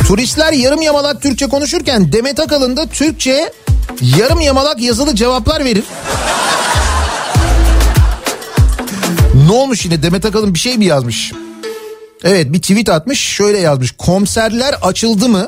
Turistler 0.08 0.54
yarım 0.54 0.82
yamalak 0.82 1.22
Türkçe 1.22 1.48
konuşurken 1.48 2.12
Demet 2.12 2.40
Akalın 2.40 2.78
da 2.78 2.86
Türkçe 2.86 3.54
yarım 4.18 4.42
yamalak 4.42 4.80
yazılı 4.82 5.16
cevaplar 5.16 5.66
verir. 5.66 5.84
ne 9.48 9.52
olmuş 9.52 9.86
yine 9.86 10.04
Demet 10.04 10.26
Akalın 10.26 10.54
bir 10.54 10.60
şey 10.60 10.78
mi 10.78 10.86
yazmış? 10.86 11.32
Evet 12.24 12.54
bir 12.54 12.62
tweet 12.62 12.90
atmış 12.90 13.20
şöyle 13.20 13.60
yazmış. 13.60 13.92
Komiserler 13.92 14.76
açıldı 14.82 15.30
mı? 15.30 15.48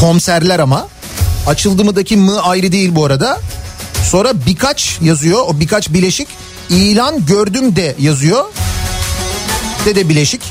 Komiserler 0.00 0.58
ama. 0.58 0.88
Açıldı 1.46 1.84
mıdaki 1.84 2.16
mı 2.16 2.42
ayrı 2.42 2.72
değil 2.72 2.94
bu 2.94 3.04
arada. 3.04 3.40
Sonra 4.10 4.32
birkaç 4.46 4.98
yazıyor. 5.00 5.38
O 5.48 5.60
birkaç 5.60 5.88
bileşik. 5.88 6.28
İlan 6.70 7.26
gördüm 7.26 7.76
de 7.76 7.94
yazıyor. 7.98 8.44
De 9.86 9.94
de 9.94 10.08
bileşik. 10.08 10.42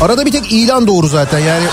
Arada 0.00 0.26
bir 0.26 0.32
tek 0.32 0.52
ilan 0.52 0.86
doğru 0.86 1.08
zaten 1.08 1.38
yani. 1.38 1.64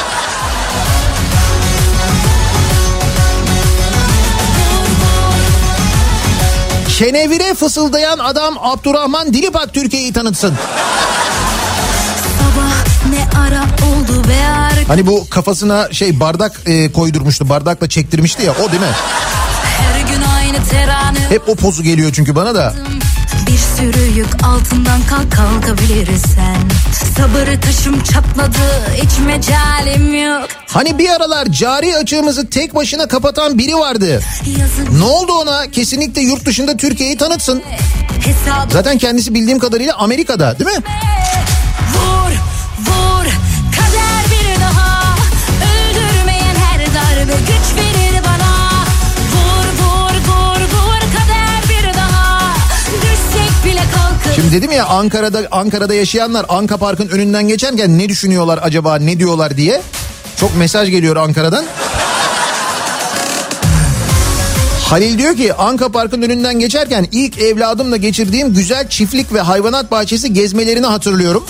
Kenevire 6.98 7.54
fısıldayan 7.54 8.20
adam 8.20 8.58
Abdurrahman 8.62 9.34
Dilipak 9.34 9.74
Türkiye'yi 9.74 10.14
tanıtsın. 10.14 10.54
Hani 14.88 15.08
bu 15.08 15.30
kafasına 15.30 15.94
şey 15.94 16.20
bardak 16.20 16.62
e, 16.66 16.92
koydurmuştu 16.92 17.50
bardakla 17.50 17.90
çektirmişti 17.90 18.46
ya 18.46 18.52
o 18.52 18.72
değil 18.72 18.82
mi? 18.82 18.88
Hep 21.30 21.50
o 21.50 21.56
pozu 21.56 21.84
geliyor 21.84 22.12
çünkü 22.14 22.36
bana 22.36 22.56
da. 22.56 22.74
Bir 23.48 23.58
sürü 23.58 24.04
yük 24.18 24.44
altından 24.44 25.02
kalk 25.10 25.32
kalkabilirsen 25.32 26.58
Sabırı 27.18 27.60
taşım 27.62 28.04
çatladı 28.04 28.60
hiç 28.96 29.20
mecalim 29.26 30.14
yok 30.26 30.48
Hani 30.68 30.98
bir 30.98 31.10
aralar 31.10 31.46
cari 31.46 31.96
açığımızı 31.98 32.50
tek 32.50 32.76
başına 32.76 33.08
kapatan 33.08 33.58
biri 33.58 33.76
vardı. 33.76 34.22
Yazın 34.60 35.00
Ne 35.00 35.04
oldu 35.04 35.32
ona? 35.34 35.72
Kesinlikle 35.72 36.22
yurt 36.22 36.46
dışında 36.46 36.78
Türkiye'yi 36.78 37.18
tanıtsın. 37.18 37.64
Zaten 38.70 38.98
kendisi 38.98 39.34
bildiğim 39.34 39.60
kadarıyla 39.60 39.96
Amerika'da 39.98 40.60
değil 40.60 40.70
mi? 40.78 40.84
Vur 41.94 42.32
vur 42.88 43.26
Şimdi 54.48 54.62
dedim 54.62 54.72
ya 54.72 54.86
Ankara'da 54.86 55.48
Ankara'da 55.52 55.94
yaşayanlar 55.94 56.46
Anka 56.50 56.78
Park'ın 56.78 57.08
önünden 57.08 57.48
geçerken 57.48 57.98
ne 57.98 58.10
düşünüyorlar 58.10 58.60
acaba 58.64 58.96
ne 58.96 59.20
diyorlar 59.20 59.58
diye. 59.58 59.82
Çok 60.40 60.58
mesaj 60.58 60.90
geliyor 60.90 61.16
Ankara'dan. 61.16 61.66
Halil 64.82 65.18
diyor 65.18 65.36
ki 65.36 65.54
Anka 65.54 65.90
Park'ın 65.90 66.22
önünden 66.22 66.60
geçerken 66.60 67.08
ilk 67.12 67.38
evladımla 67.40 67.98
geçirdiğim 67.98 68.54
güzel 68.54 68.90
çiftlik 68.90 69.34
ve 69.34 69.42
hayvanat 69.42 69.92
bahçesi 69.92 70.34
gezmelerini 70.34 70.86
hatırlıyorum. 70.86 71.46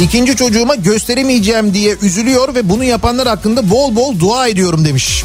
İkinci 0.00 0.36
çocuğuma 0.36 0.74
gösteremeyeceğim 0.74 1.74
diye 1.74 1.96
üzülüyor 2.02 2.54
ve 2.54 2.68
bunu 2.68 2.84
yapanlar 2.84 3.28
hakkında 3.28 3.70
bol 3.70 3.96
bol 3.96 4.18
dua 4.18 4.48
ediyorum 4.48 4.84
demiş. 4.84 5.24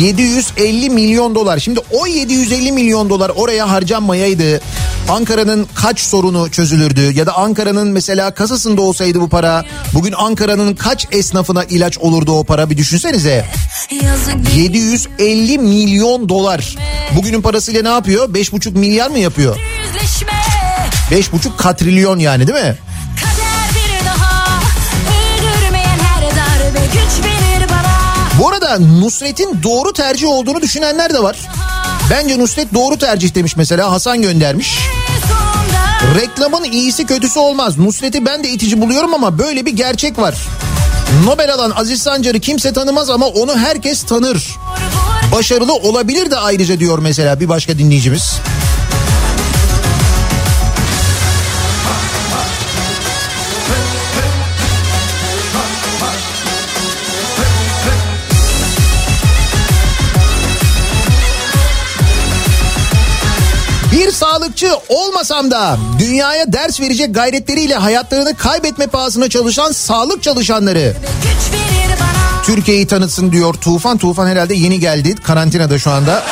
750 0.00 0.90
milyon 0.90 1.34
dolar. 1.34 1.58
Şimdi 1.58 1.80
o 1.90 2.06
750 2.06 2.72
milyon 2.72 3.10
dolar 3.10 3.32
oraya 3.36 3.70
harcanmayaydı. 3.70 4.60
Ankara'nın 5.08 5.66
kaç 5.74 6.00
sorunu 6.00 6.50
çözülürdü 6.50 7.12
ya 7.18 7.26
da 7.26 7.36
Ankara'nın 7.36 7.88
mesela 7.88 8.34
kasasında 8.34 8.80
olsaydı 8.80 9.20
bu 9.20 9.28
para 9.28 9.64
bugün 9.94 10.12
Ankara'nın 10.12 10.74
kaç 10.74 11.06
esnafına 11.12 11.64
ilaç 11.64 11.98
olurdu 11.98 12.32
o 12.32 12.44
para 12.44 12.70
bir 12.70 12.76
düşünsenize. 12.76 13.44
yazık 14.02 14.56
750 14.56 15.58
milyon 15.58 16.28
dolar. 16.28 16.76
Bugünün 17.16 17.42
parasıyla 17.42 17.82
ne 17.82 17.88
yapıyor? 17.88 18.28
5,5 18.34 18.78
milyar 18.78 19.10
mı 19.10 19.18
yapıyor? 19.18 19.56
yüzleşme 19.86 20.32
5,5 21.10 21.56
katrilyon 21.56 22.18
yani 22.18 22.46
değil 22.46 22.64
mi? 22.64 22.76
Bu 28.38 28.48
arada 28.48 28.78
Nusret'in 28.78 29.62
doğru 29.62 29.92
tercih 29.92 30.28
olduğunu 30.28 30.60
düşünenler 30.60 31.14
de 31.14 31.22
var. 31.22 31.36
Bence 32.10 32.38
Nusret 32.38 32.74
doğru 32.74 32.98
tercih 32.98 33.34
demiş 33.34 33.56
mesela 33.56 33.92
Hasan 33.92 34.22
göndermiş. 34.22 34.78
Reklamın 36.20 36.64
iyisi 36.64 37.06
kötüsü 37.06 37.38
olmaz. 37.38 37.78
Nusret'i 37.78 38.26
ben 38.26 38.44
de 38.44 38.48
itici 38.48 38.80
buluyorum 38.80 39.14
ama 39.14 39.38
böyle 39.38 39.66
bir 39.66 39.72
gerçek 39.72 40.18
var. 40.18 40.34
Nobel 41.24 41.52
alan 41.54 41.72
Aziz 41.76 42.02
Sancar'ı 42.02 42.40
kimse 42.40 42.72
tanımaz 42.72 43.10
ama 43.10 43.26
onu 43.26 43.58
herkes 43.58 44.02
tanır. 44.02 44.56
Başarılı 45.32 45.74
olabilir 45.74 46.30
de 46.30 46.36
ayrıca 46.36 46.78
diyor 46.80 46.98
mesela 46.98 47.40
bir 47.40 47.48
başka 47.48 47.78
dinleyicimiz. 47.78 48.32
Sağlıkçı 64.64 64.94
olmasam 64.94 65.50
da 65.50 65.78
dünyaya 65.98 66.52
ders 66.52 66.80
verecek 66.80 67.14
gayretleriyle 67.14 67.74
hayatlarını 67.74 68.36
kaybetme 68.36 68.86
pahasına 68.86 69.28
çalışan 69.28 69.72
sağlık 69.72 70.22
çalışanları 70.22 70.94
Türkiye'yi 72.44 72.86
tanıtsın 72.86 73.32
diyor 73.32 73.54
Tufan. 73.54 73.98
Tufan 73.98 74.26
herhalde 74.26 74.54
yeni 74.54 74.80
geldi 74.80 75.14
karantinada 75.14 75.78
şu 75.78 75.90
anda. 75.90 76.22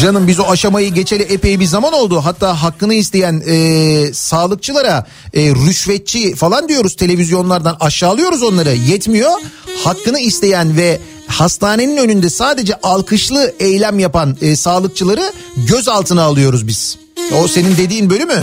Canım 0.00 0.28
biz 0.28 0.40
o 0.40 0.44
aşamayı 0.50 0.94
geçeli 0.94 1.22
epey 1.22 1.60
bir 1.60 1.64
zaman 1.64 1.92
oldu. 1.92 2.20
Hatta 2.24 2.62
hakkını 2.62 2.94
isteyen 2.94 3.42
e, 3.46 4.14
sağlıkçılara 4.14 5.06
e, 5.34 5.40
rüşvetçi 5.40 6.34
falan 6.34 6.68
diyoruz 6.68 6.96
televizyonlardan 6.96 7.76
aşağılıyoruz 7.80 8.42
onları. 8.42 8.74
Yetmiyor. 8.74 9.32
Hakkını 9.84 10.20
isteyen 10.20 10.76
ve 10.76 11.00
hastanenin 11.26 11.96
önünde 11.96 12.30
sadece 12.30 12.74
alkışlı 12.82 13.54
eylem 13.60 13.98
yapan 13.98 14.36
e, 14.40 14.56
sağlıkçıları 14.56 15.32
gözaltına 15.56 16.22
alıyoruz 16.22 16.66
biz. 16.66 16.98
O 17.42 17.48
senin 17.48 17.76
dediğin 17.76 18.10
bölümü. 18.10 18.42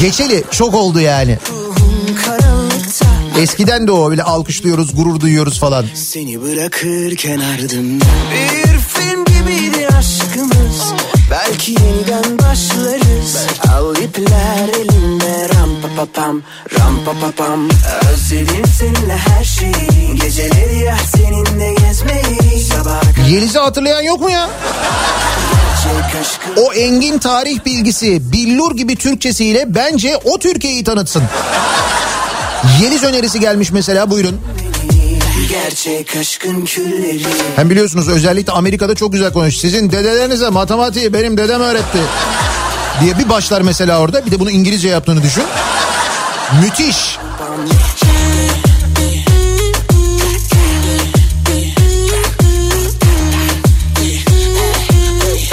Geçeli 0.00 0.44
çok 0.50 0.74
oldu 0.74 1.00
yani. 1.00 1.38
Eskiden 3.38 3.86
de 3.86 3.92
o 3.92 4.10
öyle 4.10 4.22
alkışlıyoruz, 4.22 4.96
gurur 4.96 5.20
duyuyoruz 5.20 5.58
falan. 5.60 5.86
Seni 5.94 6.42
bırakırken 6.42 7.40
ardımda 7.40 8.04
Bir 8.32 8.78
film 8.78 9.24
gibidir 9.24 9.86
aşkımız 9.98 10.92
Belki 11.30 11.72
yeniden 11.72 12.38
başlarız 12.38 13.36
Al 13.72 13.96
ipler 13.96 14.68
elimde 15.94 16.00
Ram 16.00 16.06
pa 16.06 16.06
pa 16.06 16.12
pam 16.12 16.42
Ram 16.78 17.04
pa 17.04 17.12
pa 17.12 17.30
pam 17.36 17.68
Özledim 18.12 18.64
seninle 18.78 19.16
her 19.16 19.44
şeyi 19.44 20.14
Geceleri 20.22 20.78
ya 20.78 20.96
seninle 21.16 21.74
gezmeyi 21.74 22.64
Sabah 22.64 23.28
Yeliz'i 23.30 23.58
hatırlayan 23.58 24.02
yok 24.02 24.20
mu 24.20 24.30
ya? 24.30 24.50
O 26.56 26.72
engin 26.72 27.18
tarih 27.18 27.64
bilgisi, 27.66 28.32
billur 28.32 28.76
gibi 28.76 28.96
Türkçesiyle 28.96 29.74
bence 29.74 30.16
o 30.24 30.38
Türkiye'yi 30.38 30.84
tanıtsın. 30.84 31.22
Yeliz 32.82 33.02
önerisi 33.02 33.40
gelmiş 33.40 33.70
mesela 33.70 34.10
buyurun. 34.10 34.40
Gerçek 35.48 36.16
aşkın 36.16 36.64
külleri 36.64 37.22
Hem 37.56 37.70
biliyorsunuz 37.70 38.08
özellikle 38.08 38.52
Amerika'da 38.52 38.94
çok 38.94 39.12
güzel 39.12 39.32
konuşuyor. 39.32 39.60
Sizin 39.60 39.92
dedelerinize 39.92 40.48
matematiği 40.48 41.12
benim 41.12 41.36
dedem 41.36 41.60
öğretti. 41.60 41.98
Diye 43.00 43.18
bir 43.18 43.28
başlar 43.28 43.60
mesela 43.60 44.00
orada. 44.00 44.26
Bir 44.26 44.30
de 44.30 44.40
bunu 44.40 44.50
İngilizce 44.50 44.88
yaptığını 44.88 45.22
düşün. 45.22 45.44
Müthiş. 46.62 47.18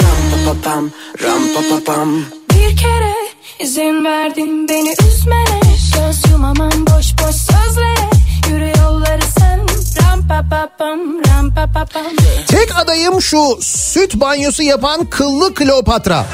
Ram 0.02 0.22
pa 0.30 0.36
pa 0.46 0.54
pam 0.64 0.90
Ram 1.22 1.42
pa 1.54 1.60
pa 1.70 1.84
pam 1.84 2.24
Bir 2.50 2.76
kere 2.76 3.14
izin 3.60 4.04
verdin 4.04 4.68
beni 4.68 4.94
üzmene. 5.08 5.60
Göz 5.94 6.30
yumamam 6.30 6.72
boş 6.72 7.06
boş 7.18 7.34
sözlere. 7.34 8.10
Yürü 8.48 8.72
yolları 8.78 9.22
sen. 9.38 9.60
Ram 10.02 10.28
pa 10.28 10.44
pa 10.50 10.68
pam 10.78 11.00
ram 11.26 11.54
pa 11.54 11.66
pa 11.66 11.84
pam 11.84 12.12
Tek 12.46 12.76
adayım 12.76 13.22
şu 13.22 13.58
süt 13.60 14.14
banyosu 14.14 14.62
yapan 14.62 15.04
kıllı 15.04 15.54
Kleopatra. 15.54 16.26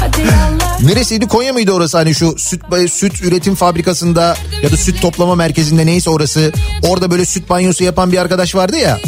Hadi 0.00 0.22
hadi 0.22 0.63
Neresiydi 0.84 1.26
Konya 1.28 1.52
mıydı 1.52 1.72
orası 1.72 1.98
hani 1.98 2.14
şu 2.14 2.34
süt 2.38 2.62
süt 2.90 3.22
üretim 3.22 3.54
fabrikasında 3.54 4.36
ya 4.62 4.72
da 4.72 4.76
süt 4.76 5.02
toplama 5.02 5.34
merkezinde 5.34 5.86
neyse 5.86 6.10
orası. 6.10 6.52
Orada 6.88 7.10
böyle 7.10 7.24
süt 7.24 7.50
banyosu 7.50 7.84
yapan 7.84 8.12
bir 8.12 8.18
arkadaş 8.18 8.54
vardı 8.54 8.76
ya. 8.76 9.00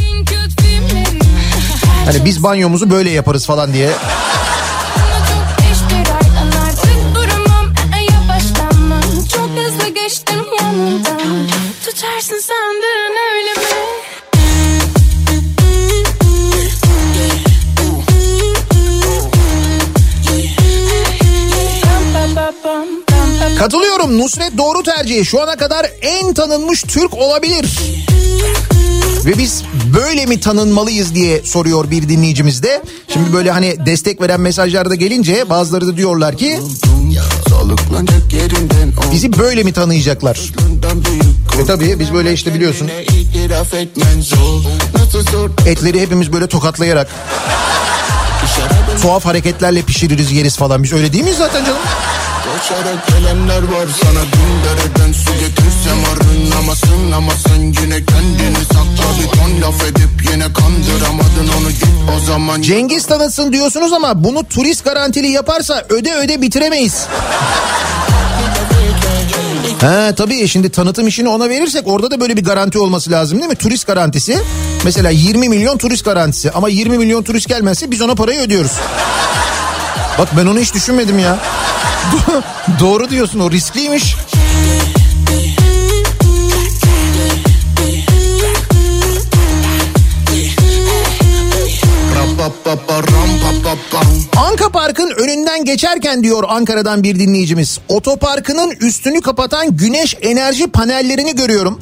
Hani 2.05 2.25
biz 2.25 2.43
banyomuzu 2.43 2.91
böyle 2.91 3.11
yaparız 3.11 3.47
falan 3.47 3.73
diye. 3.73 3.91
Katılıyorum 23.59 24.19
Nusret 24.19 24.59
doğru 24.59 24.83
tercih. 24.83 25.25
Şu 25.25 25.43
ana 25.43 25.57
kadar 25.57 25.87
en 26.03 26.35
tanınmış 26.35 26.83
Türk 26.83 27.15
olabilir. 27.15 27.79
Ve 29.25 29.39
biz 29.39 29.63
böyle 29.95 30.27
mi 30.27 30.41
tanınmalıyız 30.41 31.15
diye 31.15 31.43
soruyor 31.43 31.91
bir 31.91 32.09
dinleyicimiz 32.09 32.63
de. 32.63 32.83
Şimdi 33.13 33.33
böyle 33.33 33.51
hani 33.51 33.87
destek 33.87 34.21
veren 34.21 34.41
mesajlarda 34.41 34.95
gelince 34.95 35.51
bazıları 35.51 35.87
da 35.87 35.97
diyorlar 35.97 36.37
ki 36.37 36.61
bizi 39.13 39.39
böyle 39.39 39.63
mi 39.63 39.73
tanıyacaklar? 39.73 40.41
E 41.63 41.67
tabii 41.67 41.99
biz 42.01 42.13
böyle 42.15 42.33
işte 42.33 42.55
biliyorsun 42.55 42.89
etleri 45.67 46.01
hepimiz 46.01 46.33
böyle 46.33 46.47
tokatlayarak 46.47 47.09
tuhaf 49.03 49.25
hareketlerle 49.25 49.83
pişiririz 49.83 50.33
yeriz 50.33 50.57
falan. 50.57 50.83
Biz 50.83 50.93
öyle 50.93 51.13
değil 51.13 51.25
miyiz 51.25 51.39
zaten 51.39 51.65
canım? 51.65 51.79
Koşarak 52.47 53.07
gelenler 53.09 53.63
var 53.63 53.87
sana 54.03 54.23
bin 54.23 54.65
dereden 54.65 55.13
su 55.13 55.33
getirsem 55.33 55.99
arınamasın 56.13 57.13
ama 57.13 57.33
sen 57.47 57.61
yine 57.63 58.05
kendini 58.05 58.65
sakla 58.65 59.23
bir 59.23 59.39
ton 59.39 59.63
laf 59.63 59.83
edip 59.85 60.31
yine 60.33 60.45
kandıramadın 60.53 61.49
onu 61.61 61.71
git 61.71 61.87
o 62.17 62.21
zaman 62.27 62.63
Cengiz 62.63 63.07
tanıtsın 63.07 63.53
diyorsunuz 63.53 63.93
ama 63.93 64.25
bunu 64.25 64.45
turist 64.45 64.85
garantili 64.85 65.29
yaparsa 65.29 65.85
öde 65.89 66.15
öde 66.15 66.43
bitiremeyiz. 66.43 67.07
He 69.81 70.15
tabii 70.15 70.49
şimdi 70.49 70.71
tanıtım 70.71 71.09
işini 71.09 71.29
ona 71.29 71.49
verirsek 71.49 71.89
orada 71.89 72.11
da 72.11 72.21
böyle 72.21 72.37
bir 72.37 72.45
garanti 72.45 72.79
olması 72.79 73.11
lazım 73.11 73.39
değil 73.39 73.51
mi? 73.51 73.57
Turist 73.57 73.87
garantisi. 73.87 74.39
Mesela 74.85 75.11
20 75.11 75.49
milyon 75.49 75.79
turist 75.79 76.05
garantisi 76.05 76.51
ama 76.51 76.69
20 76.69 76.99
milyon 76.99 77.23
turist 77.23 77.49
gelmezse 77.49 77.91
biz 77.91 78.03
ona 78.03 78.15
parayı 78.15 78.41
ödüyoruz. 78.41 78.73
Bak 80.19 80.29
ben 80.37 80.47
onu 80.47 80.59
hiç 80.59 80.75
düşünmedim 80.75 81.19
ya. 81.19 81.39
Doğru 82.81 83.11
diyorsun 83.11 83.41
o 83.41 83.51
riskliymiş. 83.51 84.17
Anka 94.37 94.69
Park'ın 94.69 95.11
önünden 95.11 95.65
geçerken 95.65 96.23
diyor 96.23 96.45
Ankara'dan 96.49 97.03
bir 97.03 97.19
dinleyicimiz. 97.19 97.79
Otoparkının 97.89 98.71
üstünü 98.71 99.21
kapatan 99.21 99.77
güneş 99.77 100.17
enerji 100.23 100.67
panellerini 100.67 101.37
görüyorum. 101.37 101.81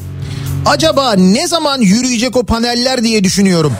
Acaba 0.66 1.12
ne 1.12 1.48
zaman 1.48 1.80
yürüyecek 1.80 2.36
o 2.36 2.44
paneller 2.44 3.02
diye 3.02 3.24
düşünüyorum. 3.24 3.72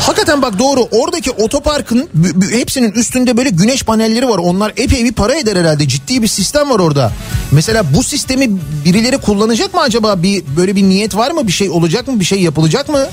Hakikaten 0.00 0.42
bak 0.42 0.58
doğru 0.58 0.88
oradaki 0.90 1.30
otoparkın 1.30 2.08
hepsinin 2.50 2.92
üstünde 2.92 3.36
böyle 3.36 3.50
güneş 3.50 3.82
panelleri 3.82 4.28
var. 4.28 4.38
Onlar 4.38 4.72
epey 4.76 5.04
bir 5.04 5.12
para 5.12 5.34
eder 5.34 5.56
herhalde. 5.56 5.88
Ciddi 5.88 6.22
bir 6.22 6.28
sistem 6.28 6.70
var 6.70 6.78
orada. 6.78 7.12
Mesela 7.50 7.94
bu 7.94 8.02
sistemi 8.02 8.48
birileri 8.84 9.18
kullanacak 9.18 9.74
mı 9.74 9.80
acaba? 9.80 10.22
Bir 10.22 10.42
böyle 10.56 10.76
bir 10.76 10.82
niyet 10.82 11.16
var 11.16 11.30
mı? 11.30 11.46
Bir 11.46 11.52
şey 11.52 11.70
olacak 11.70 12.08
mı? 12.08 12.20
Bir 12.20 12.24
şey 12.24 12.40
yapılacak 12.42 12.88
mı? 12.88 13.06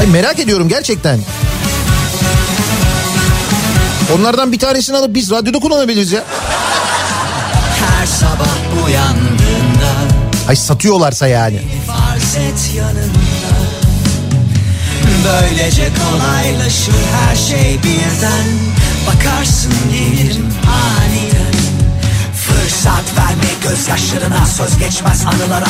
Ay 0.00 0.06
merak 0.06 0.38
ediyorum 0.38 0.68
gerçekten. 0.68 1.18
Onlardan 4.18 4.52
bir 4.52 4.58
tanesini 4.58 4.96
alıp 4.96 5.14
biz 5.14 5.30
radyoda 5.30 5.58
kullanabiliriz 5.58 6.12
ya. 6.12 6.24
Her 7.98 8.06
sabah 8.06 8.84
uyandığında 8.86 9.90
Ay 10.48 10.56
satıyorlarsa 10.56 11.26
yani. 11.26 11.60
farz 11.86 12.36
et 12.36 12.70
yanında 12.76 13.19
Böylece 15.24 15.88
kolaylaşır 15.88 16.92
her 17.12 17.36
şey 17.36 17.78
birden 17.84 18.44
Bakarsın 19.06 19.72
gelirim 19.92 20.46
aniden 20.66 21.60
Fırsat 22.34 23.04
verme 23.18 23.50
gözyaşlarına 23.62 24.46
söz 24.46 24.78
geçmez 24.78 25.24
anılara 25.26 25.66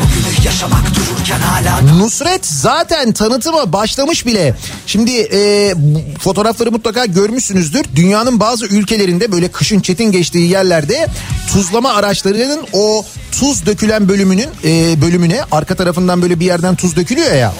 Bugünü 0.00 0.46
yaşamak 0.46 0.82
dururken 0.94 1.40
hala 1.40 1.80
Nusret 1.80 2.46
zaten 2.46 3.12
tanıtıma 3.12 3.72
başlamış 3.72 4.26
bile. 4.26 4.54
Şimdi 4.86 5.10
e, 5.32 5.74
fotoğrafları 6.20 6.72
mutlaka 6.72 7.06
görmüşsünüzdür. 7.06 7.84
Dünyanın 7.96 8.40
bazı 8.40 8.66
ülkelerinde 8.66 9.32
böyle 9.32 9.48
kışın 9.48 9.80
çetin 9.80 10.12
geçtiği 10.12 10.50
yerlerde 10.50 11.06
tuzlama 11.52 11.92
araçlarının 11.92 12.66
o 12.72 13.04
tuz 13.32 13.66
dökülen 13.66 14.08
bölümünün 14.08 14.48
e, 14.64 15.00
bölümüne 15.02 15.40
arka 15.52 15.74
tarafından 15.74 16.22
böyle 16.22 16.40
bir 16.40 16.46
yerden 16.46 16.76
tuz 16.76 16.96
dökülüyor 16.96 17.32
ya. 17.34 17.52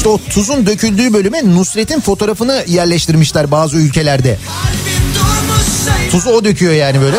İşte 0.00 0.08
o 0.08 0.20
tuzun 0.30 0.66
döküldüğü 0.66 1.12
bölüme 1.12 1.54
Nusret'in 1.54 2.00
fotoğrafını 2.00 2.64
yerleştirmişler 2.66 3.50
bazı 3.50 3.76
ülkelerde. 3.76 4.38
Tuzu 6.10 6.30
o 6.30 6.44
döküyor 6.44 6.72
yani 6.72 7.00
böyle. 7.00 7.16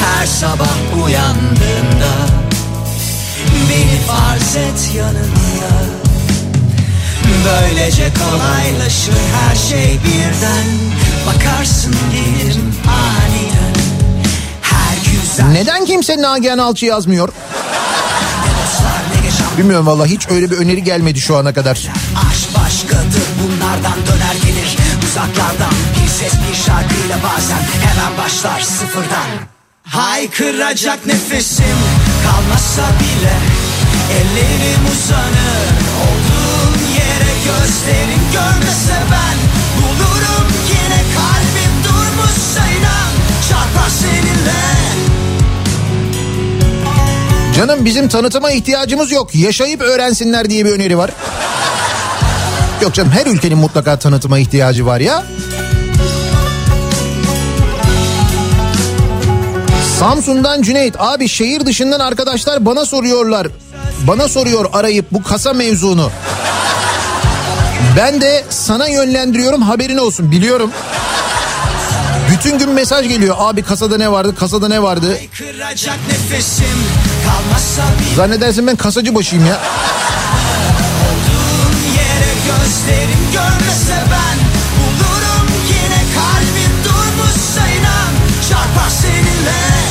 Her 0.00 0.26
sabah 0.26 1.04
uyandığında 1.04 2.12
Beni 3.70 4.00
farz 4.06 4.56
et 4.56 4.94
yanında 4.96 5.72
Böylece 7.44 8.08
kolaylaşır 8.14 9.20
her 9.40 9.56
şey 9.56 9.98
birden 10.04 10.66
Bakarsın 11.26 11.94
Her 12.12 12.48
güzel 12.48 13.49
Neden 15.38 15.84
kimse 15.84 16.22
Nagihan 16.22 16.58
Alçı 16.58 16.86
yazmıyor? 16.86 17.28
Bilmiyorum 19.58 19.86
valla 19.86 20.06
hiç 20.06 20.28
öyle 20.30 20.50
bir 20.50 20.56
öneri 20.56 20.84
gelmedi 20.84 21.20
şu 21.20 21.36
ana 21.36 21.54
kadar. 21.54 21.76
Aşk 22.30 22.56
başkadır 22.56 23.26
bunlardan 23.42 23.98
döner 24.06 24.34
gelir. 24.44 24.76
Uzaklardan 25.08 25.74
bir 26.02 26.08
ses 26.08 26.32
bir 26.32 26.56
şarkıyla 26.56 27.16
bazen 27.16 27.62
Hemen 27.86 28.18
başlar 28.18 28.60
sıfırdan. 28.60 29.28
Haykıracak 29.82 31.06
nefesim 31.06 31.78
kalmazsa 32.24 32.82
bile 33.00 33.36
Ellerim 34.18 34.84
uzanır. 34.92 35.66
Olduğum 36.04 36.92
yere 36.94 37.34
gözlerin 37.44 38.22
görmese 38.32 38.98
ben 39.12 39.36
Bulurum 39.76 40.39
Canım 47.60 47.84
bizim 47.84 48.08
tanıtıma 48.08 48.50
ihtiyacımız 48.50 49.12
yok. 49.12 49.34
Yaşayıp 49.34 49.80
öğrensinler 49.80 50.50
diye 50.50 50.64
bir 50.64 50.70
öneri 50.70 50.98
var. 50.98 51.10
Yok 52.82 52.94
canım 52.94 53.12
her 53.12 53.26
ülkenin 53.26 53.58
mutlaka 53.58 53.98
tanıtıma 53.98 54.38
ihtiyacı 54.38 54.86
var 54.86 55.00
ya. 55.00 55.24
Samsun'dan 59.98 60.62
Cüneyt 60.62 60.94
abi 60.98 61.28
şehir 61.28 61.66
dışından 61.66 62.00
arkadaşlar 62.00 62.66
bana 62.66 62.84
soruyorlar. 62.84 63.46
Bana 64.06 64.28
soruyor 64.28 64.70
arayıp 64.72 65.06
bu 65.12 65.22
kasa 65.22 65.52
mevzunu. 65.52 66.10
Ben 67.96 68.20
de 68.20 68.44
sana 68.50 68.88
yönlendiriyorum 68.88 69.62
haberin 69.62 69.98
olsun 69.98 70.30
biliyorum. 70.30 70.70
Bütün 72.32 72.58
gün 72.58 72.70
mesaj 72.70 73.08
geliyor. 73.08 73.36
Abi 73.38 73.62
kasada 73.62 73.96
ne 73.96 74.12
vardı? 74.12 74.34
Kasada 74.38 74.68
ne 74.68 74.82
vardı? 74.82 75.18
Kıracak 75.38 75.98
nefesim 76.08 77.09
Zannedersin 78.16 78.66
ben 78.66 78.76
kasacı 78.76 79.14
başıyım 79.14 79.46
ya. 79.46 79.60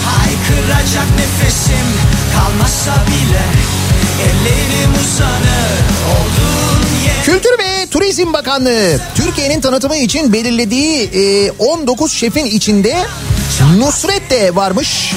haykıracak 0.05 1.07
nefesim 1.17 1.87
Kalmazsa 2.35 2.93
bile 3.07 3.43
ellerim 4.23 4.91
uzanır 4.93 5.79
olduğun 6.11 7.05
yere 7.05 7.23
Kültür 7.23 7.59
ve 7.59 7.87
Turizm 7.91 8.33
Bakanlığı 8.33 8.99
Türkiye'nin 9.15 9.61
tanıtımı 9.61 9.95
için 9.95 10.33
belirlediği 10.33 11.09
e, 11.13 11.51
19 11.51 12.13
şefin 12.13 12.45
içinde 12.45 13.05
Nusret 13.77 14.29
de 14.29 14.55
varmış. 14.55 15.13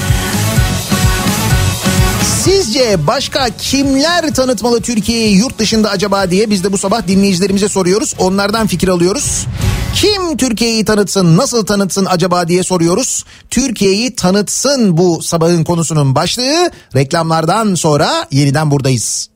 Sizce 2.45 3.07
başka 3.07 3.49
kimler 3.57 4.33
tanıtmalı 4.33 4.81
Türkiye'yi 4.81 5.37
yurt 5.37 5.59
dışında 5.59 5.89
acaba 5.89 6.31
diye 6.31 6.49
biz 6.49 6.63
de 6.63 6.71
bu 6.71 6.77
sabah 6.77 7.07
dinleyicilerimize 7.07 7.69
soruyoruz. 7.69 8.15
Onlardan 8.17 8.67
fikir 8.67 8.87
alıyoruz. 8.87 9.47
Kim 9.95 10.37
Türkiye'yi 10.37 10.85
tanıtsın, 10.85 11.37
nasıl 11.37 11.65
tanıtsın 11.65 12.05
acaba 12.09 12.47
diye 12.47 12.63
soruyoruz. 12.63 13.25
Türkiye'yi 13.49 14.15
tanıtsın 14.15 14.97
bu 14.97 15.21
sabahın 15.21 15.63
konusunun 15.63 16.15
başlığı. 16.15 16.71
Reklamlardan 16.95 17.75
sonra 17.75 18.27
yeniden 18.31 18.71
buradayız. 18.71 19.32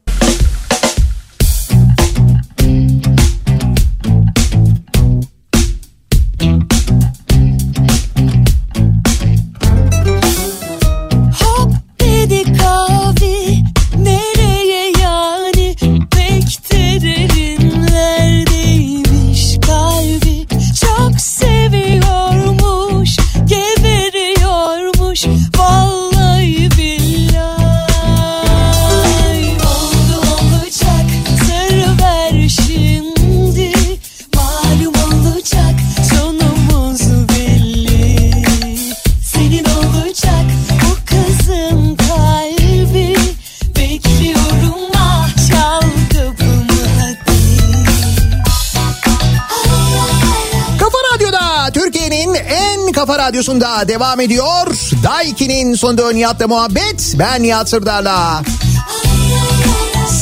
Radyosu'nda 53.28 53.88
devam 53.88 54.20
ediyor. 54.20 54.68
Daiki'nin 55.04 55.74
sonunda 55.74 56.12
Nihat'la 56.12 56.48
muhabbet. 56.48 57.16
Ben 57.20 57.44
Nihat 57.44 57.70
Sırdar'la. 57.70 58.42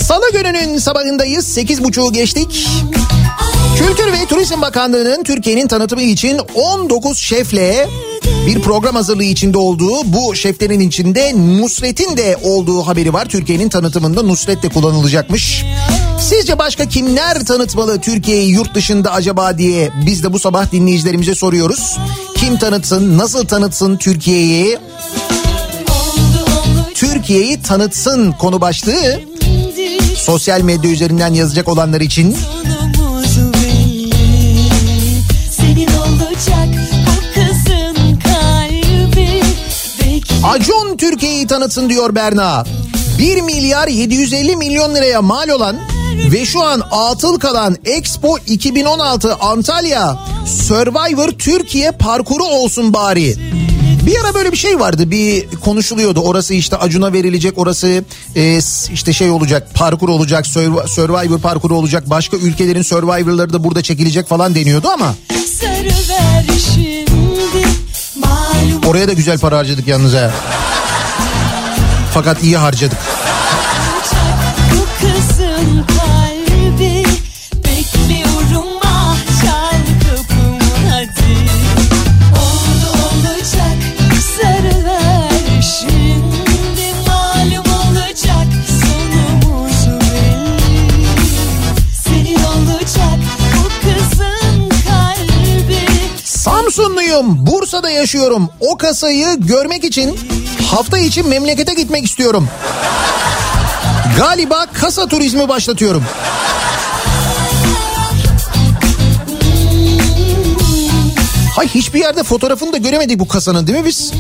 Salı 0.07 0.32
gününün 0.32 0.77
sabahındayız. 0.77 1.48
Sekiz 1.48 1.84
buçuğu 1.84 2.14
geçtik. 2.14 2.68
Kültür 3.77 4.11
ve 4.11 4.26
Turizm 4.30 4.61
Bakanlığı'nın 4.61 5.23
Türkiye'nin 5.23 5.68
tanıtımı 5.68 6.02
için 6.02 6.40
19 6.56 7.18
şefle 7.18 7.88
bir 8.48 8.61
program 8.61 8.95
hazırlığı 8.95 9.23
içinde 9.23 9.57
olduğu 9.57 10.14
bu 10.14 10.36
şeflerin 10.36 10.80
içinde 10.80 11.34
Nusret'in 11.36 12.18
de 12.18 12.38
olduğu 12.44 12.88
haberi 12.88 13.14
var. 13.14 13.26
Türkiye'nin 13.26 13.69
tanıtımında 13.69 14.23
Nusret 14.23 14.64
de 14.64 14.69
kullanılacakmış. 14.69 15.65
Sizce 16.19 16.60
başka 16.60 16.86
kimler 16.86 17.45
tanıtmalı 17.45 18.02
Türkiye'yi 18.02 18.49
yurt 18.49 18.76
dışında 18.76 19.14
acaba 19.14 19.57
diye 19.57 19.90
biz 20.06 20.23
de 20.23 20.34
bu 20.34 20.40
sabah 20.40 20.72
dinleyicilerimize 20.72 21.36
soruyoruz. 21.36 21.98
Kim 22.45 22.57
tanıtsın, 22.57 23.17
nasıl 23.17 23.45
tanıtsın 23.47 23.97
Türkiye'yi? 23.97 24.77
Türkiye'yi 26.93 27.61
tanıtsın 27.61 28.31
konu 28.31 28.61
başlığı. 28.61 29.19
Sosyal 30.15 30.61
medya 30.61 30.91
üzerinden 30.91 31.34
yazacak 31.34 31.67
olanlar 31.67 32.01
için 32.01 32.38
Acun 40.43 40.97
Türkiye'yi 40.97 41.47
tanıtsın 41.47 41.89
diyor 41.89 42.15
Berna. 42.15 42.63
1 43.19 43.41
milyar 43.41 43.88
750 43.88 44.55
milyon 44.55 44.95
liraya 44.95 45.22
mal 45.22 45.49
olan 45.49 45.94
ve 46.31 46.45
şu 46.45 46.63
an 46.63 46.81
atıl 46.91 47.39
kalan 47.39 47.77
Expo 47.85 48.37
2016 48.47 49.35
Antalya 49.35 50.17
Survivor 50.67 51.29
Türkiye 51.29 51.91
parkuru 51.91 52.43
olsun 52.43 52.93
bari. 52.93 53.35
Bir 54.05 54.19
ara 54.25 54.33
böyle 54.33 54.51
bir 54.51 54.57
şey 54.57 54.79
vardı 54.79 55.11
bir 55.11 55.47
konuşuluyordu 55.63 56.19
orası 56.19 56.53
işte 56.53 56.77
Acun'a 56.77 57.13
verilecek 57.13 57.57
orası 57.57 58.03
e, 58.35 58.59
işte 58.93 59.13
şey 59.13 59.29
olacak 59.29 59.67
parkur 59.73 60.09
olacak 60.09 60.45
Surv- 60.45 60.87
Survivor 60.87 61.39
parkuru 61.39 61.75
olacak 61.77 62.09
başka 62.09 62.37
ülkelerin 62.37 62.81
Survivor'ları 62.81 63.53
da 63.53 63.63
burada 63.63 63.81
çekilecek 63.81 64.27
falan 64.27 64.55
deniyordu 64.55 64.87
ama 64.89 65.15
oraya 68.87 69.07
da 69.07 69.13
güzel 69.13 69.39
para 69.39 69.57
harcadık 69.57 69.87
yalnız 69.87 70.13
ha. 70.13 70.31
Fakat 72.13 72.43
iyi 72.43 72.57
harcadık. 72.57 72.97
Samsunluyum. 97.15 97.45
Bursa'da 97.45 97.89
yaşıyorum. 97.89 98.49
O 98.59 98.77
kasayı 98.77 99.27
görmek 99.39 99.83
için 99.83 100.19
hafta 100.71 100.97
içi 100.97 101.23
memlekete 101.23 101.73
gitmek 101.73 102.05
istiyorum. 102.05 102.47
Galiba 104.17 104.65
kasa 104.73 105.07
turizmi 105.07 105.49
başlatıyorum. 105.49 106.03
Hay 111.55 111.67
hiçbir 111.67 111.99
yerde 111.99 112.23
fotoğrafını 112.23 112.73
da 112.73 112.77
göremedik 112.77 113.19
bu 113.19 113.27
kasanın 113.27 113.67
değil 113.67 113.79
mi 113.79 113.85
biz? 113.85 114.11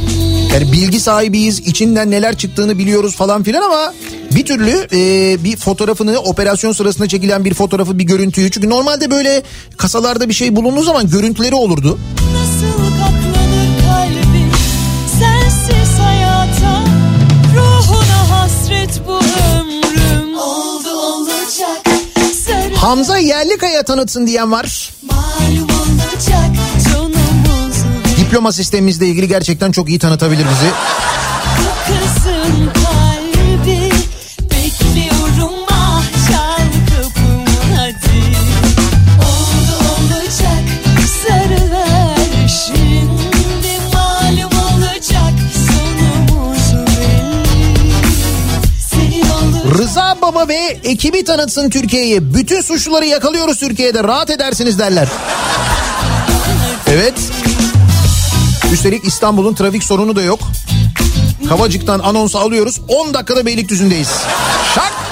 Yani 0.53 0.71
bilgi 0.71 0.99
sahibiyiz, 0.99 1.59
içinden 1.59 2.11
neler 2.11 2.37
çıktığını 2.37 2.77
biliyoruz 2.77 3.15
falan 3.15 3.43
filan 3.43 3.61
ama 3.61 3.93
bir 4.35 4.45
türlü 4.45 4.87
e, 4.93 5.43
bir 5.43 5.57
fotoğrafını 5.57 6.19
operasyon 6.19 6.71
sırasında 6.71 7.07
çekilen 7.07 7.45
bir 7.45 7.53
fotoğrafı 7.53 7.99
bir 7.99 8.03
görüntüyü 8.03 8.51
çünkü 8.51 8.69
normalde 8.69 9.11
böyle 9.11 9.43
kasalarda 9.77 10.29
bir 10.29 10.33
şey 10.33 10.55
bulunduğu 10.55 10.83
zaman 10.83 11.09
görüntüleri 11.09 11.55
olurdu. 11.55 11.99
Nasıl 12.33 12.64
hasret 18.85 19.07
bu 19.07 19.17
ömrüm 19.17 20.37
Oldu 20.37 20.89
olacak 20.89 21.81
sarı 22.45 22.75
Hamza 22.75 23.17
Yerlikaya 23.17 23.83
tanıtsın 23.83 24.27
diyen 24.27 24.51
var. 24.51 24.93
malum 25.03 25.69
olacak 25.69 26.51
Diploma 28.19 28.51
sistemimizle 28.51 29.07
ilgili 29.07 29.27
gerçekten 29.27 29.71
çok 29.71 29.89
iyi 29.89 29.99
tanıtabilir 29.99 30.45
bizi. 30.45 30.71
Ve 50.55 50.77
ekibi 50.83 51.23
tanıtsın 51.23 51.69
Türkiye'yi. 51.69 52.33
Bütün 52.33 52.61
suçluları 52.61 53.05
yakalıyoruz 53.05 53.59
Türkiye'de 53.59 54.03
rahat 54.03 54.29
edersiniz 54.29 54.79
derler. 54.79 55.07
Evet. 56.87 57.13
Üstelik 58.73 59.05
İstanbul'un 59.05 59.55
trafik 59.55 59.83
sorunu 59.83 60.15
da 60.15 60.21
yok. 60.21 60.39
Kavacık'tan 61.49 61.99
anonsu 61.99 62.39
alıyoruz. 62.39 62.81
10 62.87 63.13
dakikada 63.13 63.45
Beylikdüzü'ndeyiz. 63.45 64.09
Şak! 64.75 65.04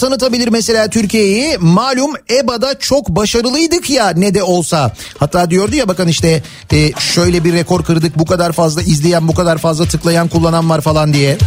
Tanıtabilir 0.00 0.48
mesela 0.48 0.88
Türkiye'yi. 0.88 1.58
Malum 1.58 2.12
EBA'da 2.30 2.78
çok 2.78 3.08
başarılıydık 3.08 3.90
ya 3.90 4.12
ne 4.16 4.34
de 4.34 4.42
olsa. 4.42 4.92
Hatta 5.18 5.50
diyordu 5.50 5.76
ya 5.76 5.88
bakan 5.88 6.08
işte 6.08 6.42
e, 6.72 6.92
şöyle 6.92 7.44
bir 7.44 7.52
rekor 7.52 7.84
kırdık 7.84 8.18
bu 8.18 8.26
kadar 8.26 8.52
fazla 8.52 8.82
izleyen 8.82 9.28
bu 9.28 9.34
kadar 9.34 9.58
fazla 9.58 9.84
tıklayan 9.84 10.28
kullanan 10.28 10.70
var 10.70 10.80
falan 10.80 11.12
diye. 11.12 11.38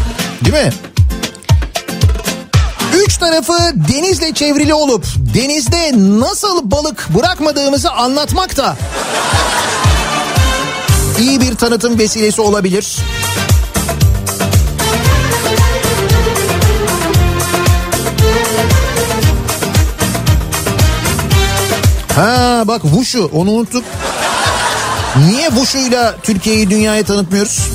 Değil 0.45 0.65
mi? 0.65 0.73
Üç 3.05 3.17
tarafı 3.17 3.53
denizle 3.93 4.33
çevrili 4.33 4.73
olup 4.73 5.05
denizde 5.35 5.91
nasıl 6.19 6.71
balık 6.71 7.07
bırakmadığımızı 7.17 7.91
anlatmak 7.91 8.57
da 8.57 8.77
iyi 11.19 11.41
bir 11.41 11.55
tanıtım 11.55 11.99
vesilesi 11.99 12.41
olabilir. 12.41 12.97
Ha 22.15 22.63
bak 22.67 22.81
Wushu 22.81 23.29
onu 23.33 23.51
unuttuk. 23.51 23.83
Niye 25.27 25.47
Wushu'yla 25.49 26.15
Türkiye'yi 26.23 26.69
dünyaya 26.69 27.03
tanıtmıyoruz? 27.03 27.69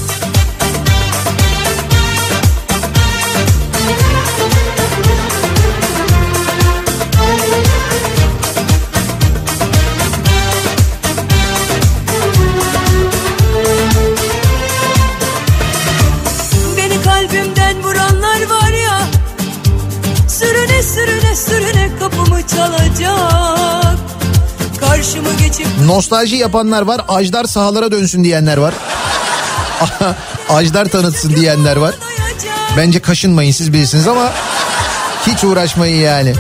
Nostalji 25.88 26.36
yapanlar 26.36 26.82
var. 26.82 27.00
Ajdar 27.08 27.44
sahalara 27.44 27.92
dönsün 27.92 28.24
diyenler 28.24 28.56
var. 28.56 28.74
Ajdar 30.48 30.84
tanıtsın 30.84 31.36
diyenler 31.36 31.76
var. 31.76 31.94
Bence 32.76 33.00
kaşınmayın 33.00 33.52
siz 33.52 33.72
bilirsiniz 33.72 34.08
ama 34.08 34.32
hiç 35.26 35.44
uğraşmayın 35.44 36.00
yani. 36.02 36.34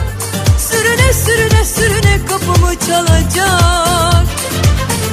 Sürüne 0.70 1.12
sürüne 1.12 1.64
sürüne 1.64 2.20
kapımı 2.28 2.74
çalacak 2.86 4.26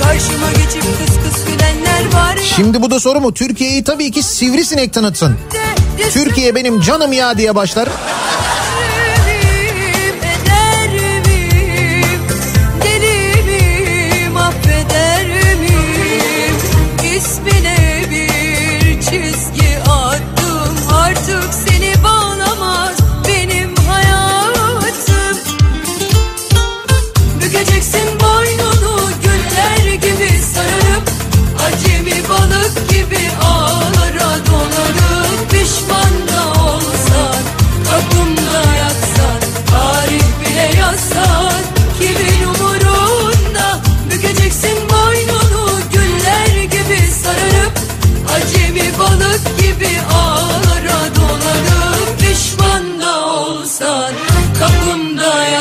Karşıma 0.03 0.51
geçip 0.51 0.81
kıs 0.81 1.15
kıs 1.15 1.45
gülenler 1.45 2.13
var 2.13 2.35
ya 2.35 2.43
Şimdi 2.43 2.81
bu 2.81 2.91
da 2.91 2.99
soru 2.99 3.21
mu? 3.21 3.33
Türkiye'yi 3.33 3.83
tabii 3.83 4.11
ki 4.11 4.23
sivrisinek 4.23 4.93
tanıtsın. 4.93 5.37
Türkiye 6.13 6.55
benim 6.55 6.81
canım 6.81 7.13
ya 7.13 7.37
diye 7.37 7.55
başlar. 7.55 7.89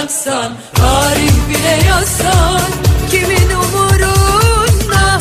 Yatsan 0.05 0.52
Tarih 0.74 1.32
bile 1.48 1.89
yazsan 1.89 2.60
kimin 3.10 3.51
umurunda 3.51 5.20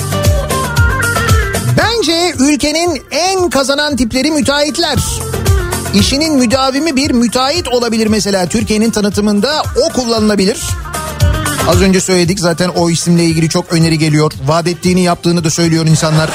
Bence 1.77 2.33
ülkenin 2.39 3.03
en 3.11 3.49
kazanan 3.49 3.95
tipleri 3.95 4.31
müteahhitler. 4.31 4.97
İşinin 5.93 6.37
müdavimi 6.37 6.95
bir 6.95 7.11
müteahhit 7.11 7.67
olabilir 7.67 8.07
mesela 8.07 8.45
Türkiye'nin 8.45 8.91
tanıtımında 8.91 9.63
o 9.85 9.93
kullanılabilir. 9.93 10.57
Az 11.67 11.81
önce 11.81 12.01
söyledik 12.01 12.39
zaten 12.39 12.69
o 12.69 12.89
isimle 12.89 13.23
ilgili 13.23 13.49
çok 13.49 13.73
öneri 13.73 13.97
geliyor. 13.97 14.31
Vaat 14.45 14.67
ettiğini 14.67 15.01
yaptığını 15.01 15.43
da 15.43 15.49
söylüyor 15.49 15.85
insanlar. 15.85 16.29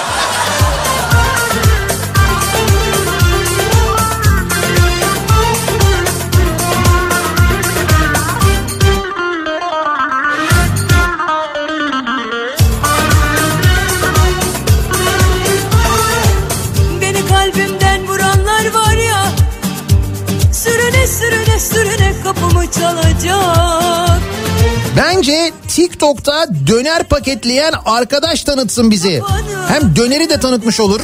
TikTok'ta 25.89 26.47
döner 26.67 27.05
paketleyen 27.05 27.73
arkadaş 27.85 28.45
tanıtsın 28.45 28.91
bizi. 28.91 29.23
Hem 29.69 29.97
döneri 29.97 30.31
de 30.31 30.41
tanıtmış 30.41 30.81
olur. 30.81 31.01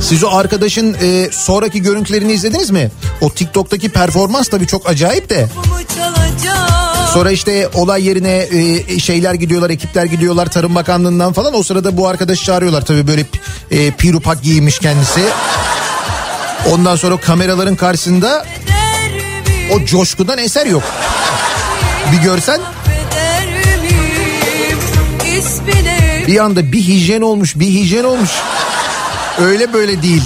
Siz 0.00 0.24
o 0.24 0.30
arkadaşın 0.30 0.96
e, 1.02 1.28
sonraki 1.32 1.82
görüntülerini 1.82 2.32
izlediniz 2.32 2.70
mi? 2.70 2.90
O 3.20 3.30
TikTok'taki 3.30 3.88
performans 3.88 4.48
tabii 4.48 4.66
çok 4.66 4.88
acayip 4.88 5.30
de. 5.30 5.48
Sonra 7.14 7.30
işte 7.30 7.68
olay 7.74 8.06
yerine 8.06 8.48
e, 8.52 8.98
şeyler 8.98 9.34
gidiyorlar, 9.34 9.70
ekipler 9.70 10.04
gidiyorlar 10.04 10.46
Tarım 10.46 10.74
Bakanlığı'ndan 10.74 11.32
falan. 11.32 11.54
O 11.54 11.62
sırada 11.62 11.96
bu 11.96 12.08
arkadaşı 12.08 12.44
çağırıyorlar 12.44 12.84
tabii 12.84 13.06
böyle 13.06 13.26
e, 13.70 13.90
pirupak 13.90 14.42
giymiş 14.42 14.78
kendisi. 14.78 15.24
Ondan 16.70 16.96
sonra 16.96 17.16
kameraların 17.16 17.76
karşısında 17.76 18.46
o 19.72 19.84
coşkudan 19.84 20.38
eser 20.38 20.66
yok. 20.66 20.82
Bir 22.12 22.22
görsen 22.22 22.60
bir 26.26 26.38
anda 26.38 26.72
bir 26.72 26.80
hijyen 26.80 27.20
olmuş, 27.20 27.58
bir 27.58 27.66
hijyen 27.66 28.04
olmuş. 28.04 28.30
Öyle 29.38 29.72
böyle 29.72 30.02
değil. 30.02 30.22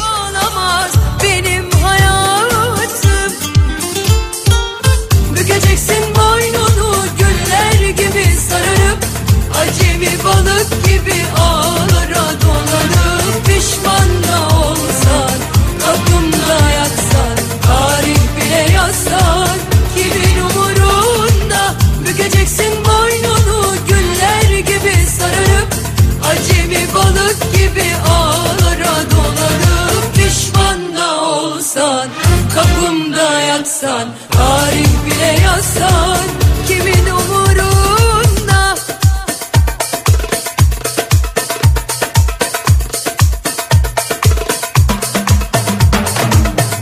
Yatsan 33.66 34.08
Tarih 34.30 34.88
bile 35.06 35.40
yazsan 35.44 36.18
kimin 36.68 37.06
umurunda 37.10 38.76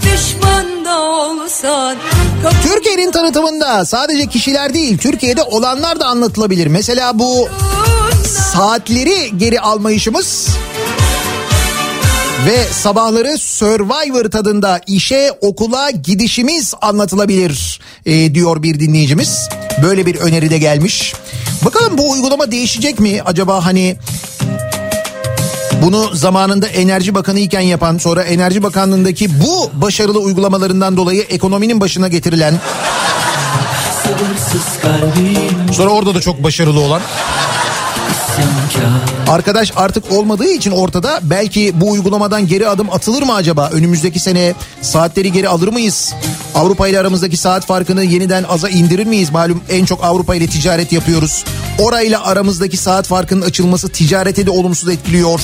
Pişman 0.03 0.85
da 0.85 1.01
olsan 1.01 1.97
Türkiye'nin 2.63 3.11
tanıtımında 3.13 3.85
sadece 3.85 4.27
kişiler 4.27 4.75
değil 4.75 4.99
Türkiye'de 4.99 5.43
olanlar 5.43 6.01
da 6.01 6.07
anlatılabilir. 6.07 6.67
Mesela 6.67 7.19
bu 7.19 7.49
saatleri 8.27 9.39
geri 9.39 9.61
almayışımız 9.61 10.49
ve 12.47 12.65
sabahları 12.65 13.39
Survivor 13.39 14.25
tadında 14.31 14.81
işe 14.87 15.31
okula 15.41 15.91
gidişimiz 15.91 16.75
anlatılabilir 16.83 17.81
e, 18.07 18.35
diyor 18.35 18.63
bir 18.63 18.81
dinleyicimiz. 18.81 19.49
Böyle 19.83 20.07
bir 20.07 20.17
öneri 20.17 20.51
de 20.51 20.59
gelmiş. 20.59 21.15
Bakalım 21.65 21.99
bu 21.99 22.11
uygulama 22.11 22.51
değişecek 22.51 23.01
mi? 23.01 23.23
Acaba 23.25 23.67
hani 23.67 23.97
bunu 25.83 26.15
zamanında 26.15 26.67
Enerji 26.67 27.15
Bakanı 27.15 27.39
iken 27.39 27.61
yapan 27.61 27.99
sonra 27.99 28.23
Enerji 28.23 28.63
Bakanlığındaki 28.63 29.41
bu 29.41 29.71
başarılı 29.83 30.19
uygulamalarından 30.19 30.97
dolayı 30.97 31.23
ekonominin 31.23 31.81
başına 31.81 32.09
getirilen 32.09 32.61
sonra 35.73 35.91
orada 35.91 36.15
da 36.15 36.21
çok 36.21 36.43
başarılı 36.43 36.81
olan 36.81 37.03
Arkadaş 39.29 39.73
artık 39.77 40.13
olmadığı 40.13 40.49
için 40.49 40.71
ortada 40.71 41.21
belki 41.23 41.73
bu 41.81 41.91
uygulamadan 41.91 42.47
geri 42.47 42.69
adım 42.69 42.91
atılır 42.91 43.23
mı 43.23 43.35
acaba? 43.35 43.71
Önümüzdeki 43.73 44.21
sene 44.21 44.55
saatleri 44.83 45.33
geri 45.33 45.49
alır 45.49 45.69
mıyız? 45.69 46.15
Avrupa 46.55 46.89
ile 46.89 47.01
aramızdaki 47.01 47.37
saat 47.37 47.67
farkını 47.67 48.05
yeniden 48.05 48.45
aza 48.49 48.69
indirir 48.69 49.07
miyiz? 49.07 49.31
Malum 49.31 49.61
en 49.71 49.85
çok 49.85 50.05
Avrupa 50.05 50.35
ile 50.35 50.47
ticaret 50.47 50.93
yapıyoruz. 50.93 51.45
Orayla 51.79 52.25
aramızdaki 52.27 52.77
saat 52.77 53.07
farkının 53.07 53.43
açılması 53.43 53.89
ticarete 53.89 54.47
de 54.47 54.51
olumsuz 54.51 54.89
etkiliyor. 54.89 55.41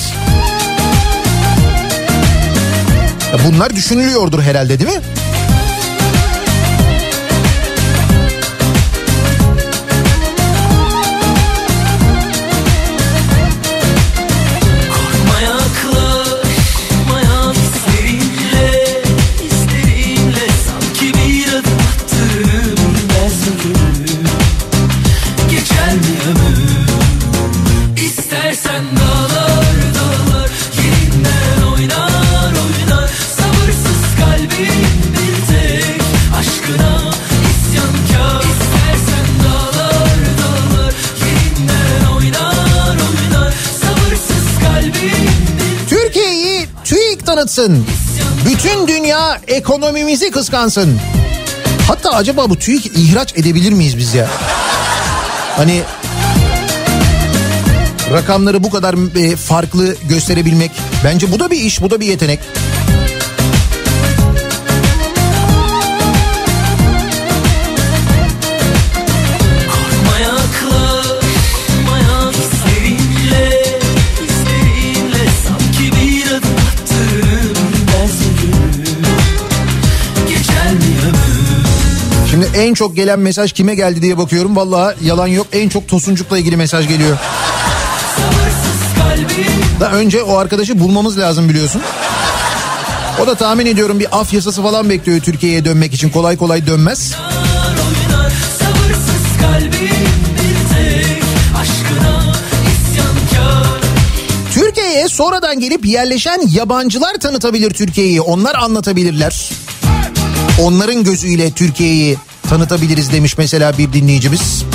Bunlar 3.47 3.75
düşünülüyordur 3.75 4.41
herhalde 4.41 4.79
değil 4.79 4.89
mi? 4.91 5.01
TÜİK 47.51 47.55
tanıtsın. 47.55 47.85
Bütün 48.45 48.87
dünya 48.87 49.41
ekonomimizi 49.47 50.31
kıskansın. 50.31 50.99
Hatta 51.87 52.09
acaba 52.11 52.49
bu 52.49 52.59
TÜİK 52.59 52.85
ihraç 52.85 53.37
edebilir 53.37 53.71
miyiz 53.71 53.97
biz 53.97 54.13
ya? 54.13 54.27
Hani 55.57 55.81
Rakamları 58.13 58.63
bu 58.63 58.69
kadar 58.69 59.15
e, 59.15 59.35
farklı 59.35 59.95
gösterebilmek. 60.09 60.71
Bence 61.03 61.31
bu 61.31 61.39
da 61.39 61.51
bir 61.51 61.57
iş, 61.57 61.81
bu 61.81 61.89
da 61.89 61.99
bir 61.99 62.05
yetenek. 62.05 62.39
En 82.55 82.73
çok 82.73 82.95
gelen 82.95 83.19
mesaj 83.19 83.53
kime 83.53 83.75
geldi 83.75 84.01
diye 84.01 84.17
bakıyorum. 84.17 84.55
Vallahi 84.55 84.95
yalan 85.05 85.27
yok. 85.27 85.47
En 85.53 85.69
çok 85.69 85.87
Tosuncuk'la 85.87 86.37
ilgili 86.37 86.57
mesaj 86.57 86.87
geliyor. 86.87 87.17
Da 89.79 89.91
önce 89.91 90.23
o 90.23 90.37
arkadaşı 90.37 90.79
bulmamız 90.79 91.19
lazım 91.19 91.49
biliyorsun. 91.49 91.81
O 93.23 93.27
da 93.27 93.35
tahmin 93.35 93.65
ediyorum 93.65 93.99
bir 93.99 94.07
af 94.11 94.33
yasası 94.33 94.61
falan 94.63 94.89
bekliyor 94.89 95.19
Türkiye'ye 95.19 95.65
dönmek 95.65 95.93
için. 95.93 96.09
Kolay 96.09 96.37
kolay 96.37 96.67
dönmez. 96.67 97.13
Türkiye'ye 104.53 105.09
sonradan 105.09 105.59
gelip 105.59 105.85
yerleşen 105.85 106.41
yabancılar 106.51 107.13
tanıtabilir 107.13 107.71
Türkiye'yi. 107.71 108.21
Onlar 108.21 108.55
anlatabilirler. 108.55 109.51
Onların 110.61 111.03
gözüyle 111.03 111.51
Türkiye'yi 111.51 112.17
tanıtabiliriz 112.51 113.11
demiş 113.11 113.37
mesela 113.37 113.77
bir 113.77 113.93
dinleyicimiz. 113.93 114.65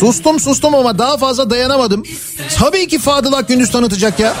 Sustum 0.00 0.40
sustum 0.40 0.74
ama 0.74 0.98
daha 0.98 1.16
fazla 1.16 1.50
dayanamadım. 1.50 2.02
Tabii 2.58 2.88
ki 2.88 2.98
Fadıl 2.98 3.32
Akgündüz 3.32 3.70
tanıtacak 3.70 4.20
ya. 4.20 4.34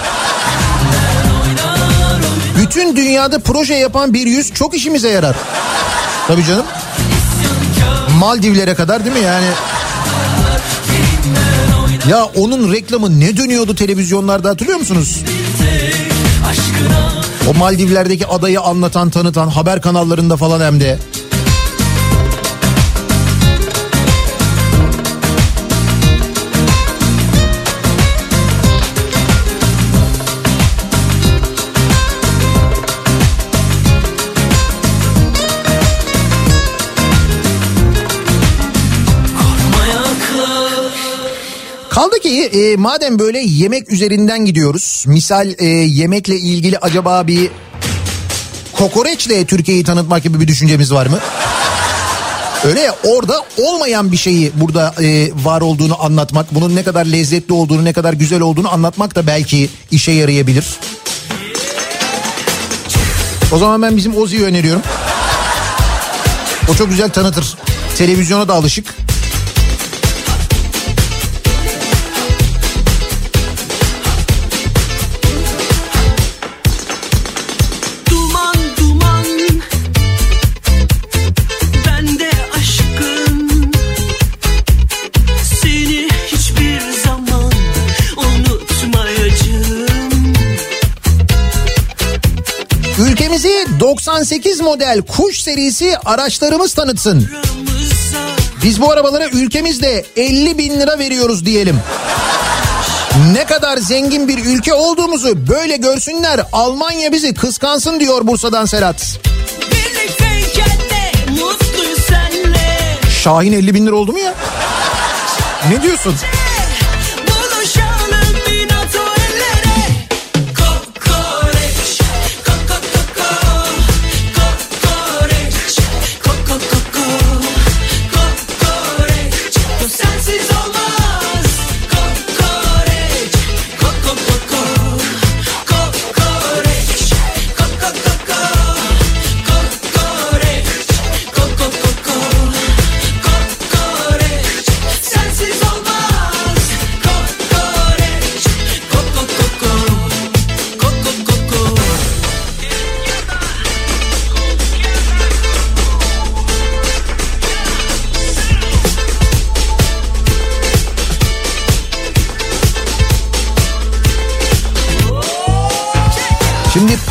Bütün 2.58 2.96
dünyada 2.96 3.38
proje 3.38 3.74
yapan 3.74 4.14
bir 4.14 4.26
yüz 4.26 4.52
çok 4.54 4.74
işimize 4.74 5.08
yarar. 5.08 5.36
Tabii 6.28 6.44
canım. 6.44 6.66
Maldivlere 8.18 8.74
kadar 8.74 9.04
değil 9.04 9.16
mi 9.16 9.22
yani? 9.22 9.46
Ya 12.08 12.24
onun 12.24 12.72
reklamı 12.72 13.20
ne 13.20 13.36
dönüyordu 13.36 13.74
televizyonlarda 13.74 14.48
hatırlıyor 14.48 14.78
musunuz? 14.78 15.18
O 17.50 17.54
Maldivler'deki 17.54 18.26
adayı 18.26 18.60
anlatan 18.60 19.10
tanıtan 19.10 19.48
haber 19.48 19.82
kanallarında 19.82 20.36
falan 20.36 20.60
hem 20.60 20.80
de. 20.80 20.98
Kaldı 42.02 42.20
ki 42.20 42.44
e, 42.44 42.76
madem 42.76 43.18
böyle 43.18 43.38
yemek 43.38 43.92
üzerinden 43.92 44.44
gidiyoruz. 44.44 45.04
Misal 45.06 45.54
e, 45.58 45.66
yemekle 45.66 46.36
ilgili 46.36 46.78
acaba 46.78 47.26
bir 47.26 47.50
kokoreçle 48.72 49.44
Türkiye'yi 49.44 49.84
tanıtmak 49.84 50.22
gibi 50.22 50.40
bir 50.40 50.48
düşüncemiz 50.48 50.92
var 50.92 51.06
mı? 51.06 51.18
Öyle 52.64 52.80
ya 52.80 52.96
orada 53.04 53.44
olmayan 53.58 54.12
bir 54.12 54.16
şeyi 54.16 54.52
burada 54.54 54.94
e, 55.02 55.30
var 55.44 55.60
olduğunu 55.60 56.04
anlatmak, 56.04 56.54
bunun 56.54 56.76
ne 56.76 56.82
kadar 56.82 57.04
lezzetli 57.04 57.52
olduğunu, 57.52 57.84
ne 57.84 57.92
kadar 57.92 58.12
güzel 58.12 58.40
olduğunu 58.40 58.72
anlatmak 58.72 59.14
da 59.14 59.26
belki 59.26 59.70
işe 59.90 60.12
yarayabilir. 60.12 60.66
O 63.52 63.58
zaman 63.58 63.82
ben 63.82 63.96
bizim 63.96 64.16
Ozi'yi 64.16 64.42
öneriyorum. 64.42 64.82
O 66.72 66.74
çok 66.74 66.88
güzel 66.88 67.08
tanıtır. 67.08 67.56
Televizyona 67.98 68.48
da 68.48 68.54
alışık. 68.54 68.94
98 94.06 94.60
model 94.60 95.02
kuş 95.02 95.40
serisi 95.40 95.98
araçlarımız 96.04 96.74
tanıtsın. 96.74 97.30
Biz 98.64 98.80
bu 98.80 98.90
arabalara 98.90 99.28
ülkemizde 99.28 100.04
50 100.16 100.58
bin 100.58 100.80
lira 100.80 100.98
veriyoruz 100.98 101.46
diyelim. 101.46 101.80
Ne 103.32 103.44
kadar 103.44 103.76
zengin 103.76 104.28
bir 104.28 104.44
ülke 104.44 104.74
olduğumuzu 104.74 105.48
böyle 105.48 105.76
görsünler. 105.76 106.40
Almanya 106.52 107.12
bizi 107.12 107.34
kıskansın 107.34 108.00
diyor 108.00 108.26
Bursa'dan 108.26 108.64
Serhat. 108.66 109.18
Şahin 113.22 113.52
50 113.52 113.74
bin 113.74 113.86
lira 113.86 113.94
oldu 113.94 114.12
mu 114.12 114.18
ya? 114.18 114.34
Ne 115.70 115.82
diyorsun? 115.82 116.14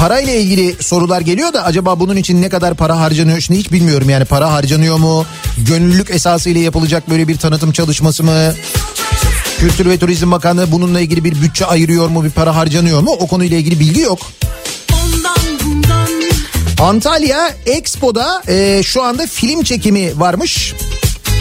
Parayla 0.02 0.34
ilgili 0.34 0.84
sorular 0.84 1.22
geliyor 1.22 1.54
da 1.54 1.64
acaba 1.64 2.00
bunun 2.00 2.16
için 2.16 2.42
ne 2.42 2.50
kadar 2.50 2.76
para 2.76 3.00
harcanıyor? 3.00 3.40
Şimdi 3.40 3.60
hiç 3.60 3.72
bilmiyorum 3.72 4.10
yani 4.10 4.26
para 4.26 4.52
harcanıyor 4.52 4.98
mu? 4.98 5.26
Gönüllülük 5.58 6.10
esasıyla 6.10 6.62
yapılacak 6.62 7.10
böyle 7.10 7.28
bir 7.28 7.38
tanıtım 7.38 7.72
çalışması 7.72 8.24
mı? 8.24 8.54
Kültür 9.60 9.90
ve 9.90 9.98
Turizm 9.98 10.32
Bakanlığı 10.32 10.72
bununla 10.72 11.00
ilgili 11.00 11.24
bir 11.24 11.42
bütçe 11.42 11.66
ayırıyor 11.66 12.10
mu? 12.10 12.24
Bir 12.24 12.30
para 12.30 12.56
harcanıyor 12.56 13.02
mu? 13.02 13.12
O 13.20 13.28
konuyla 13.28 13.58
ilgili 13.58 13.80
bilgi 13.80 14.02
yok. 14.02 14.20
Antalya 16.80 17.56
Expo'da 17.66 18.44
e, 18.48 18.84
şu 18.84 19.04
anda 19.04 19.28
film 19.28 19.64
çekimi 19.64 20.20
varmış. 20.20 20.74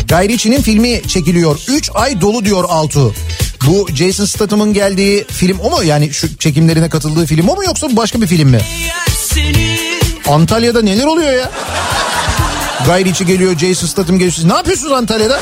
Guy 0.08 0.28
Ritchie'nin 0.28 0.62
filmi 0.62 1.02
çekiliyor. 1.08 1.58
3 1.68 1.90
ay 1.94 2.20
dolu 2.20 2.44
diyor 2.44 2.64
Altu. 2.68 3.14
Bu 3.66 3.88
Jason 3.94 4.24
Statham'ın 4.24 4.72
geldiği 4.72 5.24
film 5.24 5.58
o 5.58 5.70
mu? 5.70 5.82
Yani 5.82 6.12
şu 6.12 6.36
çekimlerine 6.36 6.88
katıldığı 6.88 7.26
film 7.26 7.48
o 7.48 7.56
mu 7.56 7.64
yoksa 7.64 7.96
başka 7.96 8.22
bir 8.22 8.26
film 8.26 8.48
mi? 8.48 8.60
Antalya'da 10.28 10.82
neler 10.82 11.04
oluyor 11.06 11.32
ya? 11.32 11.50
Guy 12.86 13.04
Ritchie 13.04 13.26
geliyor, 13.26 13.58
Jason 13.58 13.86
Statham 13.86 14.18
geliyor. 14.18 14.48
Ne 14.48 14.54
yapıyorsunuz 14.54 14.92
Antalya'da? 14.92 15.40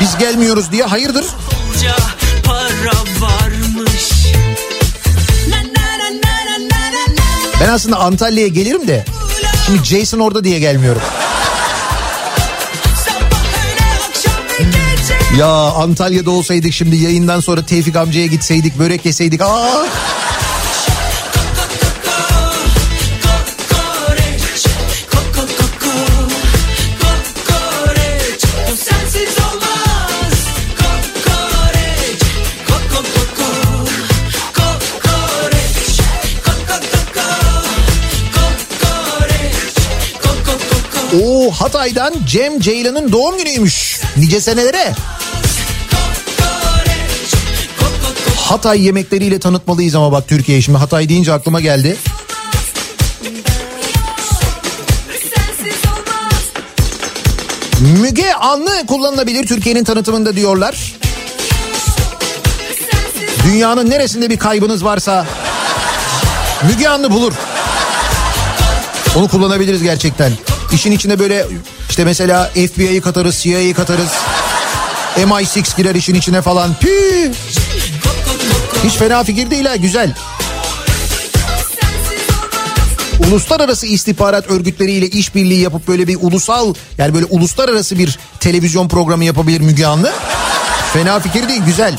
Biz 0.00 0.18
gelmiyoruz 0.18 0.72
diye 0.72 0.84
hayırdır? 0.84 1.24
Ben 7.60 7.68
aslında 7.68 7.96
Antalya'ya 7.98 8.48
gelirim 8.48 8.88
de 8.88 9.04
şimdi 9.66 9.84
Jason 9.84 10.18
orada 10.18 10.44
diye 10.44 10.58
gelmiyorum. 10.58 11.02
Ya 15.38 15.72
Antalya'da 15.72 16.30
olsaydık 16.30 16.72
şimdi 16.72 16.96
yayından 16.96 17.40
sonra 17.40 17.66
Tevfik 17.66 17.96
amcaya 17.96 18.26
gitseydik 18.26 18.78
börek 18.78 19.06
yeseydik. 19.06 19.40
Aa! 19.42 19.86
Oo 41.22 41.50
Hatay'dan 41.50 42.14
Cem 42.26 42.60
Ceylan'ın 42.60 43.12
doğum 43.12 43.38
günüymüş. 43.38 44.00
Nice 44.16 44.40
senelere. 44.40 44.94
Hatay 48.46 48.82
yemekleriyle 48.82 49.38
tanıtmalıyız 49.38 49.94
ama 49.94 50.12
bak 50.12 50.28
Türkiye 50.28 50.62
şimdi 50.62 50.78
Hatay 50.78 51.08
deyince 51.08 51.32
aklıma 51.32 51.60
geldi. 51.60 51.96
Müge 57.80 58.32
Anlı 58.32 58.86
kullanılabilir 58.86 59.46
Türkiye'nin 59.46 59.84
tanıtımında 59.84 60.36
diyorlar. 60.36 60.94
Dünyanın 63.44 63.90
neresinde 63.90 64.30
bir 64.30 64.38
kaybınız 64.38 64.84
varsa 64.84 65.26
Müge 66.62 66.88
Anlı 66.88 67.10
bulur. 67.10 67.32
Onu 69.16 69.28
kullanabiliriz 69.28 69.82
gerçekten. 69.82 70.32
İşin 70.72 70.92
içine 70.92 71.18
böyle 71.18 71.46
işte 71.88 72.04
mesela 72.04 72.50
FBI'yi 72.54 73.00
katarız, 73.00 73.36
CIA'yı 73.36 73.74
katarız. 73.74 74.10
MI6 75.16 75.76
girer 75.76 75.94
işin 75.94 76.14
içine 76.14 76.42
falan. 76.42 76.74
Pü! 76.80 77.32
Hiç 78.84 78.92
fena 78.92 79.24
fikir 79.24 79.50
değil 79.50 79.64
ha 79.64 79.76
güzel. 79.76 80.14
Uluslararası 83.28 83.86
istihbarat 83.86 84.50
örgütleriyle 84.50 85.06
işbirliği 85.06 85.60
yapıp 85.60 85.88
böyle 85.88 86.08
bir 86.08 86.18
ulusal 86.20 86.74
yani 86.98 87.14
böyle 87.14 87.24
uluslararası 87.24 87.98
bir 87.98 88.18
televizyon 88.40 88.88
programı 88.88 89.24
yapabilir 89.24 89.60
Müge 89.60 89.86
Anlı. 89.86 90.12
Fena 90.92 91.20
fikir 91.20 91.48
değil 91.48 91.62
güzel. 91.66 91.98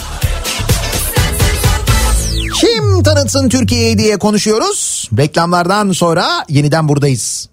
Kim 2.61 3.03
tanıtsın 3.03 3.49
Türkiye'yi 3.49 3.97
diye 3.97 4.17
konuşuyoruz. 4.17 5.09
Reklamlardan 5.17 5.91
sonra 5.91 6.45
yeniden 6.49 6.87
buradayız. 6.87 7.49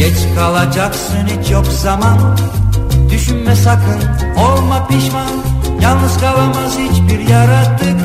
Geç 0.00 0.16
kalacaksın 0.34 1.26
hiç 1.26 1.50
yok 1.50 1.66
zaman. 1.66 2.38
Düşünme 3.10 3.56
sakın 3.56 4.00
olma 4.38 4.86
pişman. 4.86 5.30
Yalnız 5.80 6.20
kalamaz 6.20 6.78
hiçbir 6.78 7.28
yaratık. 7.28 7.96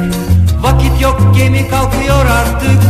Vakit 0.61 1.01
yok 1.01 1.35
gemi 1.38 1.67
kalkıyor 1.69 2.26
artık. 2.26 2.81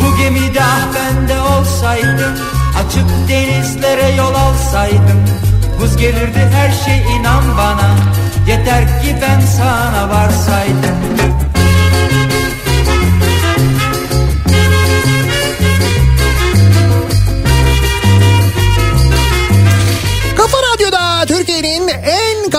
Bu 0.00 0.16
gemide 0.16 0.62
ah 0.62 0.86
ben 0.94 1.28
de 1.28 1.40
olsaydım 1.40 2.34
Açık 2.78 3.28
denizlere 3.28 4.16
yol 4.16 4.34
alsaydım. 4.34 5.20
Buz 5.80 5.96
gelirdi 5.96 6.50
her 6.52 6.70
şey 6.70 7.16
inan 7.16 7.44
bana. 7.56 7.90
Yeter 8.48 9.02
ki 9.02 9.16
ben 9.22 9.40
sana 9.40 10.08
varsaydım 10.08 10.96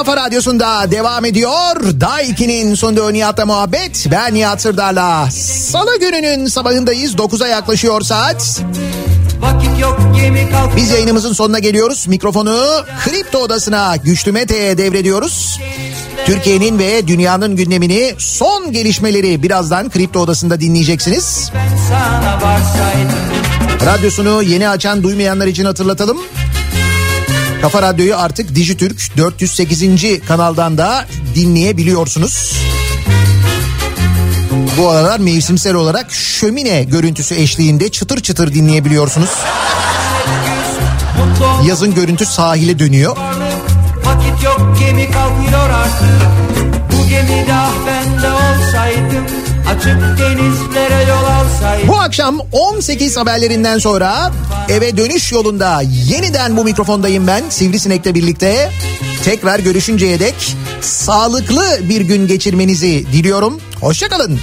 kafa 0.05 0.17
radyosunda 0.17 0.91
devam 0.91 1.25
ediyor. 1.25 1.75
Daiki'nin 2.01 2.75
sonunda 2.75 3.11
Nihat'la 3.11 3.45
muhabbet. 3.45 4.07
Ben 4.11 4.33
Nihat 4.33 4.61
Sırdar'la. 4.61 5.31
Salı 5.31 5.99
gününün 5.99 6.45
sabahındayız. 6.45 7.15
9'a 7.15 7.47
yaklaşıyor 7.47 8.01
saat. 8.01 8.61
Biz 10.75 10.91
yayınımızın 10.91 11.33
sonuna 11.33 11.59
geliyoruz. 11.59 12.07
Mikrofonu 12.07 12.61
Kripto 13.05 13.39
Odası'na 13.39 13.95
Güçlü 13.95 14.31
Mete'ye 14.31 14.77
devrediyoruz. 14.77 15.59
Türkiye'nin 16.25 16.79
ve 16.79 17.07
dünyanın 17.07 17.55
gündemini 17.55 18.15
son 18.17 18.71
gelişmeleri 18.71 19.43
birazdan 19.43 19.89
Kripto 19.89 20.19
Odası'nda 20.19 20.59
dinleyeceksiniz. 20.59 21.51
Radyosunu 23.85 24.43
yeni 24.43 24.69
açan 24.69 25.03
duymayanlar 25.03 25.47
için 25.47 25.65
hatırlatalım. 25.65 26.17
Kafa 27.61 27.81
Radyo'yu 27.81 28.17
artık 28.17 28.55
Dijitürk 28.55 29.17
408. 29.17 30.25
kanaldan 30.27 30.77
da 30.77 31.05
dinleyebiliyorsunuz. 31.35 32.53
Bu 34.77 34.89
aralar 34.89 35.19
mevsimsel 35.19 35.73
olarak 35.73 36.11
şömine 36.11 36.83
görüntüsü 36.83 37.35
eşliğinde 37.35 37.89
çıtır 37.89 38.19
çıtır 38.19 38.53
dinleyebiliyorsunuz. 38.53 39.29
Yazın 41.65 41.95
görüntü 41.95 42.25
sahile 42.25 42.79
dönüyor. 42.79 43.17
Vakit 44.05 44.43
yok 44.43 44.77
gemi 44.79 45.11
kalkıyor 45.11 45.69
artık 45.69 46.09
Bu 46.91 47.09
gemide 47.09 47.53
ah 47.53 47.71
ben 47.87 48.21
de 48.21 48.31
olsaydım 48.31 49.25
Açık 49.75 49.97
denizlere 50.19 51.09
yol 51.09 51.25
alsaydım 51.25 51.87
Bu 51.87 51.99
akşam 51.99 52.39
18 52.51 53.17
haberlerinden 53.17 53.77
sonra 53.77 54.31
eve 54.69 54.97
dönüş 54.97 55.31
yolunda 55.31 55.81
yeniden 56.07 56.57
bu 56.57 56.63
mikrofondayım 56.63 57.27
ben 57.27 57.43
Sivrisinek'le 57.49 58.15
birlikte. 58.15 58.71
Tekrar 59.23 59.59
görüşünceye 59.59 60.19
dek 60.19 60.55
sağlıklı 60.81 61.65
bir 61.89 62.01
gün 62.01 62.27
geçirmenizi 62.27 63.05
diliyorum. 63.13 63.61
Hoşçakalın. 63.81 64.39